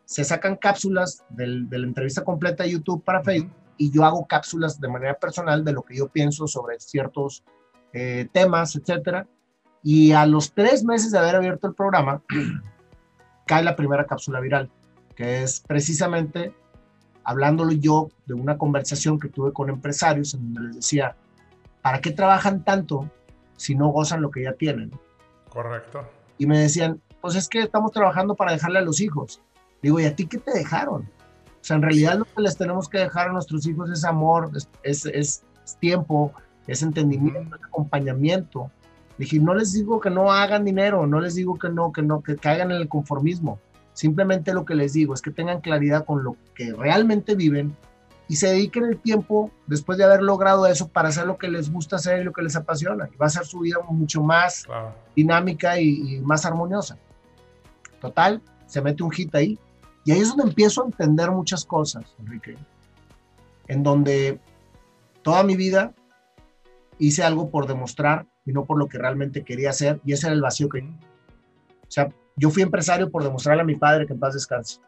se 0.05 0.23
sacan 0.23 0.55
cápsulas 0.55 1.23
de 1.29 1.47
la 1.47 1.85
entrevista 1.85 2.23
completa 2.23 2.63
de 2.63 2.71
YouTube 2.71 3.03
para 3.03 3.23
Facebook 3.23 3.53
y 3.77 3.91
yo 3.91 4.03
hago 4.03 4.25
cápsulas 4.25 4.79
de 4.79 4.87
manera 4.87 5.13
personal 5.13 5.63
de 5.63 5.73
lo 5.73 5.83
que 5.83 5.95
yo 5.95 6.07
pienso 6.07 6.47
sobre 6.47 6.79
ciertos 6.79 7.43
eh, 7.93 8.27
temas, 8.31 8.75
etcétera, 8.75 9.27
y 9.83 10.11
a 10.11 10.25
los 10.25 10.53
tres 10.53 10.83
meses 10.83 11.11
de 11.11 11.19
haber 11.19 11.35
abierto 11.35 11.67
el 11.67 11.75
programa, 11.75 12.21
cae 13.45 13.63
la 13.63 13.75
primera 13.75 14.05
cápsula 14.05 14.39
viral, 14.39 14.69
que 15.15 15.43
es 15.43 15.61
precisamente 15.61 16.53
hablándolo 17.27 17.73
yo 17.73 18.09
de 18.25 18.33
una 18.33 18.57
conversación 18.57 19.19
que 19.19 19.27
tuve 19.27 19.51
con 19.51 19.69
empresarios 19.69 20.33
en 20.33 20.53
donde 20.53 20.69
les 20.69 20.75
decía, 20.77 21.17
¿para 21.81 21.99
qué 21.99 22.11
trabajan 22.11 22.63
tanto 22.63 23.11
si 23.57 23.75
no 23.75 23.89
gozan 23.89 24.21
lo 24.21 24.31
que 24.31 24.43
ya 24.43 24.53
tienen? 24.53 24.91
Correcto. 25.49 26.07
Y 26.37 26.45
me 26.45 26.57
decían, 26.57 27.01
pues 27.19 27.35
es 27.35 27.49
que 27.49 27.59
estamos 27.59 27.91
trabajando 27.91 28.33
para 28.33 28.53
dejarle 28.53 28.79
a 28.79 28.81
los 28.81 29.01
hijos. 29.01 29.41
Digo, 29.81 29.99
¿y 29.99 30.05
a 30.05 30.15
ti 30.15 30.25
qué 30.25 30.37
te 30.37 30.51
dejaron? 30.51 31.01
O 31.01 31.63
sea, 31.67 31.75
en 31.75 31.81
realidad 31.81 32.17
lo 32.17 32.23
que 32.23 32.41
les 32.41 32.55
tenemos 32.55 32.87
que 32.87 32.99
dejar 32.99 33.27
a 33.27 33.33
nuestros 33.33 33.67
hijos 33.67 33.91
es 33.91 34.05
amor, 34.05 34.49
es, 34.83 35.05
es, 35.05 35.43
tiempo, 35.81 36.31
es 36.65 36.81
entendimiento, 36.81 37.57
es 37.57 37.63
acompañamiento. 37.65 38.71
Dije, 39.17 39.37
no 39.39 39.53
les 39.53 39.73
digo 39.73 39.99
que 39.99 40.09
no 40.09 40.31
hagan 40.31 40.63
dinero, 40.63 41.05
no 41.05 41.19
les 41.19 41.35
digo 41.35 41.59
que 41.59 41.67
no, 41.67 41.91
que 41.91 42.03
no, 42.03 42.23
que 42.23 42.37
caigan 42.37 42.71
en 42.71 42.77
el 42.77 42.87
conformismo. 42.87 43.59
Simplemente 43.97 44.53
lo 44.53 44.63
que 44.63 44.75
les 44.75 44.93
digo 44.93 45.15
es 45.15 45.23
que 45.23 45.31
tengan 45.31 45.59
claridad 45.59 46.05
con 46.05 46.23
lo 46.23 46.37
que 46.53 46.71
realmente 46.71 47.33
viven 47.33 47.75
y 48.27 48.35
se 48.35 48.49
dediquen 48.49 48.85
el 48.85 48.99
tiempo 48.99 49.49
después 49.65 49.97
de 49.97 50.03
haber 50.03 50.21
logrado 50.21 50.67
eso 50.67 50.87
para 50.87 51.09
hacer 51.09 51.25
lo 51.25 51.39
que 51.39 51.47
les 51.47 51.71
gusta 51.71 51.95
hacer 51.95 52.21
y 52.21 52.23
lo 52.23 52.31
que 52.31 52.43
les 52.43 52.55
apasiona. 52.55 53.09
Y 53.11 53.17
va 53.17 53.25
a 53.25 53.29
ser 53.31 53.47
su 53.47 53.61
vida 53.61 53.79
mucho 53.89 54.21
más 54.21 54.67
dinámica 55.15 55.81
y, 55.81 56.21
más 56.21 56.45
armoniosa. 56.45 56.95
Total, 57.99 58.39
se 58.67 58.83
mete 58.83 59.01
un 59.01 59.09
hit 59.09 59.33
ahí. 59.33 59.57
Y 60.05 60.11
ahí 60.11 60.19
es 60.19 60.29
donde 60.29 60.43
empiezo 60.43 60.83
a 60.83 60.85
entender 60.85 61.31
muchas 61.31 61.65
cosas, 61.65 62.05
Enrique. 62.19 62.55
En 63.67 63.81
donde 63.81 64.39
toda 65.23 65.41
mi 65.41 65.55
vida 65.55 65.91
hice 66.99 67.23
algo 67.23 67.49
por 67.49 67.65
demostrar 67.65 68.27
y 68.45 68.51
no 68.51 68.63
por 68.63 68.77
lo 68.77 68.87
que 68.87 68.99
realmente 68.99 69.43
quería 69.43 69.71
hacer. 69.71 69.99
Y 70.05 70.13
ese 70.13 70.27
era 70.27 70.35
el 70.35 70.41
vacío 70.43 70.69
que... 70.69 70.81
O 70.81 71.89
sea, 71.89 72.09
yo 72.37 72.49
fui 72.49 72.63
empresario 72.63 73.09
por 73.09 73.23
demostrarle 73.23 73.63
a 73.63 73.65
mi 73.65 73.75
padre 73.75 74.05
que 74.05 74.13
en 74.13 74.19
paz 74.19 74.35
descanse 74.35 74.79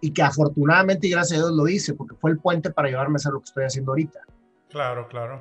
y 0.00 0.12
que 0.12 0.22
afortunadamente 0.22 1.06
y 1.06 1.10
gracias 1.10 1.40
a 1.40 1.44
Dios 1.44 1.56
lo 1.56 1.68
hice, 1.68 1.94
porque 1.94 2.14
fue 2.16 2.30
el 2.30 2.38
puente 2.38 2.70
para 2.70 2.88
llevarme 2.88 3.14
a 3.14 3.16
hacer 3.16 3.32
lo 3.32 3.40
que 3.40 3.44
estoy 3.44 3.64
haciendo 3.64 3.92
ahorita. 3.92 4.20
Claro, 4.68 5.08
claro. 5.08 5.40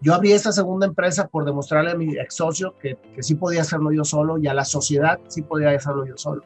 Yo 0.00 0.12
abrí 0.12 0.32
esta 0.32 0.52
segunda 0.52 0.86
empresa 0.86 1.28
por 1.28 1.44
demostrarle 1.44 1.92
a 1.92 1.94
mi 1.94 2.18
ex 2.18 2.34
socio 2.34 2.74
que, 2.78 2.98
que 3.14 3.22
sí 3.22 3.34
podía 3.36 3.62
hacerlo 3.62 3.92
yo 3.92 4.04
solo 4.04 4.36
y 4.36 4.46
a 4.46 4.52
la 4.52 4.64
sociedad 4.64 5.18
sí 5.28 5.42
podía 5.42 5.70
hacerlo 5.70 6.04
yo 6.04 6.16
solo. 6.16 6.42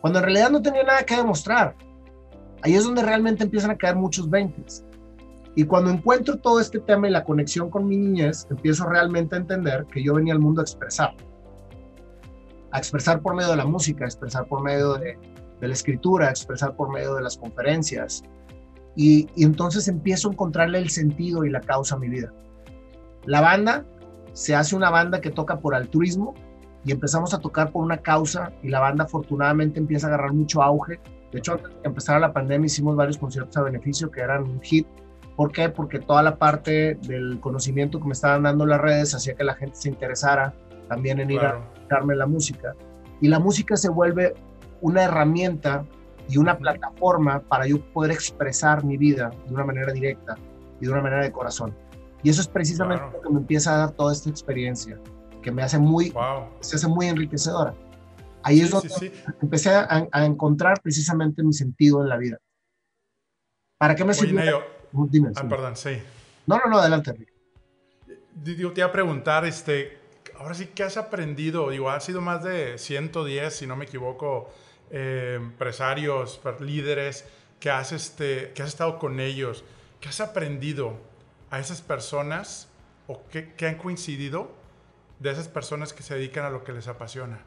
Cuando 0.00 0.18
en 0.18 0.24
realidad 0.24 0.50
no 0.50 0.62
tenía 0.62 0.82
nada 0.82 1.04
que 1.04 1.16
demostrar. 1.16 1.76
Ahí 2.62 2.74
es 2.74 2.84
donde 2.84 3.02
realmente 3.02 3.44
empiezan 3.44 3.70
a 3.70 3.76
caer 3.76 3.94
muchos 3.94 4.28
20. 4.28 4.64
Y 5.54 5.64
cuando 5.64 5.90
encuentro 5.90 6.36
todo 6.38 6.58
este 6.58 6.80
tema 6.80 7.08
y 7.08 7.12
la 7.12 7.24
conexión 7.24 7.70
con 7.70 7.86
mi 7.86 7.96
niñez, 7.96 8.46
empiezo 8.50 8.86
realmente 8.88 9.36
a 9.36 9.38
entender 9.38 9.86
que 9.86 10.02
yo 10.02 10.14
venía 10.14 10.34
al 10.34 10.40
mundo 10.40 10.60
a 10.60 10.64
expresar. 10.64 11.14
A 12.72 12.78
expresar 12.78 13.20
por 13.20 13.34
medio 13.34 13.50
de 13.50 13.56
la 13.56 13.66
música, 13.66 14.04
a 14.04 14.08
expresar 14.08 14.46
por 14.46 14.62
medio 14.62 14.94
de, 14.94 15.18
la 15.60 15.72
escritura, 15.72 16.30
expresar 16.30 16.76
por 16.76 16.92
medio 16.92 17.14
de 17.14 17.22
las 17.22 17.36
conferencias. 17.36 18.22
Y, 18.94 19.28
entonces 19.36 19.88
empiezo 19.88 20.28
a 20.28 20.32
encontrarle 20.32 20.78
el 20.78 20.90
sentido 20.90 21.44
y 21.44 21.50
la 21.50 21.60
causa 21.60 21.96
a 21.96 21.98
mi 21.98 22.08
vida. 22.08 22.32
La 23.24 23.40
banda 23.40 23.84
se 24.32 24.54
hace 24.54 24.76
una 24.76 24.90
banda 24.90 25.20
que 25.20 25.30
toca 25.30 25.58
por 25.60 25.74
altruismo 25.74 26.34
y 26.84 26.92
empezamos 26.92 27.34
a 27.34 27.38
tocar 27.38 27.72
por 27.72 27.82
una 27.82 27.98
causa 27.98 28.52
y 28.62 28.68
la 28.68 28.80
banda 28.80 29.04
afortunadamente 29.04 29.80
empieza 29.80 30.06
a 30.06 30.10
agarrar 30.10 30.32
mucho 30.32 30.62
auge. 30.62 31.00
De 31.32 31.38
hecho, 31.38 31.58
antes 31.84 32.06
de 32.06 32.14
que 32.14 32.20
la 32.20 32.32
pandemia 32.32 32.66
hicimos 32.66 32.96
varios 32.96 33.18
conciertos 33.18 33.56
a 33.56 33.62
beneficio 33.62 34.10
que 34.10 34.20
eran 34.20 34.44
un 34.44 34.60
hit. 34.60 34.86
¿Por 35.36 35.52
qué? 35.52 35.68
Porque 35.68 35.98
toda 35.98 36.22
la 36.22 36.36
parte 36.36 36.94
del 36.94 37.40
conocimiento 37.40 37.98
que 38.00 38.06
me 38.06 38.12
estaban 38.12 38.44
dando 38.44 38.64
las 38.64 38.80
redes 38.80 39.14
hacía 39.14 39.34
que 39.34 39.44
la 39.44 39.54
gente 39.54 39.76
se 39.76 39.88
interesara 39.88 40.54
también 40.88 41.18
en 41.20 41.30
ir 41.30 41.40
a 41.40 41.60
escucharme 41.86 42.16
la 42.16 42.26
música. 42.26 42.74
Y 43.20 43.28
la 43.28 43.38
música 43.38 43.76
se 43.76 43.88
vuelve 43.88 44.34
una 44.80 45.04
herramienta 45.04 45.84
y 46.28 46.38
una 46.38 46.58
plataforma 46.58 47.40
para 47.40 47.66
yo 47.66 47.80
poder 47.92 48.10
expresar 48.10 48.84
mi 48.84 48.96
vida 48.96 49.30
de 49.46 49.54
una 49.54 49.64
manera 49.64 49.92
directa 49.92 50.36
y 50.80 50.86
de 50.86 50.92
una 50.92 51.00
manera 51.00 51.22
de 51.22 51.32
corazón. 51.32 51.74
Y 52.22 52.30
eso 52.30 52.40
es 52.40 52.48
precisamente 52.48 53.04
lo 53.12 53.20
que 53.20 53.30
me 53.30 53.38
empieza 53.38 53.74
a 53.74 53.78
dar 53.78 53.90
toda 53.92 54.12
esta 54.12 54.28
experiencia, 54.28 54.98
que 55.42 55.52
me 55.52 55.62
hace 55.62 55.78
muy, 55.78 56.12
se 56.60 56.76
hace 56.76 56.88
muy 56.88 57.06
enriquecedora. 57.06 57.74
Ahí 58.42 58.60
es 58.60 58.70
donde 58.70 59.12
empecé 59.40 59.70
a, 59.70 60.08
encontrar 60.24 60.80
precisamente 60.82 61.42
mi 61.42 61.52
sentido 61.52 62.02
en 62.02 62.08
la 62.08 62.16
vida. 62.16 62.38
¿Para 63.78 63.94
qué 63.94 64.04
me 64.04 64.14
sirve? 64.14 64.52
Dime, 65.10 65.30
ah, 65.34 65.44
perdón, 65.48 65.76
sí. 65.76 65.98
No, 66.46 66.58
no, 66.58 66.70
no, 66.70 66.78
adelante, 66.78 67.10
Enrique. 67.10 67.32
Yo 68.42 68.72
te 68.72 68.80
iba 68.80 68.88
a 68.88 68.92
preguntar, 68.92 69.44
este, 69.44 70.05
ahora 70.38 70.54
sí, 70.54 70.70
¿qué 70.74 70.82
has 70.82 70.96
aprendido? 70.96 71.70
Digo, 71.70 71.90
ha 71.90 72.00
sido 72.00 72.20
más 72.20 72.42
de 72.42 72.78
110, 72.78 73.54
si 73.54 73.66
no 73.66 73.76
me 73.76 73.84
equivoco, 73.84 74.50
eh, 74.90 75.34
empresarios, 75.36 76.40
líderes, 76.60 77.26
que 77.60 77.70
has, 77.70 77.92
este, 77.92 78.52
que 78.54 78.62
has 78.62 78.68
estado 78.68 78.98
con 78.98 79.20
ellos, 79.20 79.64
¿qué 80.00 80.08
has 80.08 80.20
aprendido 80.20 80.94
a 81.50 81.58
esas 81.58 81.80
personas 81.80 82.68
o 83.06 83.22
qué, 83.30 83.54
han 83.66 83.76
coincidido 83.76 84.50
de 85.18 85.30
esas 85.30 85.48
personas 85.48 85.92
que 85.92 86.02
se 86.02 86.14
dedican 86.14 86.44
a 86.44 86.50
lo 86.50 86.64
que 86.64 86.72
les 86.72 86.88
apasiona? 86.88 87.40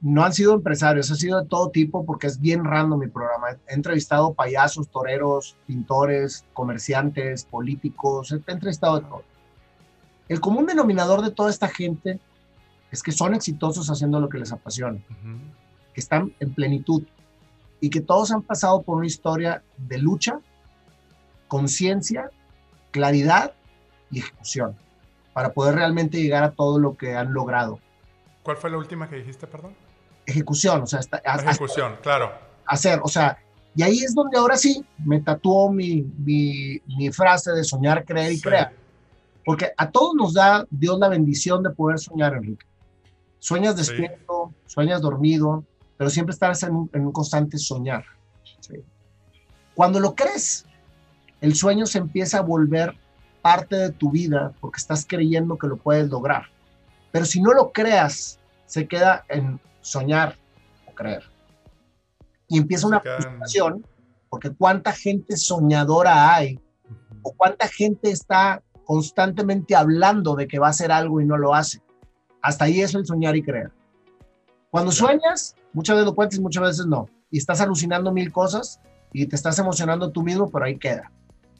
no 0.00 0.24
han 0.24 0.32
sido 0.32 0.54
empresarios, 0.54 1.10
ha 1.10 1.16
sido 1.16 1.40
de 1.42 1.48
todo 1.48 1.70
tipo 1.70 2.06
porque 2.06 2.28
es 2.28 2.40
bien 2.40 2.64
random 2.64 3.00
mi 3.00 3.08
programa. 3.08 3.48
He 3.66 3.74
entrevistado 3.74 4.32
payasos, 4.32 4.88
toreros, 4.88 5.56
pintores, 5.66 6.44
comerciantes, 6.52 7.44
políticos, 7.44 8.30
he 8.30 8.36
entrevistado. 8.52 9.24
El 10.28 10.40
común 10.40 10.66
denominador 10.66 11.22
de 11.22 11.30
toda 11.30 11.50
esta 11.50 11.68
gente 11.68 12.20
es 12.90 13.02
que 13.02 13.12
son 13.12 13.34
exitosos 13.34 13.88
haciendo 13.88 14.20
lo 14.20 14.28
que 14.28 14.38
les 14.38 14.52
apasiona 14.52 14.98
que 15.94 16.00
están 16.00 16.32
en 16.38 16.54
plenitud 16.54 17.02
y 17.80 17.90
que 17.90 18.00
todos 18.00 18.30
han 18.30 18.42
pasado 18.42 18.82
por 18.82 18.98
una 18.98 19.06
historia 19.06 19.62
de 19.76 19.98
lucha, 19.98 20.40
conciencia, 21.48 22.30
claridad 22.90 23.52
y 24.10 24.20
ejecución 24.20 24.76
para 25.32 25.52
poder 25.52 25.76
realmente 25.76 26.20
llegar 26.20 26.44
a 26.44 26.52
todo 26.52 26.78
lo 26.78 26.96
que 26.96 27.14
han 27.14 27.32
logrado. 27.32 27.80
¿Cuál 28.42 28.56
fue 28.56 28.70
la 28.70 28.78
última 28.78 29.08
que 29.08 29.16
dijiste, 29.16 29.46
perdón? 29.46 29.74
Ejecución, 30.26 30.82
o 30.82 30.86
sea, 30.86 31.00
ejecución, 31.24 31.96
claro. 32.02 32.32
Hacer, 32.66 33.00
o 33.02 33.08
sea, 33.08 33.38
y 33.74 33.82
ahí 33.82 33.98
es 33.98 34.14
donde 34.14 34.38
ahora 34.38 34.56
sí 34.56 34.84
me 35.04 35.20
tatuó 35.20 35.70
mi, 35.70 36.02
mi, 36.18 36.80
mi 36.96 37.10
frase 37.10 37.52
de 37.52 37.64
soñar, 37.64 38.04
creer 38.04 38.32
y 38.32 38.40
crear. 38.40 38.72
Porque 39.48 39.72
a 39.78 39.90
todos 39.90 40.14
nos 40.14 40.34
da 40.34 40.66
Dios 40.68 40.98
la 40.98 41.08
bendición 41.08 41.62
de 41.62 41.70
poder 41.70 41.98
soñar, 41.98 42.34
Enrique. 42.34 42.66
Sueñas 43.38 43.76
despierto, 43.76 44.52
sueñas 44.66 45.00
dormido, 45.00 45.64
pero 45.96 46.10
siempre 46.10 46.34
estás 46.34 46.62
en 46.64 46.74
un, 46.74 47.12
constante 47.12 47.56
soñar. 47.56 48.04
Cuando 49.74 50.00
lo 50.00 50.14
crees, 50.14 50.66
el 51.40 51.54
sueño 51.54 51.86
se 51.86 51.96
empieza 51.96 52.36
a 52.36 52.42
volver 52.42 52.94
parte 53.40 53.74
de 53.74 53.90
tu 53.90 54.10
vida 54.10 54.52
porque 54.60 54.80
estás 54.80 55.06
creyendo 55.08 55.56
que 55.56 55.68
lo 55.68 55.78
puedes 55.78 56.10
lograr. 56.10 56.42
Pero 57.10 57.24
si 57.24 57.40
no 57.40 57.54
lo 57.54 57.72
creas, 57.72 58.38
se 58.66 58.86
queda 58.86 59.24
en 59.30 59.58
soñar 59.80 60.36
o 60.86 60.94
creer. 60.94 61.22
Y 62.48 62.58
empieza 62.58 62.86
una 62.86 63.00
frustración 63.00 63.82
porque 64.28 64.50
cuánta 64.50 64.92
gente 64.92 65.38
soñadora 65.38 66.34
hay 66.34 66.60
o 67.22 67.32
cuánta 67.32 67.66
gente 67.66 68.10
está 68.10 68.62
constantemente 68.88 69.76
hablando 69.76 70.34
de 70.34 70.48
que 70.48 70.58
va 70.58 70.68
a 70.68 70.70
hacer 70.70 70.90
algo 70.90 71.20
y 71.20 71.26
no 71.26 71.36
lo 71.36 71.54
hace. 71.54 71.82
Hasta 72.40 72.64
ahí 72.64 72.80
es 72.80 72.94
el 72.94 73.04
soñar 73.04 73.36
y 73.36 73.42
creer. 73.42 73.70
Cuando 74.70 74.92
sueñas, 74.92 75.54
muchas 75.74 75.96
veces 75.96 76.06
lo 76.06 76.14
cuentas 76.14 76.38
y 76.38 76.42
muchas 76.42 76.62
veces 76.62 76.86
no. 76.86 77.06
Y 77.30 77.36
estás 77.36 77.60
alucinando 77.60 78.10
mil 78.12 78.32
cosas 78.32 78.80
y 79.12 79.26
te 79.26 79.36
estás 79.36 79.58
emocionando 79.58 80.10
tú 80.10 80.22
mismo, 80.22 80.50
pero 80.50 80.64
ahí 80.64 80.78
queda. 80.78 81.12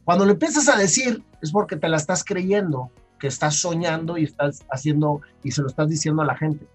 Cuando 0.06 0.24
lo 0.24 0.32
empiezas 0.32 0.70
a 0.70 0.78
decir, 0.78 1.22
es 1.42 1.52
porque 1.52 1.76
te 1.76 1.90
la 1.90 1.98
estás 1.98 2.24
creyendo, 2.24 2.90
que 3.18 3.26
estás 3.26 3.56
soñando 3.56 4.16
y 4.16 4.24
estás 4.24 4.64
haciendo 4.70 5.20
y 5.42 5.50
se 5.50 5.60
lo 5.60 5.68
estás 5.68 5.90
diciendo 5.90 6.22
a 6.22 6.24
la 6.24 6.34
gente. 6.34 6.66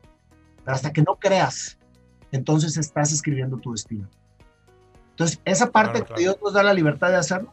Pero 0.64 0.76
hasta 0.76 0.94
que 0.94 1.02
no 1.02 1.16
creas, 1.16 1.80
entonces 2.32 2.78
estás 2.78 3.12
escribiendo 3.12 3.58
tu 3.58 3.72
destino. 3.72 4.08
Entonces, 5.10 5.42
esa 5.46 5.72
parte 5.72 6.04
que 6.04 6.14
Dios 6.14 6.38
nos 6.44 6.54
da 6.54 6.62
la 6.62 6.76
libertad 6.76 7.10
de 7.10 7.16
hacerlo, 7.16 7.52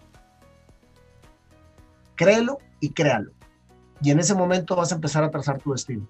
créelo 2.14 2.58
y 2.80 2.90
créalo. 2.90 3.32
Y 4.02 4.10
en 4.10 4.18
ese 4.18 4.34
momento 4.34 4.76
vas 4.76 4.92
a 4.92 4.94
empezar 4.96 5.22
a 5.22 5.30
trazar 5.30 5.58
tu 5.58 5.72
destino. 5.72 6.08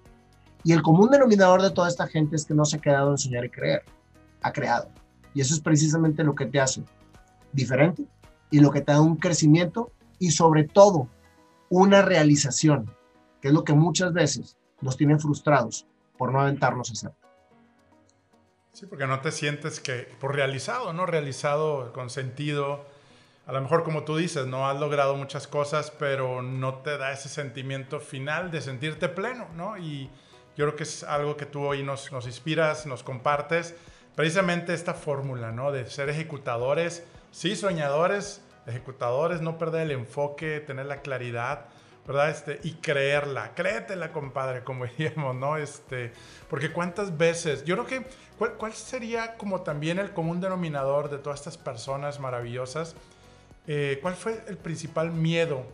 Y 0.63 0.73
el 0.73 0.81
común 0.81 1.09
denominador 1.09 1.61
de 1.61 1.71
toda 1.71 1.87
esta 1.87 2.07
gente 2.07 2.35
es 2.35 2.45
que 2.45 2.53
no 2.53 2.65
se 2.65 2.77
ha 2.77 2.81
quedado 2.81 3.11
en 3.11 3.17
soñar 3.17 3.45
y 3.45 3.49
creer, 3.49 3.83
ha 4.41 4.51
creado. 4.51 4.89
Y 5.33 5.41
eso 5.41 5.53
es 5.53 5.59
precisamente 5.59 6.23
lo 6.23 6.35
que 6.35 6.45
te 6.45 6.59
hace 6.59 6.83
diferente 7.51 8.05
y 8.49 8.59
lo 8.59 8.71
que 8.71 8.81
te 8.81 8.91
da 8.91 9.01
un 9.01 9.17
crecimiento 9.17 9.91
y 10.19 10.31
sobre 10.31 10.65
todo 10.65 11.07
una 11.69 12.01
realización, 12.01 12.93
que 13.41 13.47
es 13.47 13.53
lo 13.53 13.63
que 13.63 13.73
muchas 13.73 14.13
veces 14.13 14.57
nos 14.81 14.97
tienen 14.97 15.19
frustrados 15.19 15.87
por 16.17 16.31
no 16.31 16.41
aventarnos 16.41 16.89
a 16.89 16.93
hacer. 16.93 17.11
Sí, 18.73 18.85
porque 18.85 19.07
no 19.07 19.19
te 19.21 19.31
sientes 19.31 19.79
que 19.79 20.07
por 20.19 20.35
realizado, 20.35 20.93
¿no? 20.93 21.05
Realizado 21.05 21.91
con 21.93 22.09
sentido. 22.09 22.85
A 23.51 23.53
lo 23.55 23.59
mejor 23.59 23.83
como 23.83 24.05
tú 24.05 24.15
dices, 24.15 24.47
no 24.47 24.69
has 24.69 24.79
logrado 24.79 25.13
muchas 25.17 25.45
cosas, 25.45 25.91
pero 25.91 26.41
no 26.41 26.75
te 26.75 26.97
da 26.97 27.11
ese 27.11 27.27
sentimiento 27.27 27.99
final 27.99 28.49
de 28.49 28.61
sentirte 28.61 29.09
pleno, 29.09 29.49
¿no? 29.57 29.77
Y, 29.77 30.09
yo 30.55 30.65
creo 30.67 30.77
que 30.77 30.83
es 30.83 31.03
algo 31.03 31.35
que 31.35 31.45
tú 31.45 31.65
hoy 31.65 31.83
nos, 31.83 32.13
nos 32.13 32.27
inspiras, 32.27 32.85
nos 32.85 33.03
compartes, 33.03 33.75
precisamente 34.15 34.73
esta 34.73 34.93
fórmula, 34.93 35.51
¿no? 35.51 35.73
De 35.73 35.85
ser 35.89 36.07
ejecutadores, 36.07 37.03
sí, 37.31 37.57
soñadores, 37.57 38.41
ejecutadores, 38.67 39.41
no 39.41 39.57
perder 39.57 39.81
el 39.81 39.91
enfoque, 39.91 40.61
tener 40.61 40.85
la 40.85 41.01
claridad, 41.01 41.65
¿verdad? 42.07 42.29
Este, 42.29 42.61
y 42.63 42.75
creerla, 42.75 43.53
créetela, 43.53 44.13
compadre, 44.13 44.63
como 44.63 44.85
diríamos, 44.85 45.35
¿no? 45.35 45.57
Este, 45.57 46.13
porque 46.49 46.71
cuántas 46.71 47.17
veces, 47.17 47.65
yo 47.65 47.75
creo 47.75 47.85
que, 47.85 48.07
¿cuál, 48.57 48.71
sería 48.71 49.35
como 49.35 49.59
también 49.59 49.99
el 49.99 50.13
común 50.13 50.39
denominador 50.39 51.09
de 51.09 51.17
todas 51.17 51.41
estas 51.41 51.57
personas 51.57 52.17
maravillosas? 52.17 52.95
Eh, 53.67 53.99
¿Cuál 54.01 54.15
fue 54.15 54.43
el 54.47 54.57
principal 54.57 55.11
miedo 55.11 55.65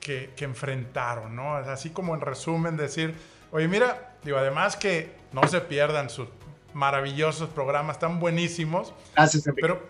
que, 0.00 0.32
que 0.36 0.44
enfrentaron, 0.44 1.34
¿no? 1.34 1.56
Así 1.56 1.90
como 1.90 2.14
en 2.14 2.20
resumen 2.20 2.76
decir, 2.76 3.14
oye, 3.50 3.68
mira, 3.68 4.16
digo, 4.22 4.36
además 4.36 4.76
que 4.76 5.14
no 5.32 5.46
se 5.48 5.60
pierdan 5.60 6.10
sus 6.10 6.28
maravillosos 6.74 7.48
programas, 7.50 7.98
tan 7.98 8.20
buenísimos. 8.20 8.92
Gracias, 9.14 9.44
Pero, 9.54 9.80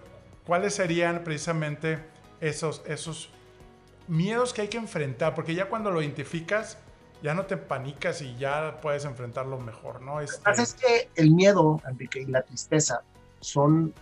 ¿cuáles 0.46 0.74
serían 0.74 1.24
precisamente 1.24 1.98
esos, 2.40 2.82
esos 2.86 3.30
miedos 4.06 4.52
que 4.52 4.62
hay 4.62 4.68
que 4.68 4.76
enfrentar, 4.76 5.34
porque 5.34 5.54
ya 5.54 5.68
cuando 5.68 5.90
lo 5.90 6.02
identificas, 6.02 6.78
ya 7.22 7.34
no 7.34 7.46
te 7.46 7.56
panicas 7.56 8.20
y 8.20 8.36
ya 8.36 8.80
puedes 8.82 9.04
enfrentarlo 9.06 9.58
mejor, 9.58 10.02
¿no? 10.02 10.20
Este... 10.20 10.38
Lo 10.48 10.54
que 10.54 10.62
es 10.62 10.74
que 10.74 11.08
el 11.14 11.30
miedo, 11.30 11.80
Enrique, 11.88 12.20
y 12.20 12.26
la 12.26 12.42
tristeza 12.42 13.02
son 13.40 13.94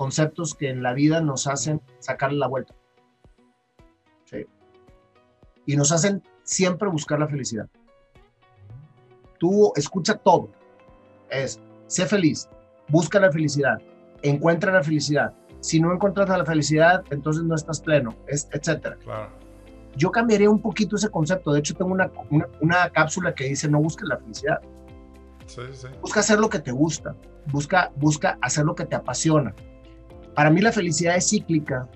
conceptos 0.00 0.54
que 0.54 0.70
en 0.70 0.82
la 0.82 0.94
vida 0.94 1.20
nos 1.20 1.46
hacen 1.46 1.82
sacarle 1.98 2.38
la 2.38 2.46
vuelta. 2.46 2.74
¿sí? 4.24 4.46
Y 5.66 5.76
nos 5.76 5.92
hacen 5.92 6.22
siempre 6.42 6.88
buscar 6.88 7.18
la 7.18 7.28
felicidad. 7.28 7.68
Tú 9.38 9.74
escucha 9.76 10.14
todo. 10.14 10.48
Es, 11.28 11.60
sé 11.86 12.06
feliz, 12.06 12.48
busca 12.88 13.20
la 13.20 13.30
felicidad, 13.30 13.76
encuentra 14.22 14.72
la 14.72 14.82
felicidad. 14.82 15.34
Si 15.60 15.78
no 15.78 15.92
encuentras 15.92 16.30
la 16.30 16.46
felicidad, 16.46 17.04
entonces 17.10 17.44
no 17.44 17.54
estás 17.54 17.82
pleno, 17.82 18.16
es. 18.26 18.48
Claro 19.04 19.30
yo 19.96 20.10
cambiaría 20.10 20.48
un 20.48 20.62
poquito 20.62 20.96
ese 20.96 21.10
concepto. 21.10 21.52
De 21.52 21.58
hecho, 21.58 21.74
tengo 21.74 21.92
una, 21.92 22.10
una, 22.60 22.88
cápsula 22.88 23.34
que 23.34 23.44
dice, 23.44 23.68
no 23.68 23.80
busques 23.80 24.08
la 24.08 24.16
felicidad. 24.16 24.62
Busca 26.00 26.20
hacer 26.20 26.38
lo 26.38 26.48
que 26.48 26.60
te 26.60 26.70
gusta, 26.70 27.14
busca, 27.52 27.92
busca 27.96 28.38
hacer 28.40 28.64
lo 28.64 28.74
que 28.74 28.86
te 28.86 28.94
apasiona. 28.96 29.54
Para 30.34 30.50
mí 30.50 30.60
la 30.60 30.72
felicidad 30.72 31.16
es 31.16 31.28
cíclica, 31.28 31.88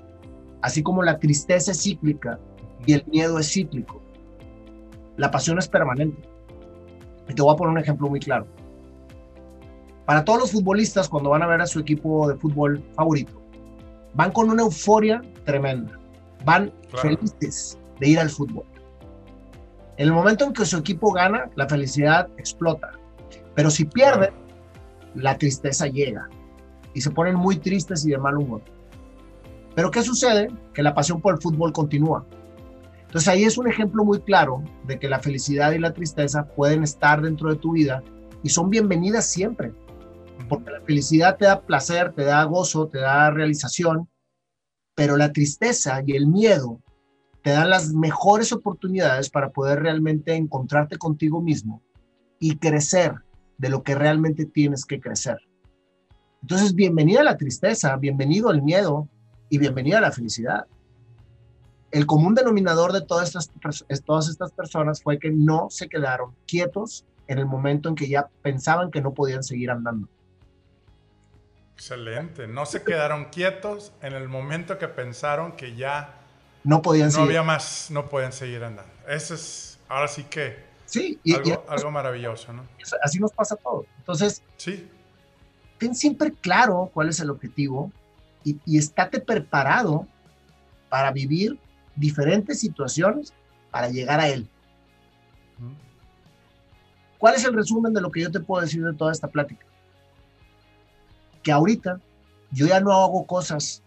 así 0.63 0.83
como 0.83 1.03
la 1.03 1.19
tristeza 1.19 1.73
es 1.73 1.83
cíclica 1.83 2.39
y 2.87 2.95
el 2.95 3.05
miedo 3.07 3.39
es 3.39 3.53
cíclico. 3.53 4.03
La 5.17 5.31
pasión 5.31 5.59
es 5.59 5.69
permanente. 5.69 6.29
Y 7.29 7.35
te 7.35 7.43
voy 7.43 7.55
a 7.55 7.57
poner 7.57 7.73
un 7.73 7.79
ejemplo 7.79 8.09
muy 8.09 8.21
claro. 8.21 8.47
Para 10.05 10.25
todos 10.25 10.41
los 10.41 10.53
futbolistas, 10.53 11.09
cuando 11.09 11.31
van 11.31 11.43
a 11.43 11.47
ver 11.47 11.61
a 11.61 11.67
su 11.67 11.79
equipo 11.79 12.29
de 12.29 12.37
fútbol 12.37 12.85
favorito, 12.95 13.41
van 14.15 14.33
con 14.33 14.51
una 14.51 14.63
euforia 14.63 15.23
tremenda. 15.45 15.99
Van 16.45 16.73
felices 17.01 17.79
de 18.01 18.09
ir 18.09 18.19
al 18.19 18.29
fútbol. 18.29 18.65
En 19.97 20.09
el 20.09 20.13
momento 20.13 20.45
en 20.45 20.53
que 20.53 20.67
su 20.67 20.77
equipo 20.77 21.13
gana, 21.13 21.49
la 21.55 21.69
felicidad 21.69 22.29
explota. 22.37 22.91
Pero 23.55 23.71
si 23.71 23.85
pierde, 23.85 24.33
la 25.15 25.39
tristeza 25.39 25.87
llega 25.87 26.29
y 26.95 27.01
se 27.01 27.11
ponen 27.11 27.35
muy 27.35 27.57
tristes 27.57 28.07
y 28.07 28.11
de 28.11 28.19
mal 28.19 28.39
humor. 28.39 28.63
Pero 29.75 29.91
¿qué 29.91 30.03
sucede? 30.03 30.49
Que 30.73 30.83
la 30.83 30.95
pasión 30.95 31.21
por 31.21 31.35
el 31.35 31.41
fútbol 31.41 31.73
continúa. 31.73 32.25
Entonces 33.03 33.29
ahí 33.29 33.45
es 33.45 33.59
un 33.59 33.69
ejemplo 33.69 34.05
muy 34.05 34.21
claro 34.21 34.63
de 34.87 34.99
que 34.99 35.09
la 35.09 35.21
felicidad 35.21 35.73
y 35.73 35.79
la 35.79 35.93
tristeza 35.93 36.47
pueden 36.47 36.83
estar 36.83 37.23
dentro 37.23 37.51
de 37.51 37.57
tu 37.57 37.73
vida 37.73 38.03
y 38.43 38.49
son 38.49 38.71
bienvenidas 38.71 39.27
siempre. 39.27 39.73
Porque 40.49 40.71
la 40.71 40.81
felicidad 40.81 41.37
te 41.37 41.45
da 41.45 41.63
placer, 41.63 42.13
te 42.13 42.25
da 42.25 42.43
gozo, 42.45 42.89
te 42.89 42.99
da 42.99 43.31
realización, 43.31 44.09
pero 44.95 45.17
la 45.17 45.33
tristeza 45.33 46.03
y 46.07 46.17
el 46.17 46.27
miedo 46.27 46.81
te 47.43 47.51
dan 47.51 47.71
las 47.71 47.93
mejores 47.93 48.53
oportunidades 48.53 49.29
para 49.31 49.51
poder 49.51 49.81
realmente 49.81 50.35
encontrarte 50.35 50.97
contigo 50.97 51.43
mismo 51.43 51.83
y 52.39 52.57
crecer 52.57 53.15
de 53.59 53.69
lo 53.69 53.83
que 53.83 53.95
realmente 53.95 54.47
tienes 54.47 54.85
que 54.85 55.01
crecer. 55.01 55.39
Entonces, 56.45 56.75
bienvenida 56.75 57.23
a 57.23 57.25
la 57.25 57.39
tristeza, 57.39 57.97
bienvenido 57.97 58.51
al 58.51 58.61
miedo 58.61 59.09
y 59.49 59.57
bienvenida 59.57 59.97
a 59.97 60.03
la 60.03 60.13
felicidad. 60.13 60.67
El 61.91 62.05
común 62.05 62.35
denominador 62.35 62.93
de 62.93 63.01
todas 63.01 63.29
estas, 63.29 63.51
todas 64.05 64.29
estas 64.29 64.53
personas 64.53 65.03
fue 65.03 65.19
que 65.19 65.31
no 65.31 65.69
se 65.71 65.89
quedaron 65.89 66.35
quietos 66.47 67.07
en 67.29 67.39
el 67.39 67.47
momento 67.47 67.89
en 67.89 67.95
que 67.95 68.11
ya 68.11 68.29
pensaban 68.43 68.91
que 68.91 69.01
no 69.01 69.15
podían 69.15 69.43
seguir 69.43 69.71
andando. 69.71 70.07
Excelente. 71.73 72.47
No 72.47 72.67
se 72.67 72.83
quedaron 72.83 73.31
quietos 73.31 73.95
en 74.03 74.13
el 74.13 74.29
momento 74.29 74.77
que 74.77 74.89
pensaron 74.89 75.53
que 75.53 75.75
ya 75.77 76.13
no 76.63 76.83
podían 76.83 77.11
no 77.11 77.23
había 77.23 77.43
más, 77.43 77.91
no 77.91 78.11
pueden 78.11 78.33
seguir 78.33 78.65
andando. 78.65 78.93
Eso 79.09 79.33
es, 79.33 79.79
ahora 79.89 80.09
sí 80.09 80.25
que 80.25 80.59
sí, 80.85 81.19
y, 81.25 81.37
algo, 81.37 81.65
algo 81.71 81.91
maravilloso, 81.91 82.53
¿no? 82.53 82.67
Así 83.03 83.19
nos 83.19 83.33
pasa 83.33 83.57
todo. 83.57 83.87
Entonces, 83.97 84.43
sí. 84.59 84.91
Ten 85.85 85.95
siempre 85.95 86.33
claro 86.33 86.91
cuál 86.93 87.09
es 87.09 87.21
el 87.21 87.31
objetivo 87.31 87.93
y, 88.43 88.59
y 88.65 88.79
estate 88.79 89.21
preparado 89.21 90.07
para 90.89 91.11
vivir 91.13 91.59
diferentes 91.97 92.61
situaciones 92.61 93.33
para 93.71 93.89
llegar 93.89 94.21
a 94.21 94.29
él. 94.29 94.49
¿Cuál 97.19 97.35
es 97.35 97.45
el 97.45 97.55
resumen 97.55 97.93
de 97.93 98.01
lo 98.01 98.11
que 98.11 98.21
yo 98.21 98.31
te 98.31 98.41
puedo 98.41 98.63
decir 98.63 98.85
de 98.85 98.93
toda 98.93 99.13
esta 99.13 99.29
plática? 99.29 99.65
Que 101.43 101.53
ahorita 101.53 102.01
yo 102.51 102.67
ya 102.67 102.81
no 102.81 102.93
hago 102.93 103.27
cosas 103.27 103.83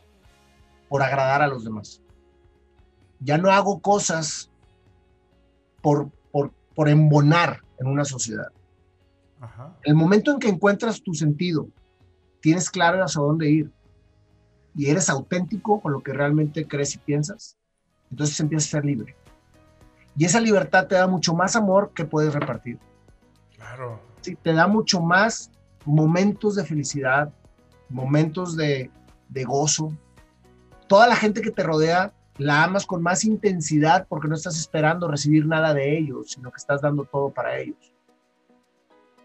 por 0.90 1.04
agradar 1.04 1.42
a 1.42 1.48
los 1.48 1.64
demás 1.64 2.02
ya 3.20 3.38
no 3.38 3.52
hago 3.52 3.80
cosas 3.80 4.50
por, 5.82 6.10
por, 6.32 6.90
embonar 6.90 7.62
en 7.80 7.88
una 7.88 8.06
sociedad. 8.06 8.52
El 9.84 9.96
momento 9.96 10.32
en 10.32 10.40
que 10.40 10.48
encuentras 10.48 11.02
tu 11.02 11.14
sentido, 11.16 11.68
tienes 12.42 12.70
claro 12.70 13.04
hacia 13.04 13.22
dónde 13.22 13.50
ir 13.50 13.72
y 14.76 14.90
eres 14.90 15.10
auténtico 15.10 15.82
con 15.82 15.92
lo 15.92 16.02
que 16.02 16.14
realmente 16.14 16.68
crees 16.68 16.96
y 16.96 17.00
piensas, 17.00 17.58
entonces 18.12 18.40
empiezas 18.40 18.70
a 18.70 18.72
ser 18.78 18.86
libre. 18.86 19.16
Y 20.16 20.26
esa 20.26 20.40
libertad 20.40 20.88
te 20.88 20.96
da 20.96 21.08
mucho 21.08 21.34
más 21.34 21.56
amor 21.56 21.92
que 21.94 22.06
puedes 22.06 22.34
repartir. 22.34 22.80
Claro. 23.56 24.00
Sí, 24.22 24.36
te 24.36 24.54
da 24.54 24.68
mucho 24.68 25.02
más 25.02 25.52
momentos 25.86 26.56
de 26.56 26.66
felicidad, 26.66 27.32
momentos 27.90 28.56
de, 28.56 28.92
de 29.30 29.44
gozo. 29.44 29.92
Toda 30.88 31.08
la 31.08 31.16
gente 31.16 31.42
que 31.42 31.52
te 31.52 31.64
rodea 31.64 32.14
la 32.38 32.64
amas 32.64 32.86
con 32.86 33.02
más 33.02 33.24
intensidad 33.24 34.06
porque 34.08 34.28
no 34.28 34.36
estás 34.36 34.58
esperando 34.58 35.08
recibir 35.08 35.46
nada 35.46 35.74
de 35.74 35.98
ellos, 35.98 36.32
sino 36.32 36.52
que 36.52 36.58
estás 36.58 36.82
dando 36.82 37.04
todo 37.06 37.32
para 37.32 37.58
ellos. 37.58 37.94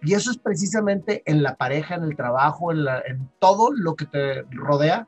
Y 0.03 0.14
eso 0.14 0.30
es 0.30 0.38
precisamente 0.38 1.22
en 1.26 1.42
la 1.42 1.57
pareja, 1.57 1.94
en 1.94 2.05
el 2.05 2.16
trabajo, 2.16 2.72
en, 2.72 3.30
todo 3.38 3.70
lo 3.72 3.94
que 3.94 4.07
te 4.07 4.42
rodea, 4.50 5.07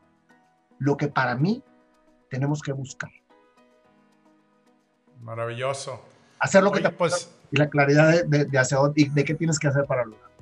lo 0.79 0.97
que 0.97 1.09
para 1.09 1.35
mí 1.35 1.63
tenemos 2.31 2.63
que 2.63 2.73
buscar. 2.73 3.11
Maravilloso. 5.21 6.01
Hacer 6.39 6.63
lo 6.63 6.71
que 6.71 6.81
te 6.81 6.91
pues, 6.91 7.31
y 7.51 7.57
la 7.57 7.69
claridad 7.69 8.25
de, 8.25 8.45
de, 8.45 8.59
hacia 8.59 8.79
y 8.95 9.09
de 9.09 9.25
qué 9.25 9.35
tienes 9.35 9.59
que 9.59 9.69
hacer 9.69 9.87
para 9.87 10.05
lograrlo. 10.05 10.37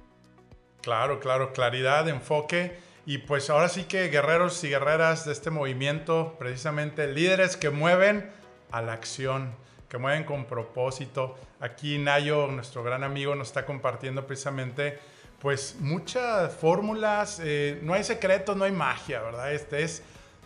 Claro, 0.82 1.20
claro, 1.20 1.53
claridad, 1.53 2.09
enfoque 2.09 2.76
y 3.05 3.18
pues 3.18 3.50
ahora 3.50 3.68
sí 3.68 3.84
que 3.84 4.09
guerreros 4.09 4.62
y 4.62 4.68
guerreras 4.68 5.24
de 5.24 5.32
este 5.32 5.50
movimiento, 5.50 6.36
precisamente 6.38 7.12
líderes 7.12 7.57
que 7.57 7.70
mueven 7.70 8.30
a 8.70 8.80
la 8.80 8.92
acción, 8.92 9.55
que 9.93 9.99
mueven 9.99 10.24
con 10.24 10.47
propósito. 10.47 11.36
Aquí 11.61 11.99
Nayo, 11.99 12.47
nuestro 12.47 12.82
gran 12.82 13.05
amigo, 13.05 13.34
nos 13.34 13.49
está 13.49 13.66
compartiendo 13.66 14.26
precisamente 14.26 14.99
pues 15.38 15.76
muchas 15.80 16.55
fórmulas. 16.55 17.43
Eh, 17.45 17.78
no 17.82 17.93
hay 17.93 18.03
secretos, 18.03 18.57
no 18.57 18.64
hay 18.64 18.72
magia, 18.72 19.20
¿verdad? 19.20 19.53
Este 19.53 19.82
es 19.82 20.03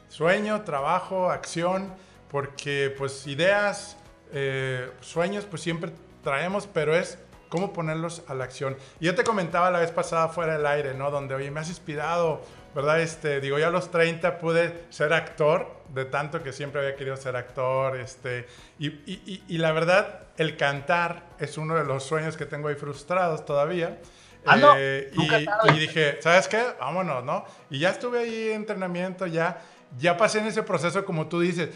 sueño, 0.09 0.63
trabajo, 0.63 1.31
acción, 1.31 1.95
porque 2.29 2.93
pues 2.99 3.25
ideas, 3.29 3.97
eh, 4.33 4.91
sueños 5.01 5.45
pues 5.45 5.63
siempre 5.63 5.93
traemos, 6.25 6.67
pero 6.67 6.97
es 6.97 7.17
cómo 7.49 7.73
ponerlos 7.73 8.25
a 8.27 8.35
la 8.35 8.43
acción. 8.43 8.77
Y 8.99 9.05
yo 9.05 9.15
te 9.15 9.23
comentaba 9.23 9.71
la 9.71 9.79
vez 9.79 9.93
pasada 9.93 10.27
fuera 10.27 10.57
del 10.57 10.67
aire, 10.67 10.93
¿no? 10.95 11.13
Donde, 11.13 11.37
oye, 11.37 11.53
me 11.53 11.61
has 11.61 11.69
inspirado, 11.69 12.43
¿verdad? 12.77 13.01
Este, 13.01 13.41
digo, 13.41 13.59
ya 13.59 13.69
a 13.69 13.71
los 13.71 13.91
30 13.91 14.39
pude 14.39 14.85
ser 14.91 15.15
actor, 15.15 15.81
de 15.95 16.05
tanto 16.05 16.43
que 16.43 16.53
siempre 16.53 16.83
había 16.83 16.95
querido 16.95 17.17
ser 17.17 17.35
actor, 17.35 17.97
este, 17.97 18.47
y, 18.79 18.89
y, 18.89 19.43
y, 19.49 19.57
la 19.57 19.73
verdad, 19.73 20.25
el 20.37 20.59
cantar 20.59 21.23
es 21.39 21.57
uno 21.57 21.75
de 21.75 21.85
los 21.85 22.05
sueños 22.05 22.37
que 22.37 22.45
tengo 22.45 22.69
ahí 22.69 22.75
frustrados 22.75 23.47
todavía. 23.47 23.99
Ah, 24.45 24.57
no, 24.57 24.75
eh, 24.77 25.11
y, 25.15 25.71
y, 25.71 25.79
dije, 25.79 26.19
¿sabes 26.21 26.49
qué? 26.49 26.63
Vámonos, 26.79 27.25
¿no? 27.25 27.47
Y 27.71 27.79
ya 27.79 27.89
estuve 27.89 28.19
ahí 28.19 28.49
en 28.51 28.57
entrenamiento, 28.57 29.27
ya, 29.27 29.59
ya 29.99 30.19
pasé 30.19 30.41
en 30.41 30.47
ese 30.47 30.63
proceso 30.63 31.03
como 31.07 31.29
tú 31.29 31.41
dices 31.41 31.71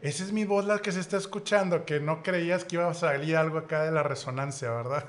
esa 0.00 0.22
es 0.22 0.32
mi 0.32 0.44
voz 0.44 0.64
la 0.64 0.78
que 0.78 0.92
se 0.92 1.00
está 1.00 1.16
escuchando, 1.16 1.84
que 1.84 1.98
no 1.98 2.22
creías 2.22 2.64
que 2.64 2.76
iba 2.76 2.88
a 2.88 2.94
salir 2.94 3.36
algo 3.36 3.58
acá 3.58 3.82
de 3.82 3.90
la 3.90 4.02
resonancia, 4.02 4.70
¿verdad? 4.70 5.04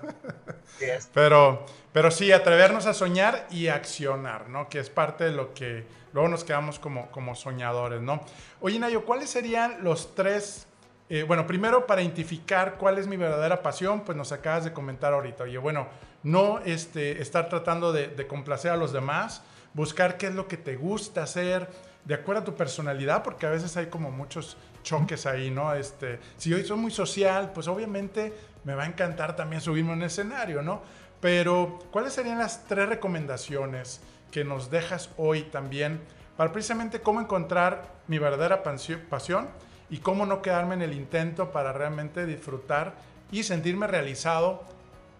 pero, 1.13 1.65
pero 1.93 2.09
sí, 2.09 2.31
atrevernos 2.31 2.87
a 2.87 2.93
soñar 2.93 3.47
y 3.51 3.67
accionar, 3.67 4.49
¿no? 4.49 4.67
Que 4.67 4.79
es 4.79 4.89
parte 4.89 5.25
de 5.25 5.31
lo 5.31 5.53
que 5.53 5.85
luego 6.11 6.27
nos 6.27 6.43
quedamos 6.43 6.79
como, 6.79 7.11
como 7.11 7.35
soñadores, 7.35 8.01
¿no? 8.01 8.21
Oye, 8.61 8.79
Nayo, 8.79 9.05
¿cuáles 9.05 9.29
serían 9.29 9.83
los 9.83 10.15
tres 10.15 10.65
eh, 11.11 11.23
bueno, 11.23 11.47
primero 11.47 11.87
para 11.87 12.03
identificar 12.03 12.75
cuál 12.77 12.99
es 12.99 13.07
mi 13.07 13.17
verdadera 13.17 13.63
pasión, 13.63 14.01
pues 14.01 14.15
nos 14.15 14.31
acabas 14.31 14.63
de 14.63 14.73
comentar 14.73 15.11
ahorita, 15.11 15.45
oye, 15.45 15.57
bueno, 15.57 15.87
no 16.21 16.59
este, 16.59 17.19
estar 17.19 17.49
tratando 17.49 17.91
de, 17.91 18.09
de 18.09 18.27
complacer 18.27 18.69
a 18.69 18.77
los 18.77 18.93
demás, 18.93 19.41
buscar 19.73 20.17
qué 20.17 20.27
es 20.27 20.35
lo 20.35 20.47
que 20.47 20.57
te 20.57 20.75
gusta 20.75 21.23
hacer, 21.23 21.67
de 22.05 22.13
acuerdo 22.13 22.41
a 22.41 22.45
tu 22.45 22.55
personalidad, 22.55 23.23
porque 23.23 23.47
a 23.47 23.49
veces 23.49 23.75
hay 23.75 23.87
como 23.87 24.11
muchos 24.11 24.55
choques 24.83 25.25
ahí, 25.25 25.51
¿no? 25.51 25.73
Este, 25.73 26.19
si 26.37 26.49
yo 26.49 26.63
soy 26.63 26.77
muy 26.77 26.91
social, 26.91 27.51
pues 27.53 27.67
obviamente 27.67 28.33
me 28.63 28.75
va 28.75 28.83
a 28.83 28.87
encantar 28.87 29.35
también 29.35 29.61
subirme 29.61 29.93
en 29.93 30.03
escenario, 30.03 30.61
¿no? 30.61 30.81
Pero, 31.21 31.79
¿cuáles 31.91 32.13
serían 32.13 32.39
las 32.39 32.65
tres 32.65 32.87
recomendaciones 32.87 34.01
que 34.31 34.43
nos 34.43 34.71
dejas 34.71 35.09
hoy 35.17 35.43
también 35.43 35.99
para 36.37 36.51
precisamente 36.51 37.01
cómo 37.01 37.19
encontrar 37.19 37.91
mi 38.07 38.19
verdadera 38.19 38.63
pasión 38.63 39.47
y 39.89 39.97
cómo 39.97 40.25
no 40.25 40.41
quedarme 40.41 40.75
en 40.75 40.81
el 40.81 40.93
intento 40.93 41.51
para 41.51 41.73
realmente 41.73 42.25
disfrutar 42.25 42.93
y 43.31 43.43
sentirme 43.43 43.87
realizado 43.87 44.63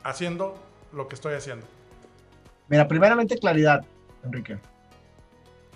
haciendo 0.04 0.58
lo 0.94 1.08
que 1.08 1.16
estoy 1.16 1.34
haciendo? 1.34 1.66
Mira, 2.70 2.88
primeramente 2.88 3.38
claridad, 3.38 3.84
Enrique. 4.24 4.58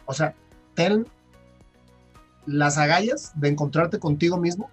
O 0.05 0.13
sea, 0.13 0.33
ten 0.75 1.07
las 2.45 2.77
agallas 2.77 3.31
de 3.35 3.49
encontrarte 3.49 3.99
contigo 3.99 4.37
mismo 4.37 4.69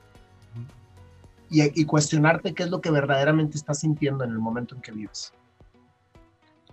y, 1.50 1.84
cuestionarte 1.84 2.54
qué 2.54 2.62
es 2.62 2.70
lo 2.70 2.80
que 2.80 2.92
verdaderamente 2.92 3.56
estás 3.56 3.80
sintiendo 3.80 4.22
en 4.22 4.30
el 4.30 4.38
momento 4.38 4.76
en 4.76 4.82
que 4.82 4.92
vives. 4.92 5.32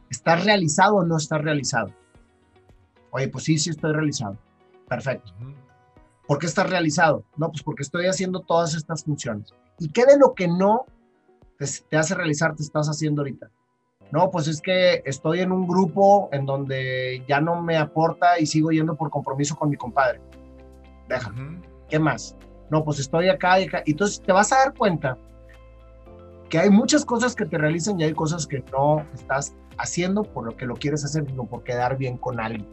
¿Estás 0.09 0.45
realizado 0.45 0.97
o 0.97 1.03
no 1.03 1.17
estás 1.17 1.41
realizado? 1.41 1.91
Oye, 3.09 3.27
pues 3.27 3.45
sí, 3.45 3.57
sí 3.57 3.71
estoy 3.71 3.93
realizado. 3.93 4.37
Perfecto. 4.87 5.33
¿Por 6.27 6.37
qué 6.37 6.45
estás 6.45 6.69
realizado? 6.69 7.23
No, 7.37 7.49
pues 7.49 7.63
porque 7.63 7.81
estoy 7.81 8.05
haciendo 8.05 8.41
todas 8.41 8.75
estas 8.75 9.03
funciones. 9.03 9.51
¿Y 9.79 9.89
qué 9.89 10.05
de 10.05 10.17
lo 10.17 10.35
que 10.35 10.47
no 10.47 10.85
te, 11.57 11.65
te 11.89 11.97
hace 11.97 12.13
realizar 12.13 12.55
te 12.55 12.61
estás 12.61 12.87
haciendo 12.87 13.21
ahorita? 13.21 13.49
No, 14.11 14.29
pues 14.29 14.47
es 14.47 14.61
que 14.61 15.01
estoy 15.05 15.39
en 15.39 15.51
un 15.51 15.67
grupo 15.67 16.29
en 16.31 16.45
donde 16.45 17.23
ya 17.27 17.41
no 17.41 17.61
me 17.61 17.77
aporta 17.77 18.39
y 18.39 18.45
sigo 18.45 18.71
yendo 18.71 18.95
por 18.95 19.09
compromiso 19.09 19.55
con 19.55 19.69
mi 19.69 19.75
compadre. 19.75 20.21
Deja. 21.07 21.33
¿Qué 21.89 21.99
más? 21.99 22.35
No, 22.69 22.83
pues 22.83 22.99
estoy 22.99 23.29
acá 23.29 23.59
y 23.59 23.65
acá. 23.65 23.83
Entonces 23.85 24.21
te 24.21 24.31
vas 24.31 24.51
a 24.51 24.57
dar 24.57 24.73
cuenta 24.73 25.17
que 26.49 26.59
hay 26.59 26.69
muchas 26.69 27.05
cosas 27.05 27.35
que 27.35 27.45
te 27.45 27.57
realizan 27.57 27.99
y 27.99 28.03
hay 28.03 28.13
cosas 28.13 28.47
que 28.47 28.63
no 28.71 29.05
estás 29.13 29.53
haciendo 29.77 30.23
por 30.23 30.45
lo 30.45 30.55
que 30.55 30.65
lo 30.65 30.75
quieres 30.75 31.03
hacer, 31.05 31.25
sino 31.25 31.45
por 31.45 31.63
quedar 31.63 31.97
bien 31.97 32.17
con 32.17 32.39
alguien. 32.39 32.67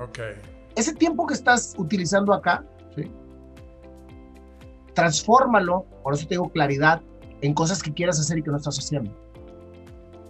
Ok. 0.00 0.18
Ese 0.74 0.94
tiempo 0.94 1.26
que 1.26 1.34
estás 1.34 1.74
utilizando 1.76 2.32
acá, 2.32 2.64
¿sí? 2.94 3.10
transfórmalo, 4.94 5.84
por 6.02 6.14
eso 6.14 6.26
te 6.26 6.34
digo 6.34 6.50
claridad, 6.50 7.00
en 7.40 7.54
cosas 7.54 7.82
que 7.82 7.92
quieras 7.92 8.20
hacer 8.20 8.38
y 8.38 8.42
que 8.42 8.50
no 8.50 8.56
estás 8.56 8.78
haciendo. 8.78 9.10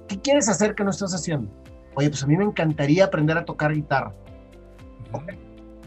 ¿Qué 0.09 0.18
quieres 0.20 0.49
hacer 0.49 0.74
que 0.74 0.85
no 0.85 0.91
estás 0.91 1.14
haciendo? 1.14 1.51
Oye, 1.95 2.09
pues 2.09 2.22
a 2.22 2.26
mí 2.26 2.37
me 2.37 2.45
encantaría 2.45 3.05
aprender 3.05 3.37
a 3.37 3.45
tocar 3.45 3.72
guitarra. 3.72 4.14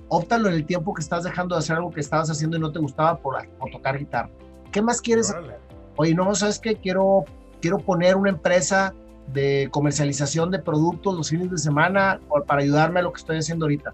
Óptalo 0.10 0.50
en 0.50 0.56
el 0.56 0.66
tiempo 0.66 0.94
que 0.94 1.02
estás 1.02 1.24
dejando 1.24 1.56
de 1.56 1.60
hacer 1.60 1.76
algo 1.76 1.92
que 1.92 2.00
estabas 2.00 2.30
haciendo 2.30 2.58
y 2.58 2.60
no 2.60 2.72
te 2.72 2.80
gustaba 2.80 3.18
por, 3.18 3.36
tocar 3.72 3.98
guitarra. 3.98 4.30
¿Qué 4.72 4.82
más 4.82 5.02
quieres 5.02 5.30
hacer? 5.30 5.60
Oye, 5.98 6.14
no, 6.14 6.34
¿sabes 6.36 6.60
qué? 6.60 6.76
Quiero, 6.76 7.26
quiero 7.62 7.80
poner 7.80 8.16
una 8.16 8.30
empresa 8.30 8.94
de 9.34 9.70
comercialización 9.72 10.52
de 10.52 10.60
productos 10.60 11.16
los 11.16 11.30
fines 11.30 11.50
de 11.50 11.58
semana 11.58 12.20
para 12.46 12.62
ayudarme 12.62 13.00
a 13.00 13.04
lo 13.04 13.14
que 13.14 13.20
estoy 13.20 13.38
haciendo 13.38 13.66
ahorita. 13.66 13.94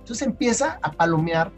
Entonces 0.00 0.26
empieza 0.26 0.78
a 0.82 0.90
palomear 0.90 1.52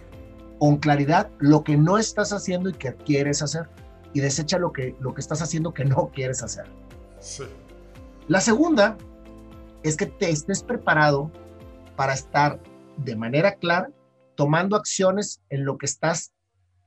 con 0.58 0.76
claridad 0.76 1.30
lo 1.38 1.64
que 1.64 1.76
no 1.76 1.98
estás 1.98 2.32
haciendo 2.32 2.68
y 2.68 2.74
que 2.74 2.94
quieres 2.94 3.42
hacer 3.42 3.68
y 4.12 4.20
desecha 4.20 4.58
lo 4.58 4.72
que, 4.72 4.94
lo 5.00 5.14
que 5.14 5.20
estás 5.20 5.42
haciendo 5.42 5.72
que 5.72 5.84
no 5.84 6.10
quieres 6.14 6.42
hacer. 6.42 6.66
Sí. 7.20 7.44
La 8.28 8.40
segunda 8.40 8.96
es 9.82 9.96
que 9.96 10.06
te 10.06 10.30
estés 10.30 10.62
preparado 10.62 11.30
para 11.96 12.14
estar 12.14 12.58
de 12.96 13.16
manera 13.16 13.54
clara 13.56 13.90
tomando 14.34 14.76
acciones 14.76 15.40
en 15.50 15.64
lo 15.64 15.78
que 15.78 15.86
estás 15.86 16.32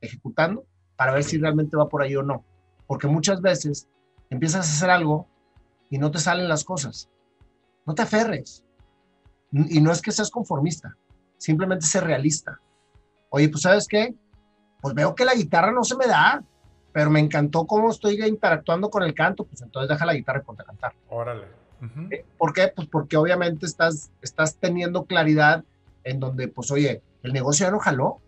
ejecutando 0.00 0.64
para 0.96 1.12
ver 1.12 1.24
si 1.24 1.38
realmente 1.38 1.76
va 1.76 1.88
por 1.88 2.02
ahí 2.02 2.16
o 2.16 2.22
no. 2.22 2.44
Porque 2.86 3.06
muchas 3.06 3.40
veces 3.40 3.88
empiezas 4.30 4.68
a 4.68 4.72
hacer 4.72 4.90
algo 4.90 5.28
y 5.90 5.98
no 5.98 6.10
te 6.10 6.18
salen 6.18 6.48
las 6.48 6.64
cosas. 6.64 7.08
No 7.86 7.94
te 7.94 8.02
aferres. 8.02 8.64
Y 9.52 9.80
no 9.80 9.92
es 9.92 10.02
que 10.02 10.12
seas 10.12 10.30
conformista, 10.30 10.96
simplemente 11.38 11.86
sé 11.86 12.00
realista. 12.00 12.60
Oye, 13.30 13.48
pues 13.48 13.62
sabes 13.62 13.86
qué? 13.88 14.14
Pues 14.80 14.94
veo 14.94 15.14
que 15.14 15.24
la 15.24 15.34
guitarra 15.34 15.72
no 15.72 15.84
se 15.84 15.96
me 15.96 16.06
da 16.06 16.44
pero 16.92 17.10
me 17.10 17.20
encantó 17.20 17.64
cómo 17.64 17.90
estoy 17.90 18.20
interactuando 18.26 18.90
con 18.90 19.02
el 19.02 19.14
canto, 19.14 19.44
pues 19.44 19.62
entonces 19.62 19.88
deja 19.88 20.04
la 20.04 20.14
guitarra 20.14 20.40
y 20.40 20.42
ponte 20.42 20.62
a 20.62 20.66
cantar. 20.66 20.94
Órale. 21.08 21.46
Eh, 22.10 22.24
¿Por 22.36 22.52
qué? 22.52 22.72
Pues 22.74 22.88
porque 22.88 23.16
obviamente 23.16 23.66
estás, 23.66 24.10
estás 24.20 24.56
teniendo 24.56 25.04
claridad 25.04 25.64
en 26.04 26.20
donde, 26.20 26.48
pues 26.48 26.70
oye, 26.70 27.02
el 27.22 27.32
negocio 27.32 27.66
ya 27.66 27.70
no 27.70 27.78
jaló, 27.78 28.20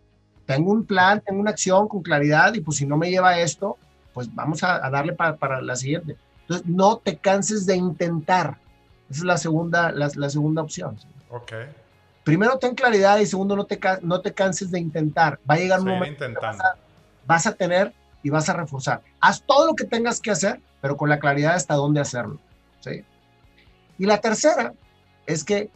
tengo 0.47 0.73
un 0.73 0.85
plan, 0.85 1.23
tengo 1.25 1.41
una 1.41 1.51
acción 1.51 1.89
con 1.89 2.03
claridad 2.03 2.55
y 2.55 2.61
pues 2.61 2.79
si 2.79 2.87
no 2.87 2.97
me 2.97 3.11
lleva 3.11 3.31
a 3.31 3.41
esto, 3.41 3.79
pues 4.13 4.35
vamos 4.35 4.63
a, 4.65 4.91
darle 4.91 5.13
para, 5.13 5.37
para, 5.37 5.63
la 5.63 5.77
siguiente. 5.77 6.17
Entonces, 6.43 6.67
no 6.67 6.97
te 6.97 7.17
canses 7.17 7.67
de 7.67 7.77
intentar. 7.77 8.57
Esa 9.09 9.21
es 9.21 9.25
la 9.25 9.37
segunda, 9.37 9.93
la, 9.93 10.11
la 10.15 10.29
segunda 10.29 10.63
opción. 10.63 10.97
Ok. 11.31 11.53
Primero, 12.25 12.59
ten 12.59 12.75
claridad 12.75 13.19
y 13.19 13.27
segundo, 13.27 13.57
no 13.57 13.65
te, 13.65 13.79
no 14.03 14.21
te 14.21 14.35
canses 14.35 14.71
de 14.71 14.79
intentar. 14.79 15.39
Va 15.49 15.55
a 15.55 15.59
llegar 15.59 15.81
un 15.81 15.89
momento 15.89 16.25
vas 16.41 16.61
a, 16.61 16.77
vas 17.27 17.47
a 17.47 17.53
tener 17.55 17.93
y 18.23 18.31
vas 18.31 18.49
a 18.49 18.53
reforzar. 18.53 19.03
Haz 19.21 19.43
todo 19.43 19.67
lo 19.67 19.75
que 19.75 19.85
tengas 19.85 20.21
que 20.21 20.31
hacer, 20.31 20.61
pero 20.81 20.97
con 20.97 21.09
la 21.09 21.19
claridad 21.19 21.55
hasta 21.55 21.75
dónde 21.75 22.01
hacerlo. 22.01 22.39
¿sí? 22.81 23.05
Y 23.99 24.07
la 24.07 24.21
tercera 24.21 24.75
es 25.27 25.45
que 25.45 25.71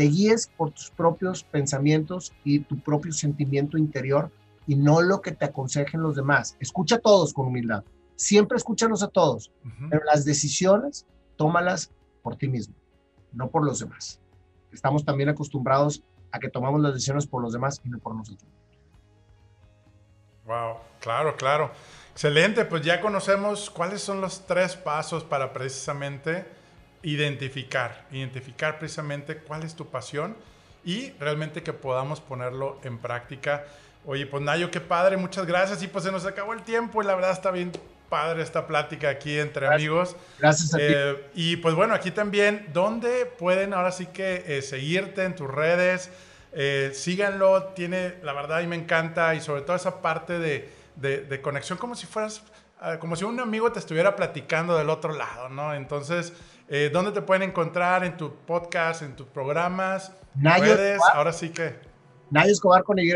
te 0.00 0.06
guíes 0.06 0.50
por 0.56 0.70
tus 0.70 0.90
propios 0.90 1.44
pensamientos 1.44 2.32
y 2.42 2.60
tu 2.60 2.80
propio 2.80 3.12
sentimiento 3.12 3.76
interior 3.76 4.30
y 4.66 4.74
no 4.74 5.02
lo 5.02 5.20
que 5.20 5.32
te 5.32 5.44
aconsejen 5.44 6.00
los 6.00 6.16
demás. 6.16 6.56
Escucha 6.58 6.94
a 6.94 7.00
todos 7.00 7.34
con 7.34 7.48
humildad. 7.48 7.84
Siempre 8.16 8.56
escúchanos 8.56 9.02
a 9.02 9.08
todos, 9.08 9.52
pero 9.90 10.02
las 10.06 10.24
decisiones 10.24 11.04
tómalas 11.36 11.92
por 12.22 12.36
ti 12.36 12.48
mismo, 12.48 12.74
no 13.34 13.50
por 13.50 13.62
los 13.62 13.80
demás. 13.80 14.22
Estamos 14.72 15.04
también 15.04 15.28
acostumbrados 15.28 16.02
a 16.32 16.38
que 16.38 16.48
tomamos 16.48 16.80
las 16.80 16.94
decisiones 16.94 17.26
por 17.26 17.42
los 17.42 17.52
demás 17.52 17.82
y 17.84 17.90
no 17.90 17.98
por 17.98 18.14
nosotros. 18.14 18.50
Wow, 20.46 20.76
claro, 20.98 21.36
claro. 21.36 21.72
Excelente, 22.12 22.64
pues 22.64 22.80
ya 22.80 23.02
conocemos 23.02 23.68
cuáles 23.68 24.00
son 24.00 24.22
los 24.22 24.46
tres 24.46 24.76
pasos 24.76 25.24
para 25.24 25.52
precisamente 25.52 26.46
identificar, 27.02 28.06
identificar 28.10 28.78
precisamente 28.78 29.38
cuál 29.38 29.62
es 29.62 29.74
tu 29.74 29.86
pasión 29.86 30.36
y 30.84 31.10
realmente 31.12 31.62
que 31.62 31.72
podamos 31.72 32.20
ponerlo 32.20 32.80
en 32.84 32.98
práctica. 32.98 33.64
Oye, 34.06 34.26
pues 34.26 34.42
Nayo, 34.42 34.70
qué 34.70 34.80
padre, 34.80 35.16
muchas 35.16 35.46
gracias. 35.46 35.82
Y 35.82 35.88
pues 35.88 36.04
se 36.04 36.12
nos 36.12 36.24
acabó 36.24 36.52
el 36.52 36.62
tiempo 36.62 37.02
y 37.02 37.06
la 37.06 37.14
verdad 37.14 37.32
está 37.32 37.50
bien 37.50 37.72
padre 38.08 38.42
esta 38.42 38.66
plática 38.66 39.08
aquí 39.08 39.38
entre 39.38 39.66
amigos. 39.66 40.16
Gracias 40.38 40.74
a 40.74 40.78
ti. 40.78 40.84
Eh, 40.86 41.30
y 41.34 41.56
pues 41.56 41.74
bueno, 41.74 41.94
aquí 41.94 42.10
también, 42.10 42.68
¿dónde 42.72 43.24
pueden 43.26 43.72
ahora 43.72 43.92
sí 43.92 44.06
que 44.06 44.44
eh, 44.46 44.62
seguirte 44.62 45.24
en 45.24 45.34
tus 45.34 45.48
redes? 45.48 46.10
Eh, 46.52 46.90
síganlo, 46.92 47.68
tiene, 47.74 48.16
la 48.22 48.32
verdad, 48.32 48.60
y 48.60 48.66
me 48.66 48.76
encanta, 48.76 49.34
y 49.34 49.40
sobre 49.40 49.62
todo 49.62 49.76
esa 49.76 50.02
parte 50.02 50.38
de, 50.38 50.68
de, 50.96 51.40
conexión, 51.40 51.78
como 51.78 51.94
si 51.94 52.06
fueras, 52.06 52.42
ah, 52.80 52.98
como 52.98 53.14
si 53.14 53.24
un 53.24 53.38
amigo 53.38 53.70
te 53.70 53.78
estuviera 53.78 54.16
platicando 54.16 54.76
del 54.76 54.90
otro 54.90 55.12
lado, 55.12 55.48
¿no? 55.48 55.72
Entonces, 55.74 56.32
eh, 56.70 56.88
¿dónde 56.92 57.10
te 57.10 57.20
pueden 57.20 57.42
encontrar? 57.42 58.04
¿En 58.04 58.16
tu 58.16 58.32
podcast, 58.46 59.02
en 59.02 59.16
tus 59.16 59.26
programas? 59.26 60.12
Nayo 60.36 60.76
ahora 61.12 61.32
sí 61.32 61.50
que. 61.50 61.74
Nayo 62.30 62.52
Escobar 62.52 62.84
con 62.84 62.96
Y, 63.00 63.10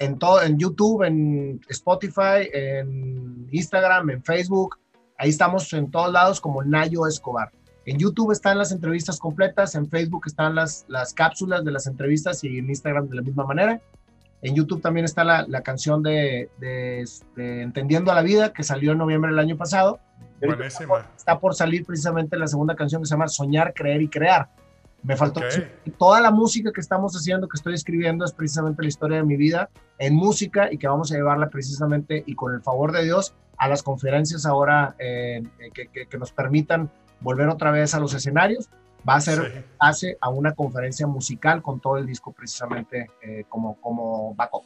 en, 0.00 0.18
todo, 0.18 0.42
en 0.42 0.58
YouTube, 0.58 1.04
en 1.04 1.60
Spotify, 1.68 2.50
en 2.52 3.48
Instagram, 3.52 4.10
en 4.10 4.24
Facebook, 4.24 4.76
ahí 5.18 5.30
estamos 5.30 5.72
en 5.72 5.88
todos 5.88 6.12
lados 6.12 6.40
como 6.40 6.64
Nayo 6.64 7.06
Escobar. 7.06 7.52
En 7.86 7.98
YouTube 7.98 8.32
están 8.32 8.58
las 8.58 8.72
entrevistas 8.72 9.20
completas, 9.20 9.76
en 9.76 9.88
Facebook 9.88 10.24
están 10.26 10.56
las, 10.56 10.84
las 10.88 11.14
cápsulas 11.14 11.64
de 11.64 11.70
las 11.70 11.86
entrevistas 11.86 12.42
y 12.42 12.58
en 12.58 12.68
Instagram 12.68 13.08
de 13.08 13.16
la 13.16 13.22
misma 13.22 13.46
manera. 13.46 13.80
En 14.42 14.56
YouTube 14.56 14.82
también 14.82 15.04
está 15.04 15.22
la, 15.22 15.46
la 15.46 15.62
canción 15.62 16.02
de, 16.02 16.50
de, 16.58 17.04
Entendiendo 17.36 18.10
a 18.10 18.14
la 18.16 18.22
Vida, 18.22 18.52
que 18.52 18.64
salió 18.64 18.92
en 18.92 18.98
noviembre 18.98 19.30
del 19.30 19.38
año 19.38 19.56
pasado. 19.56 20.00
Buenísima. 20.40 21.06
Está 21.16 21.38
por, 21.38 21.54
salir 21.54 21.86
precisamente 21.86 22.36
la 22.36 22.48
segunda 22.48 22.74
canción 22.74 23.00
que 23.00 23.06
se 23.06 23.14
llama 23.14 23.28
Soñar, 23.28 23.72
Creer 23.72 24.02
y 24.02 24.08
Crear. 24.08 24.48
Me 25.04 25.16
faltó 25.16 25.40
toda 25.96 26.20
la 26.20 26.30
música 26.30 26.70
que 26.72 26.80
estamos 26.80 27.14
haciendo, 27.14 27.48
que 27.48 27.56
estoy 27.56 27.74
escribiendo, 27.74 28.24
es 28.24 28.32
precisamente 28.32 28.82
la 28.82 28.88
historia 28.88 29.16
de 29.18 29.24
mi 29.24 29.36
vida 29.36 29.68
en 29.98 30.14
música 30.14 30.72
y 30.72 30.78
que 30.78 30.86
vamos 30.86 31.10
a 31.12 31.16
llevarla 31.16 31.48
precisamente 31.48 32.22
y 32.26 32.34
con 32.34 32.52
el 32.52 32.62
favor 32.62 32.92
de 32.92 33.04
Dios 33.04 33.34
a 33.58 33.68
las 33.68 33.82
conferencias 33.82 34.46
ahora 34.46 34.94
eh, 34.98 35.42
que, 35.74 35.88
que, 35.88 36.06
que, 36.06 36.18
nos 36.18 36.32
permitan 36.32 36.90
volver 37.20 37.48
otra 37.48 37.70
vez 37.72 37.94
a 37.94 38.00
los 38.00 38.14
escenarios. 38.14 38.68
Va 39.08 39.16
a 39.16 39.20
ser 39.20 39.64
hace 39.78 40.16
a 40.20 40.28
una 40.28 40.54
conferencia 40.54 41.06
musical 41.06 41.60
con 41.60 41.80
todo 41.80 41.96
el 41.96 42.06
disco 42.06 42.32
precisamente 42.32 43.10
eh, 43.20 43.44
como, 43.48 43.80
como 43.80 44.34
backup. 44.34 44.64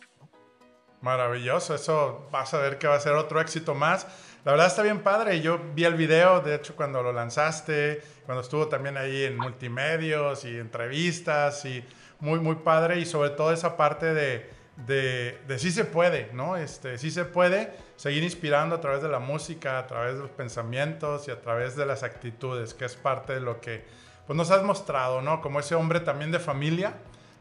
Maravilloso, 1.01 1.75
eso 1.75 2.29
vas 2.33 2.53
a 2.53 2.59
ver 2.59 2.79
que 2.79 2.87
va 2.87 2.97
a 2.97 3.01
ser 3.01 3.13
otro 3.13 3.41
éxito 3.41 3.75
más. 3.75 4.07
La 4.45 4.53
verdad 4.53 4.67
está 4.67 4.83
bien 4.83 5.03
padre. 5.03 5.41
Yo 5.41 5.59
vi 5.75 5.85
el 5.85 5.95
video, 5.95 6.41
de 6.41 6.55
hecho, 6.55 6.75
cuando 6.75 7.03
lo 7.03 7.13
lanzaste, 7.13 8.03
cuando 8.25 8.43
estuvo 8.43 8.69
también 8.69 8.97
ahí 8.97 9.25
en 9.25 9.37
multimedios 9.37 10.45
y 10.45 10.57
entrevistas 10.59 11.65
y 11.65 11.85
muy, 12.21 12.41
muy 12.41 12.57
padre. 12.57 12.99
Y 12.99 13.07
sobre 13.07 13.31
todo 13.31 13.53
esa 13.53 13.77
parte 13.77 14.15
de, 14.15 14.51
de, 14.87 15.39
de 15.47 15.59
sí 15.59 15.71
se 15.71 15.85
puede, 15.85 16.31
¿no? 16.33 16.57
Este, 16.57 16.99
sí 16.99 17.11
se 17.11 17.25
puede 17.25 17.73
seguir 17.97 18.23
inspirando 18.23 18.77
a 18.77 18.81
través 18.81 19.03
de 19.03 19.09
la 19.09 19.19
música, 19.19 19.79
a 19.79 19.87
través 19.87 20.15
de 20.15 20.21
los 20.23 20.31
pensamientos 20.31 21.29
y 21.29 21.31
a 21.31 21.41
través 21.41 21.77
de 21.77 21.87
las 21.87 22.03
actitudes, 22.03 22.75
que 22.75 22.85
es 22.85 22.97
parte 22.97 23.35
de 23.35 23.41
lo 23.41 23.61
que 23.61 23.85
pues, 24.27 24.37
nos 24.37 24.51
has 24.51 24.63
mostrado, 24.63 25.23
¿no? 25.23 25.41
Como 25.41 25.61
ese 25.61 25.75
hombre 25.75 26.01
también 26.01 26.31
de 26.31 26.39
familia, 26.39 26.95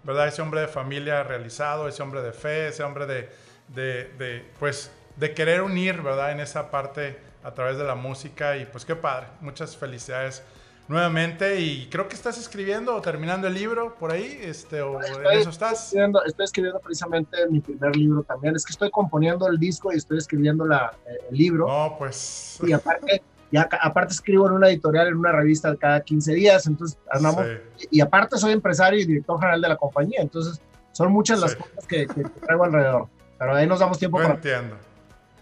¿verdad? 0.03 0.27
Ese 0.27 0.41
hombre 0.41 0.61
de 0.61 0.67
familia 0.67 1.23
realizado, 1.23 1.88
ese 1.88 2.03
hombre 2.03 2.21
de 2.21 2.31
fe, 2.31 2.67
ese 2.67 2.83
hombre 2.83 3.05
de, 3.05 3.29
de, 3.69 4.11
de 4.17 4.45
pues, 4.59 4.91
de 5.15 5.33
querer 5.33 5.61
unir, 5.61 6.01
¿verdad? 6.01 6.31
En 6.31 6.39
esa 6.39 6.69
parte 6.69 7.17
a 7.43 7.53
través 7.53 7.77
de 7.77 7.83
la 7.83 7.95
música 7.95 8.57
y 8.57 8.65
pues 8.65 8.86
qué 8.86 8.95
padre. 8.95 9.27
Muchas 9.41 9.77
felicidades 9.77 10.43
nuevamente 10.88 11.59
y 11.59 11.88
creo 11.89 12.07
que 12.07 12.15
estás 12.15 12.38
escribiendo 12.38 12.95
o 12.95 13.01
terminando 13.01 13.47
el 13.47 13.53
libro 13.53 13.95
por 13.95 14.11
ahí, 14.11 14.39
este, 14.41 14.81
o 14.81 15.01
en 15.01 15.39
eso 15.39 15.49
estás. 15.49 15.86
Escribiendo, 15.86 16.23
estoy 16.23 16.45
escribiendo 16.45 16.79
precisamente 16.79 17.38
mi 17.49 17.59
primer 17.59 17.95
libro 17.95 18.23
también. 18.23 18.55
Es 18.55 18.65
que 18.65 18.71
estoy 18.71 18.89
componiendo 18.91 19.47
el 19.47 19.57
disco 19.57 19.91
y 19.93 19.97
estoy 19.97 20.17
escribiendo 20.17 20.65
la, 20.65 20.93
eh, 21.07 21.17
el 21.29 21.38
libro. 21.38 21.67
No, 21.67 21.95
pues. 21.97 22.59
Y 22.65 22.73
aparte, 22.73 23.21
ya, 23.51 23.69
aparte 23.81 24.13
escribo 24.13 24.47
en 24.47 24.53
una 24.53 24.69
editorial, 24.69 25.07
en 25.07 25.15
una 25.15 25.31
revista 25.31 25.75
cada 25.75 26.01
15 26.01 26.33
días, 26.33 26.65
entonces 26.67 26.97
andamos. 27.11 27.45
Y, 27.91 28.01
aparte 28.01 28.37
soy 28.37 28.53
empresario 28.53 28.99
y 28.99 29.05
director 29.05 29.39
general 29.39 29.61
de 29.61 29.69
la 29.69 29.77
compañía, 29.77 30.21
entonces 30.21 30.61
son 30.91 31.11
muchas 31.11 31.39
las 31.39 31.55
cosas 31.55 31.85
que, 31.87 32.07
que, 32.07 32.23
traigo 32.23 32.63
alrededor. 32.63 33.07
Pero 33.37 33.55
ahí 33.55 33.67
nos 33.67 33.79
damos 33.79 33.99
tiempo 33.99 34.17
Lo 34.17 34.23
para. 34.23 34.35
entiendo. 34.35 34.75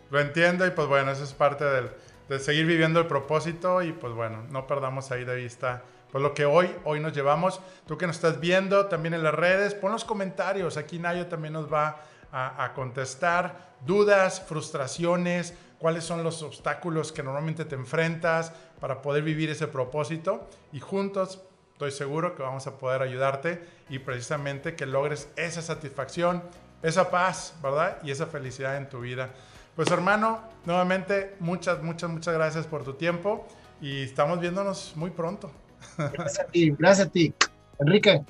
Lo 0.10 0.20
entiendo 0.20 0.66
y 0.68 0.72
pues 0.72 0.88
bueno, 0.88 1.12
eso 1.12 1.24
es 1.24 1.34
parte 1.34 1.64
del, 1.64 1.90
de 2.30 2.40
seguir 2.40 2.66
viviendo 2.66 3.00
el 3.00 3.08
propósito 3.08 3.82
y 3.82 3.94
pues 3.94 4.14
bueno, 4.14 4.44
no 4.52 4.68
perdamos 4.68 5.12
ahí 5.12 5.24
de 5.24 5.36
vista 5.36 5.84
pues 6.12 6.22
lo 6.22 6.36
que 6.36 6.46
hoy, 6.46 6.70
hoy 6.84 7.00
nos 7.00 7.14
llevamos. 7.14 7.60
Tú 7.88 7.98
que 7.98 8.06
nos 8.06 8.18
estás 8.18 8.40
viendo 8.40 8.86
también 8.86 9.16
en 9.16 9.24
las 9.24 9.34
redes, 9.34 9.74
pon 9.74 9.92
los 9.92 10.06
comentarios. 10.06 10.78
Aquí 10.78 11.00
Nayo 11.00 11.26
también 11.26 11.54
nos 11.54 11.74
va 11.74 12.04
a, 12.32 12.64
a 12.64 12.74
contestar 12.76 13.74
dudas, 13.84 14.40
frustraciones, 14.42 15.56
cuáles 15.84 16.06
son 16.06 16.24
los 16.24 16.42
obstáculos 16.44 17.12
que 17.12 17.24
normalmente 17.24 17.66
te 17.66 17.76
enfrentas 17.76 18.54
para 18.80 19.02
poder 19.02 19.22
vivir 19.22 19.50
ese 19.50 19.68
propósito 19.68 20.48
y 20.72 20.80
juntos 20.80 21.42
estoy 21.74 21.92
seguro 21.92 22.36
que 22.36 22.42
vamos 22.42 22.68
a 22.68 22.78
poder 22.78 23.02
ayudarte 23.02 23.62
y 23.90 24.00
precisamente 24.00 24.78
que 24.78 24.86
logres 24.86 25.28
esa 25.36 25.62
satisfacción, 25.62 26.42
esa 26.84 27.12
paz, 27.12 27.56
¿verdad? 27.62 27.98
Y 28.02 28.12
esa 28.12 28.28
felicidad 28.28 28.78
en 28.78 28.88
tu 28.88 29.02
vida. 29.02 29.32
Pues 29.76 29.92
hermano, 29.92 30.40
nuevamente 30.64 31.36
muchas, 31.42 31.84
muchas, 31.84 32.10
muchas 32.10 32.34
gracias 32.34 32.66
por 32.66 32.86
tu 32.86 32.94
tiempo 32.94 33.46
y 33.82 34.04
estamos 34.04 34.40
viéndonos 34.40 34.94
muy 34.96 35.10
pronto. 35.10 35.52
Gracias 35.98 36.40
a 36.40 36.46
ti, 36.46 36.74
gracias 36.80 37.08
a 37.08 37.12
ti. 37.12 37.34
Enrique, 37.78 38.24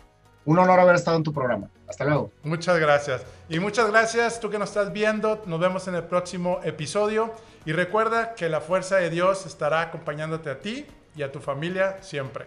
un 0.45 0.57
honor 0.57 0.79
haber 0.79 0.95
estado 0.95 1.17
en 1.17 1.23
tu 1.23 1.31
programa. 1.31 1.69
Hasta 1.93 2.05
luego. 2.05 2.31
Muchas 2.43 2.79
gracias. 2.79 3.23
Y 3.49 3.59
muchas 3.59 3.89
gracias 3.89 4.39
tú 4.39 4.49
que 4.49 4.57
nos 4.57 4.69
estás 4.69 4.91
viendo. 4.91 5.43
Nos 5.45 5.59
vemos 5.59 5.87
en 5.87 5.95
el 5.95 6.03
próximo 6.03 6.59
episodio. 6.63 7.31
Y 7.65 7.71
recuerda 7.71 8.33
que 8.33 8.49
la 8.49 8.61
fuerza 8.61 8.97
de 8.97 9.09
Dios 9.09 9.45
estará 9.45 9.81
acompañándote 9.81 10.49
a 10.49 10.59
ti 10.59 10.87
y 11.15 11.21
a 11.21 11.31
tu 11.31 11.39
familia 11.39 12.01
siempre. 12.01 12.45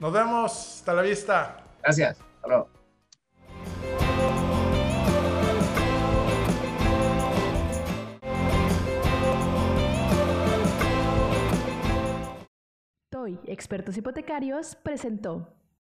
Nos 0.00 0.12
vemos. 0.12 0.78
Hasta 0.78 0.94
la 0.94 1.02
vista. 1.02 1.58
Gracias. 1.82 2.18
Hasta 2.18 2.48
luego. 2.48 2.78
Expertos 13.46 13.96
Hipotecarios, 13.96 14.76
presentó. 14.76 15.57